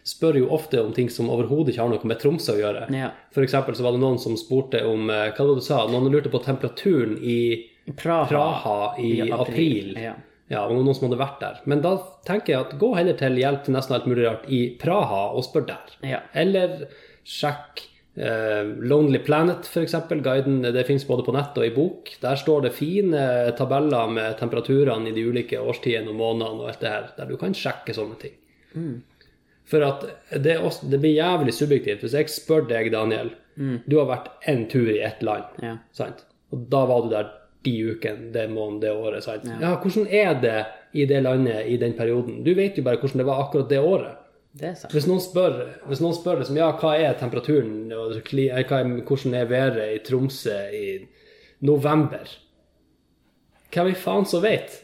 [0.05, 2.85] spør jo ofte om ting som overhodet ikke har noe med Tromsø å gjøre.
[2.93, 3.09] Ja.
[3.33, 5.79] For eksempel så var det noen som spurte om eh, Hva var det du sa?
[5.89, 7.39] Noen lurte på temperaturen i
[7.97, 9.89] Praha, Praha i, i april, april.
[10.09, 10.13] ja.
[10.51, 11.61] Ja, og noen som hadde vært der.
[11.71, 11.95] Men da
[12.27, 15.45] tenker jeg at gå heller til hjelp til nesten alt mulig rart i Praha og
[15.47, 15.95] spør der.
[16.05, 16.19] Ja.
[16.37, 16.83] Eller
[17.25, 17.81] sjekk
[18.15, 19.95] Lonely Planet, f.eks.
[20.21, 22.11] Guiden det finnes både på nett og i bok.
[22.21, 23.23] Der står det fine
[23.57, 27.37] tabeller med temperaturene i de ulike årstidene og månedene og alt det her, der du
[27.41, 28.35] kan sjekke sånne ting.
[29.65, 30.03] For at
[30.43, 32.01] det, også, det blir jævlig subjektivt.
[32.05, 35.77] Hvis jeg spør deg, Daniel, du har vært en tur i ett land, Ja.
[35.93, 36.25] sant?
[36.53, 37.31] og da var du der
[37.65, 39.23] de ukene, det måneden, det året.
[39.23, 39.45] Sant?
[39.61, 39.75] Ja.
[39.81, 42.43] hvordan er det i det landet i den perioden?
[42.43, 44.17] Du vet jo bare hvordan det var akkurat det året.
[44.53, 44.75] Det.
[44.93, 45.55] Hvis noen spør,
[45.89, 50.57] hvis noen spør liksom, ja, hva er temperaturen, og eh, hvordan er været i Tromsø
[50.77, 50.87] i
[51.65, 52.27] november?
[53.73, 54.75] Hvem i faen som vet?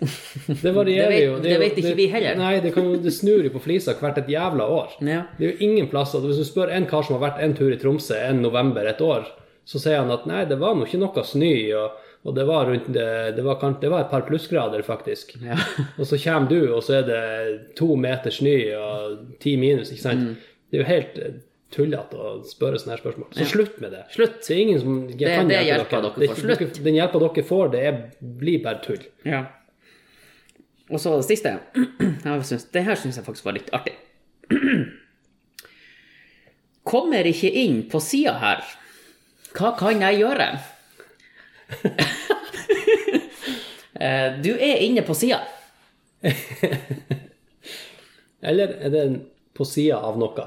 [0.63, 1.35] Det varierer Det vet- jo.
[1.37, 2.39] det det vet ikke vi heller.
[2.39, 4.95] Nei, det, jo, det snur jo på flisa hvert et jævla år.
[5.05, 5.19] Ja.
[5.37, 6.23] Det er jo ingen plasser.
[6.25, 9.01] Hvis du spør en kar som har vært en tur i Tromsø en november et
[9.05, 9.29] år,
[9.69, 12.65] så sier han at nei, det var nå ikke noe snø, og, og det var
[12.67, 13.05] rundt det,
[13.37, 15.37] det, var, det var et par plussgrader, faktisk.
[15.41, 15.55] Ja.
[15.99, 17.21] Og så kommer du, og så er det
[17.79, 20.25] to meter snø og ti minus, ikke sant?
[20.25, 20.33] Mm.
[20.69, 21.37] Det er jo helt eh,
[21.73, 23.29] tullete å spørre sånne her spørsmål.
[23.37, 24.03] Så slutt med det.
[24.13, 24.35] Slutt.
[24.43, 26.51] Det er ingen som Det- kan det hjelpe dere er for.
[26.57, 29.03] ikke- Den hjelpa dere får, det er, blir bare tull.
[29.23, 29.45] Ja.
[30.89, 31.55] Og så det siste.
[32.49, 33.95] Synes, det her syns jeg faktisk var litt artig.
[36.89, 38.63] Kommer ikke inn på sida her.
[39.55, 40.49] Hva kan jeg gjøre?
[43.99, 45.41] Eh, du er inne på sida.
[48.49, 49.01] Eller er det
[49.51, 50.45] på sida av noe?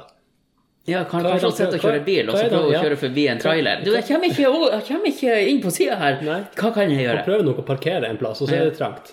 [0.89, 2.81] Ja, kan, kanskje han sitter og kjører bil, og så er prøver å ja.
[2.83, 3.85] kjøre forbi en trailer.
[3.85, 6.17] Du, jeg kommer ikke, jeg kommer ikke inn på sida her.
[6.27, 6.41] Nei.
[6.59, 7.13] Hva kan jeg gjøre?
[7.13, 7.27] gjøre?
[7.29, 9.13] prøver nok å parkere en plass, og så er det trangt.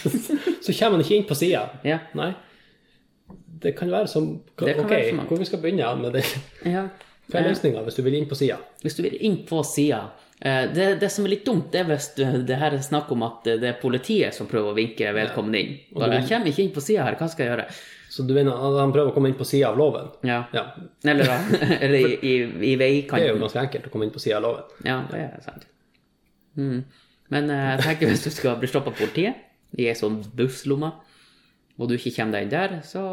[0.66, 1.64] så kommer man ikke inn på sida.
[1.88, 1.98] Ja.
[2.20, 2.30] Nei.
[3.64, 6.26] Det kan være som kan Ok, være som hvor vi skal begynne med det.
[6.68, 6.86] Ja.
[7.32, 8.60] Er løsninga hvis du vil inn på sida?
[8.84, 10.04] Hvis du vil inn på sida
[10.40, 13.44] det, det som er litt dumt, det er hvis det her er snakk om at
[13.60, 15.74] det er politiet som prøver å vinke vedkommende inn.
[15.92, 17.66] Bare, jeg kommer ikke inn på sida her, hva skal jeg gjøre?
[18.10, 20.08] Så du mener at han prøver å komme inn på sida av loven?
[20.26, 20.40] Ja.
[20.56, 20.64] Ja.
[21.06, 21.28] Eller,
[21.84, 23.44] eller i, i, i Det er jo veikanten.
[23.44, 24.72] ganske enkelt å komme inn på sida av loven.
[24.88, 25.68] Ja, det er sant.
[26.58, 26.80] Mm.
[27.30, 29.46] Men eh, jeg tenker hvis du skal bli stoppa av politiet
[29.78, 30.90] i ei sånn busslomme,
[31.78, 33.04] og du ikke kommer deg inn der, så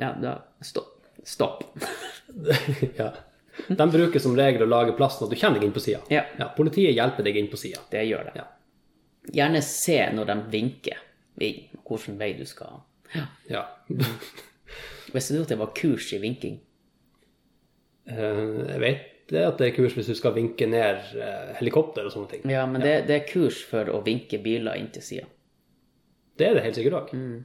[0.00, 0.90] ja, da stopp.
[1.22, 1.62] Stopp.
[2.98, 3.12] ja.
[3.68, 6.00] De bruker som regel å lage plass når du kommer deg inn på sida.
[6.12, 6.24] Ja.
[6.56, 7.82] politiet hjelper deg inn på sida.
[7.92, 8.34] Det gjør det.
[8.40, 8.46] Ja.
[9.38, 10.98] Gjerne se når de vinker
[11.42, 12.80] inn, hvilken vei du skal.
[13.12, 13.26] Ja.
[13.50, 13.64] ja.
[15.12, 16.60] Visste du at det var kurs i vinking?
[18.08, 22.04] Uh, Jeg vet det at det er kurs hvis du skal vinke ned eh, helikopter
[22.04, 22.42] og sånne ting.
[22.50, 25.28] Ja, men Det, det er kurs for å vinke biler inn til sida.
[26.36, 27.12] Det er det helt sikkert òg.
[27.16, 27.38] Mm.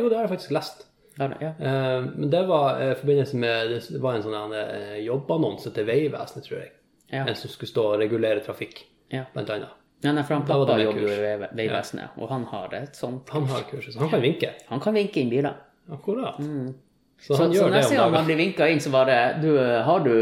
[0.00, 0.87] jo, det har jeg faktisk lest.
[1.18, 1.48] Ja, ja.
[1.58, 5.86] Eh, Men det var eh, i forbindelse med Det var en sånn eh, jobbannonse til
[5.88, 6.72] Vegvesenet, tror jeg.
[7.10, 7.24] Ja.
[7.24, 9.24] En som skulle stå og regulere trafikk, ja.
[9.34, 9.72] blant annet.
[10.04, 11.14] ja nei, for han pappa jobber jo kurs.
[11.16, 12.10] i Vegvesenet, ja.
[12.22, 14.52] og han har et sånt Han har kurset, så han kan vinke.
[14.68, 15.56] Han kan vinke inn biler.
[15.90, 16.36] Akkurat.
[16.36, 16.74] Så, Mm.
[17.18, 20.12] Så, han så det neste gang han blir vinka inn, så bare du, har, du,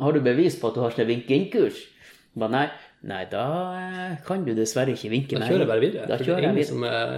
[0.00, 1.82] har du bevis på at du har sånn vinke inn-kurs?
[2.32, 2.68] Bare nei.
[3.04, 3.42] Nei, da
[4.24, 6.06] kan du dessverre ikke vinke inn Da kjører jeg bare videre.
[6.08, 7.12] Da kjører er jeg ingen som er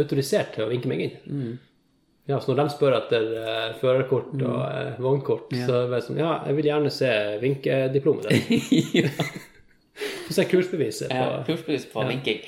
[0.00, 1.18] autorisert til å vinke meg inn.
[1.28, 1.58] Mm.
[2.26, 4.46] Ja, så når de spør etter uh, førerkort Mm.
[4.50, 7.10] og uh, vognkort, så er det sånn Ja, jeg vil gjerne se
[7.42, 8.72] vinkediplomet ditt.
[9.04, 9.12] ja.
[10.26, 12.40] Få se kursbeviset på ja, kursbevis på vinking.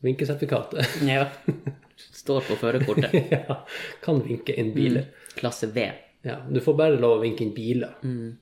[0.00, 0.86] vinkesertifikatet.
[1.08, 1.26] Ja.
[2.22, 3.14] Står på førerkortet.
[3.48, 3.56] ja,
[4.04, 5.08] kan vinke inn biler.
[5.38, 5.88] Klasse V.
[6.26, 7.92] Ja, du får bare lov å vinke inn biler.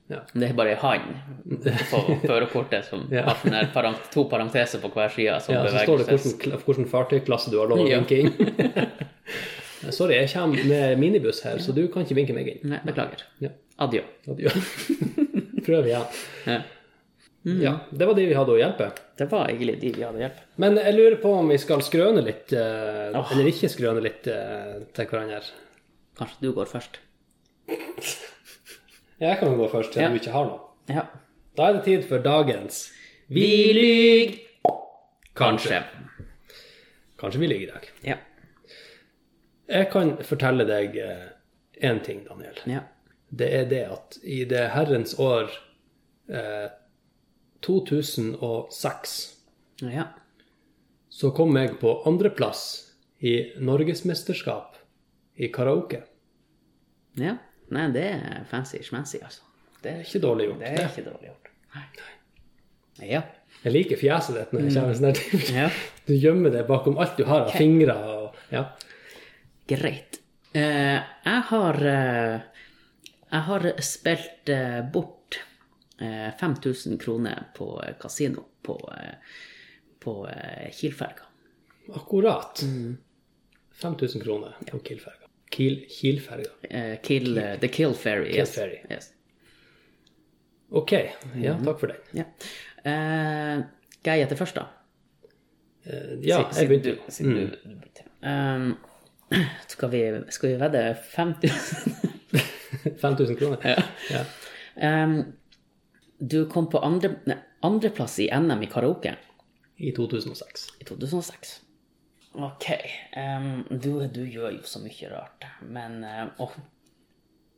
[0.09, 0.21] Ja.
[0.33, 1.03] Det er bare han
[1.91, 3.25] på førerkortet som Ja.
[3.33, 6.17] har parent, to parenteser på hver side Ja, så står det
[6.65, 8.33] hvilken fartøyklasse du har lov å vinke inn.
[9.93, 12.63] Sorry, jeg kommer med minibuss her, så du kan ikke vinke meg inn.
[12.71, 13.21] Nei, beklager.
[13.43, 13.51] Ja.
[13.85, 14.01] Adjø.
[14.33, 14.49] Adjø.
[15.67, 16.07] Prøv igjen.
[16.47, 16.61] Ja.
[17.47, 18.89] Ja, det var de vi hadde å hjelpe.
[19.15, 20.41] Det var egentlig de vi hadde å hjelpe.
[20.59, 24.81] Men jeg lurer på om vi skal skrøne litt, eh, eller ikke skrøne litt eh,
[24.97, 25.39] til hverandre.
[26.19, 26.97] Kanskje du går først?
[29.21, 30.09] Jeg kan gå først, siden Ja.
[30.13, 30.59] du ikke har noe.
[30.91, 31.05] Ja.
[31.57, 32.83] Da er det tid for dagens
[33.33, 34.35] Vi lyg!
[35.37, 35.79] Kanskje.
[37.21, 37.87] Kanskje vi lyver i dag.
[38.05, 38.17] Ja.
[39.67, 40.95] Jeg kan fortelle deg
[41.83, 42.55] én ting, Daniel.
[42.65, 42.79] Ja.
[43.29, 45.49] Det er det at i det herrens år
[46.31, 46.69] eh,
[47.65, 49.33] 2006
[49.81, 50.03] Ja.
[51.09, 52.63] så kom jeg på andreplass
[53.19, 54.75] i norgesmesterskap
[55.35, 56.03] i karaoke.
[57.17, 57.37] ja.
[57.67, 59.41] Nei, det er fancy schmancy, altså.
[59.83, 60.59] Det er, Ikke dårlig gjort.
[60.61, 61.49] det er ikke dårlig gjort.
[61.75, 63.07] Nei.
[63.09, 63.19] Ja.
[63.65, 65.75] Jeg liker fjeset ditt når jeg kommer sånn her
[66.07, 68.61] Du gjemmer det bakom alt du har av fingre og Ja.
[69.67, 70.19] Greit.
[70.53, 72.39] Eh, jeg har eh,
[73.31, 75.39] Jeg har spilt eh, bort
[75.99, 79.15] eh, 5000 kroner på eh, kasino på, eh,
[79.99, 81.25] på eh, Kielferga.
[81.95, 82.63] Akkurat.
[83.81, 85.27] 5000 kroner på Kiel-ferga.
[85.51, 86.49] Kiel, Kiel-ferga.
[86.69, 88.31] Eh, Kiel, eh, the Kill Ferry.
[88.31, 88.55] Kiel yes.
[88.55, 88.79] Ferry.
[88.89, 89.11] Yes.
[90.69, 90.91] Ok.
[91.39, 92.01] Ja, takk for den.
[92.17, 92.25] Ja.
[92.83, 93.61] Eh,
[93.99, 94.65] skal jeg gjette først, da?
[95.87, 98.03] Eh, Ja, jeg begynte siden du- siden du- du begynte.
[98.23, 98.77] Um,
[99.73, 102.03] skal, vi, skal vi vedde 5000
[103.01, 103.57] 5000 kroner.
[103.63, 103.83] Ja.
[104.11, 105.03] Ja.
[105.03, 105.33] um,
[106.19, 107.11] Du kom på andre,
[107.61, 109.15] andreplass i NM i karaoke
[109.77, 110.67] I 2006.
[110.81, 111.61] i 2006.
[112.33, 112.65] Ok.
[113.17, 116.49] Um, du, du gjør jo så mye rart, men uh, å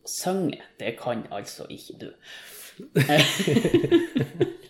[0.07, 2.09] synge, det kan altså ikke du.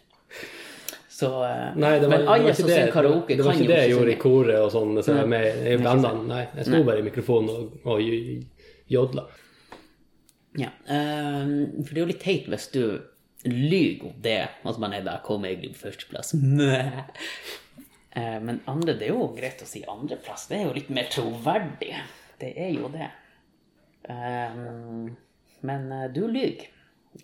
[1.20, 3.56] så eh, Nei, det var, Men det var alle som det, synger karaoke, det var
[3.56, 4.24] kan ikke jo det jeg ikke gjorde i synge.
[4.24, 6.26] koret og sånn, så jeg med i bandene.
[6.30, 8.04] Nei, jeg sto bare i mikrofonen og, og
[8.94, 9.26] jodla.
[10.60, 11.52] Ja, um,
[11.84, 12.84] for det er jo litt teit hvis du
[13.46, 14.40] lyver om det.
[14.64, 16.36] Altså man er der, kom egentlig på førsteplass.
[18.18, 20.48] Eh, Men andre, det er jo greit å si andreplass.
[20.50, 21.92] Det er jo litt mer troverdig.
[22.42, 23.06] Det er jo det.
[24.10, 25.12] Um,
[25.62, 26.66] Men eh, du lyver,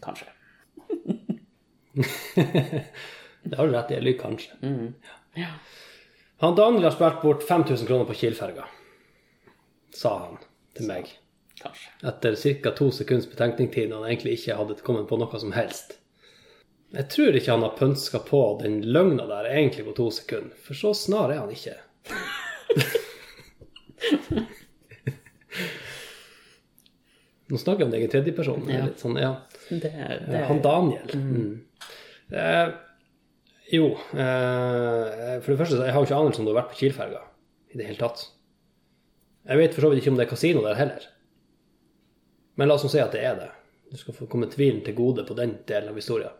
[0.05, 0.29] kanskje.
[3.45, 3.93] Det har du rett i.
[3.99, 4.51] Jeg kanskje.
[4.61, 4.93] kanskje.
[5.35, 5.47] Ja.
[6.43, 8.65] Han Daniel har spilt bort 5000 kroner på Kiel-ferga,
[9.95, 10.37] sa han
[10.75, 11.05] til meg.
[11.61, 11.89] Kanskje.
[12.09, 12.71] Etter ca.
[12.75, 15.97] to sekunds betenkningstid han egentlig ikke hadde kommet på noe som helst.
[16.95, 20.73] Jeg tror ikke han har pønska på den løgna der egentlig på to sekunder, for
[20.79, 21.75] så snar er han ikke.
[27.45, 28.63] Nå snakker jeg om deg i tredjeperson.
[28.69, 28.85] er Ja.
[28.97, 29.33] Sånn, ja.
[29.69, 31.09] Det, det, Han Daniel.
[31.13, 31.61] Mm.
[32.33, 32.69] Eh,
[33.73, 36.71] jo, eh, for det første, så jeg har jo ikke anelse om du har vært
[36.73, 37.21] på Kiel-ferga
[37.73, 38.27] i det hele tatt.
[39.45, 41.05] Jeg vet for så vidt ikke om det er kasino der heller.
[42.55, 43.51] Men la oss nå si at det er det.
[43.91, 46.33] Du skal få komme tvilen til gode på den delen av historien.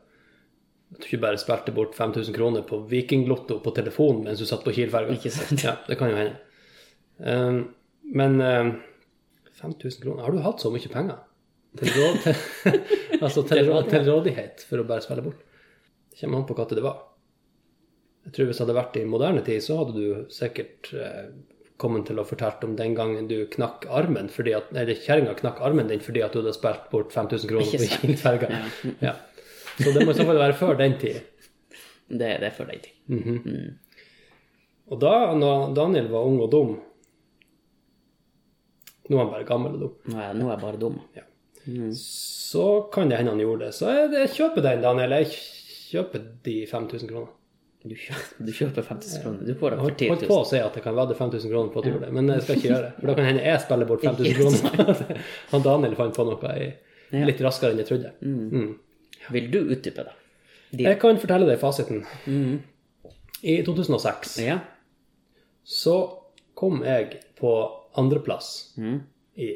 [0.94, 4.66] At du ikke bare spilte bort 5000 kroner på Vikinglotto på telefonen mens du satt
[4.66, 5.18] på Kiel-ferga.
[5.64, 6.38] Ja, det kan jo hende.
[7.18, 7.60] Um,
[8.16, 8.72] men um,
[9.56, 11.22] 5000 kroner Har du hatt så mye penger?
[11.80, 12.80] Til, råd, til,
[13.24, 15.42] altså til, til rådighet for å bare spille bort?
[16.12, 17.00] Det kommer an på hva det var.
[18.26, 21.28] Jeg tror Hvis det hadde vært i moderne tid, så hadde du sikkert eh,
[21.82, 25.62] kommet til å fortelle om den gangen du knakk armen fordi at, Eller kjerringa knakk
[25.66, 28.02] armen din fordi at du hadde spilt bort 5000 kroner på sant.
[28.02, 28.50] Kiel-ferga.
[29.04, 29.16] Ja.
[29.76, 31.22] Så det må i så fall være før den tid.
[32.08, 32.94] det, det er for deg til.
[34.86, 36.76] Og da, når Daniel var ung og dum
[39.06, 39.98] Nå er han bare gammel og dum.
[40.10, 40.96] Nå er, nå er jeg bare dum.
[41.14, 41.28] Ja.
[42.00, 42.64] Så
[42.94, 43.76] kan det hende han gjorde det.
[43.78, 45.14] Så jeg, jeg kjøper den, Daniel.
[45.20, 45.36] Jeg
[45.92, 47.35] kjøper de 5000 kroner.
[47.86, 49.42] Du kjøper, du kjøper 5000 kroner.
[49.46, 51.16] Du får det Jeg for Jeg 10 holdt på å si at jeg kan vedde
[51.20, 52.94] 5000 kroner på at du gjorde det, men jeg skal ikke gjøre det.
[52.98, 55.22] For da kan hende jeg spiller bort 5000 Ikke kroner.
[55.52, 56.70] Han Daniel fant på noe i,
[57.30, 58.14] litt raskere enn jeg trodde.
[58.26, 58.72] Mm.
[59.38, 60.16] Vil du utdype det?
[60.72, 62.02] De, Jeg kan fortelle deg fasiten.
[63.46, 64.58] I 2006 ja.
[65.62, 65.96] så
[66.58, 67.54] kom jeg på
[68.02, 68.50] andreplass
[69.38, 69.52] i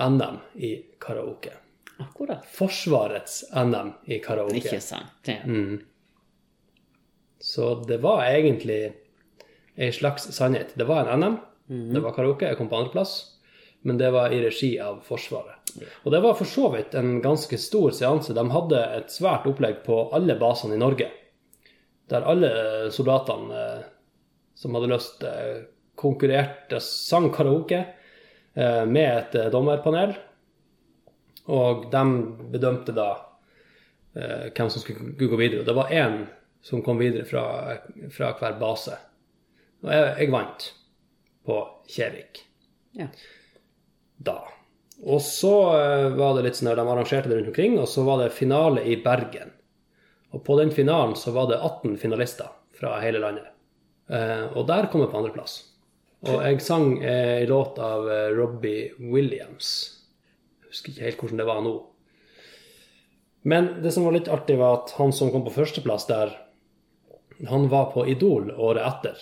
[0.00, 0.70] NM i
[1.02, 1.52] karaoke.
[2.00, 2.46] Akkurat.
[2.54, 4.62] Forsvarets NM i karaoke.
[4.62, 5.26] Ikke sant.
[5.28, 5.42] Ja.
[7.40, 8.92] Så det var egentlig
[9.80, 10.74] ei slags sannhet.
[10.74, 11.36] Det var en NM,
[11.94, 13.14] det var karaoke, jeg kom på andreplass,
[13.82, 15.56] men det var i regi av Forsvaret.
[16.04, 18.34] Og det var for så vidt en ganske stor seanse.
[18.36, 21.08] De hadde et svært opplegg på alle basene i Norge,
[22.10, 22.50] der alle
[22.92, 23.86] soldatene eh,
[24.58, 25.62] som hadde lyst, eh,
[26.00, 30.16] konkurrerte, sang karaoke eh, med et dommerpanel.
[31.50, 32.04] Og de
[32.52, 33.10] bedømte da
[34.10, 35.62] hvem som skulle gå videre.
[35.62, 36.24] Og det var én
[36.62, 37.44] som kom videre fra,
[38.12, 38.96] fra hver base.
[39.84, 40.66] Og jeg, jeg vant
[41.46, 42.42] på Kjevik
[42.98, 43.06] ja.
[44.20, 44.40] da.
[45.00, 48.04] Og så eh, var det litt sånn at de arrangerte det rundt omkring, og så
[48.04, 49.54] var det finale i Bergen.
[50.36, 53.48] Og på den finalen så var det 18 finalister fra hele landet.
[54.12, 55.56] Eh, og der kom jeg på andreplass.
[56.28, 59.70] Og jeg sang ei låt av eh, Robbie Williams.
[60.60, 61.74] Jeg husker ikke helt hvordan det var nå.
[63.48, 66.34] Men det som var litt artig, var at han som kom på førsteplass der,
[67.48, 69.16] han var på Idol året etter.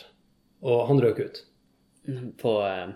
[0.62, 1.36] og han røk ut.
[2.40, 2.88] På eh,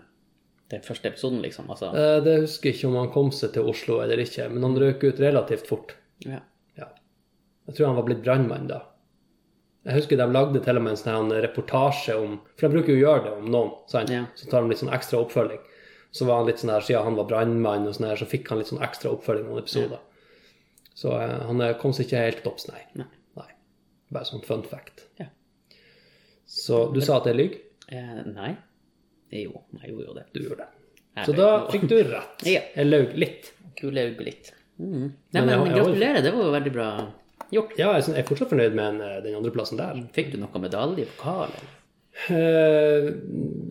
[0.72, 1.68] den første episoden, liksom.
[1.70, 1.92] Altså.
[1.94, 4.78] Eh, Det husker jeg ikke om han kom seg til Oslo eller ikke, men han
[4.80, 5.94] røk ut relativt fort.
[6.26, 6.40] Ja.
[6.78, 6.88] Ja.
[7.68, 8.80] Jeg tror han var blitt brannmann da.
[9.84, 13.00] Jeg husker de lagde til og med en sånn reportasje om For de bruker jo
[13.00, 14.10] å gjøre det om noen, sant?
[14.14, 14.24] Ja.
[14.38, 15.58] så tar de litt sånn ekstra oppfølging.
[16.12, 18.48] Så var han litt sånn her, siden han var brannmann, og sånn her, så fikk
[18.52, 19.98] han litt sånn ekstra oppfølging noen episoder.
[20.94, 22.82] Så eh, han eh, kom seg ikke helt til topps, nei.
[23.00, 23.06] Nei.
[24.12, 25.06] Bare sånn fun fact.
[25.20, 25.30] Ja.
[26.48, 27.58] Så du sa at det er lyg?
[27.88, 28.52] Eh, nei.
[29.32, 30.24] Jo, jeg gjorde jo det.
[30.34, 30.70] Du gjorde det.
[31.16, 32.44] Jeg Så da fikk du rett.
[32.48, 32.60] Ja.
[32.76, 33.52] Jeg løy litt.
[33.62, 34.52] Du Kulauget litt.
[34.78, 34.92] Mm.
[34.92, 36.88] Nei, Men men, jeg gratulerer, det var jo veldig bra
[37.52, 37.76] gjort.
[37.78, 40.02] Ja, jeg er sånn- jeg fortsatt fornøyd med eh, den andreplassen der.
[40.16, 41.52] Fikk du noe medalje, pokal?
[41.52, 41.78] eller?
[42.28, 43.08] Uh,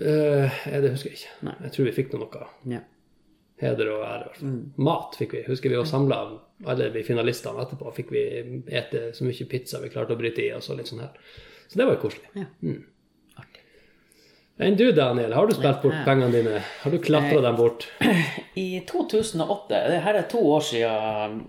[0.01, 1.35] uh, det husker jeg ikke.
[1.45, 1.55] Nei.
[1.67, 2.47] Jeg tror vi fikk noe.
[2.69, 2.81] Ja.
[3.61, 4.29] Heder og ære.
[4.31, 4.49] Altså.
[4.49, 4.61] Mm.
[4.87, 5.43] Mat fikk vi.
[5.47, 6.21] Husker vi var samla,
[6.71, 7.93] alle vi finalistene etterpå.
[7.95, 8.23] Fikk vi
[8.69, 11.13] ete så mye pizza vi klarte å bryte i, og så litt sånn her.
[11.67, 12.33] Så det var jo koselig.
[12.37, 12.47] ja.
[12.65, 12.81] Mm.
[14.61, 16.59] Enn du, Daniel, har du spilt bort pengene dine?
[16.83, 17.87] Har du klatra dem bort?
[18.53, 21.39] I 2008, det her er to år siden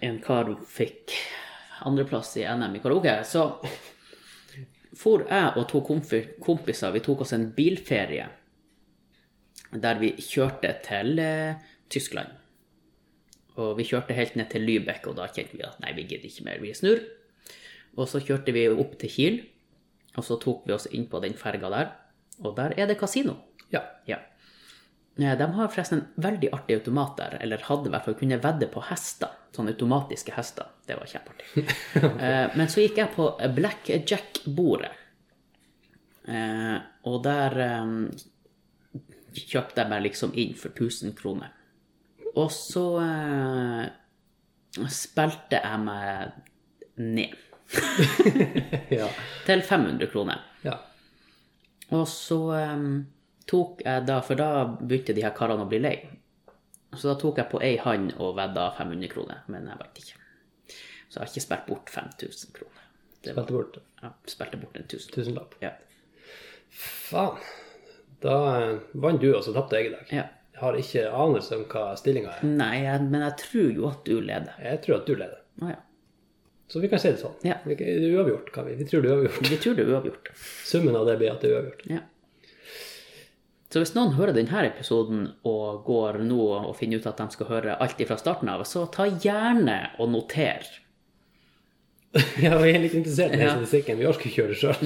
[0.00, 1.12] en kar fikk
[1.84, 3.50] andreplass i NM i karaoke, så
[4.96, 8.30] for jeg og to kompiser, vi tok oss en bilferie
[9.82, 11.54] der vi kjørte til eh,
[11.90, 12.28] Tyskland.
[13.56, 16.26] Og vi kjørte helt ned til Lübeck, og da kjente vi at nei, vi gidder
[16.30, 17.02] ikke mer, vi snur.
[17.96, 19.36] Og så kjørte vi opp til Kiel,
[20.18, 21.92] og så tok vi oss inn på den ferga der,
[22.42, 23.36] og der er det kasino.
[23.70, 23.84] Ja.
[24.10, 24.18] Ja.
[25.18, 28.40] Eh, De har forresten en veldig artig automat der, eller hadde i hvert fall kunne
[28.42, 29.30] vedde på hester.
[29.54, 30.66] Sånne automatiske hester.
[30.88, 31.46] Det var kjempeartig.
[32.02, 32.48] okay.
[32.58, 34.90] Men så gikk jeg på blackjack-bordet.
[36.26, 37.92] Eh, Og der eh,
[39.34, 41.52] kjøpte jeg meg liksom inn for 1000 kroner.
[42.34, 43.84] Og så eh,
[44.90, 46.40] spilte jeg meg
[47.02, 47.34] ned
[49.00, 49.08] ja.
[49.46, 50.42] til 500 kroner.
[50.66, 50.78] ja.
[51.94, 52.84] Og så eh,
[53.46, 55.96] tok jeg da, for da begynte de her karene å bli lei.
[56.94, 60.20] Så da tok jeg på ei hand og vedda 500 kroner, men jeg vant ikke.
[61.10, 62.86] Så jeg har ikke spilt bort 5000 kroner.
[63.24, 65.12] Det var, Spilte bort ja, spilte bort en tusen.
[65.14, 65.54] tusenlapp.
[65.62, 65.70] Ja.
[66.74, 67.38] Faen.
[68.24, 68.74] Da eh,
[69.04, 70.06] vant du, og så tapte jeg i dag.
[70.22, 70.24] ja.
[70.54, 72.44] Jeg har ikke anelse om hva stillinga er.
[72.46, 74.52] Nei, men jeg tror jo at du leder.
[74.62, 75.40] Jeg tror at du leder.
[75.60, 75.80] Å ja.
[76.70, 77.34] Så vi kan si det sånn.
[77.44, 77.56] Ja.
[77.66, 78.76] Vi- Det uavgjort, kan vi?
[78.78, 79.48] Vi tror det er uavgjort.
[79.50, 80.30] Vi tror det er uavgjort.
[80.70, 81.82] Summen av det blir at det er uavgjort.
[81.90, 81.98] Ja.
[83.74, 86.38] Så hvis noen hører denne episoden og går nå
[86.70, 90.12] og finner ut at de skal høre alt fra starten av, så ta gjerne og
[90.14, 90.62] noter.
[92.44, 93.56] Ja, vi er litt interessert i den Ja.
[93.58, 93.98] statistikken.
[93.98, 94.78] Vi orker ikke gjøre det sjøl.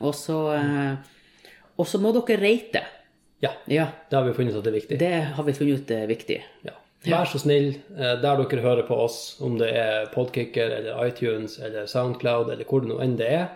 [0.00, 0.94] Og så eh,
[1.78, 2.84] Og så må dere rate.
[3.42, 4.98] Ja, Ja, det har vi funnet at det er viktig.
[4.98, 6.42] det har vi funnet ut er viktig.
[6.64, 6.72] Ja.
[7.04, 11.58] Vær så snill, eh, der dere hører på oss, om det er Podkicker eller iTunes
[11.58, 13.48] eller Soundcloud eller hvor det nå enn det er,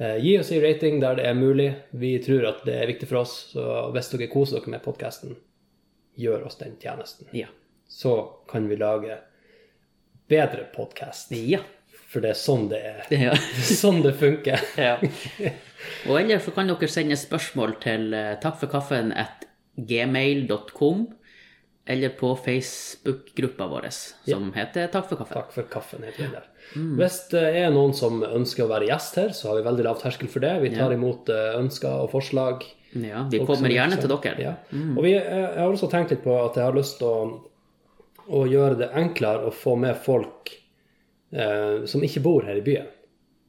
[0.00, 1.74] eh, gi oss en rating der det er mulig.
[1.92, 5.36] Vi tror at det er viktig for oss, så hvis dere koser dere med podkasten,
[6.18, 7.28] gjør oss den tjenesten.
[7.32, 7.46] Ja.
[7.88, 8.16] Så
[8.50, 9.18] kan vi lage
[10.28, 11.30] bedre podkast.
[11.30, 11.60] Ja.
[12.08, 13.02] For det er sånn det er.
[13.28, 13.36] ja.
[13.68, 14.64] Sånn det funker.
[14.88, 14.96] ja.
[16.08, 19.46] Og ellers så kan dere sende spørsmål til eh, takkforkaffen at
[19.78, 21.06] gmail.com
[21.88, 25.38] eller på Facebook-gruppa vår som heter Takk for kaffen.
[25.38, 26.48] Takk for kaffen, heter den der.
[26.98, 30.02] Hvis det er noen som ønsker å være gjest her, så har vi veldig lav
[30.02, 30.52] terskel for det.
[30.66, 32.66] Vi tar imot eh, ønsker og forslag.
[32.92, 34.34] Ja, vi kommer gjerne til dere.
[34.40, 34.54] Ja.
[34.96, 37.20] Og vi, jeg jeg har også tenkt litt på at jeg har lyst til å,
[38.36, 40.57] å gjøre det enklere å få med folk
[41.32, 42.88] eh, som ikke bor her i byen,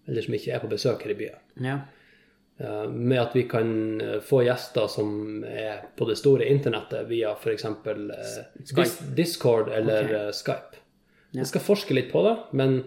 [0.08, 1.42] eller som ikke er på besøk her i byen.
[1.64, 1.80] Ja.
[2.60, 7.32] Eh, med at vi kan eh, få gjester som er på det store internettet via
[7.38, 7.66] f.eks.
[7.66, 10.16] Eh, Discord eller okay.
[10.26, 10.82] eh, Skype.
[11.38, 12.82] Jeg skal forske litt på det, men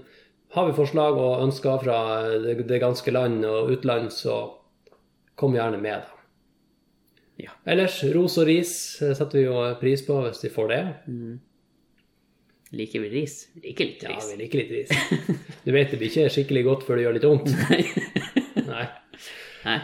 [0.53, 2.01] har vi forslag og ønsker fra
[2.43, 4.43] det, det ganske land og utland, så
[5.39, 6.19] kom gjerne med, da.
[7.41, 7.55] Ja.
[7.65, 10.83] Ellers, ros og ris setter vi jo pris på hvis vi får det.
[12.73, 13.35] Liker vi ris?
[13.63, 14.31] Liker litt Ja, ris.
[14.33, 14.93] vi liker litt ris.
[15.65, 17.53] Du vet det blir ikke skikkelig godt før det gjør litt vondt.
[18.71, 18.87] Nei.
[19.67, 19.79] Nei.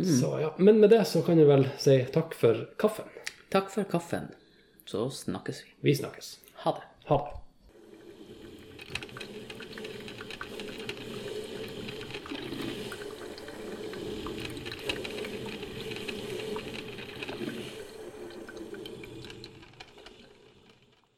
[0.00, 0.48] Så ja.
[0.58, 3.10] Men med det så kan jeg vel si takk for kaffen.
[3.52, 4.30] Takk for kaffen.
[4.88, 5.74] Så snakkes vi.
[5.90, 6.32] Vi snakkes.
[6.64, 6.88] Ha det.
[7.12, 7.43] Ha det.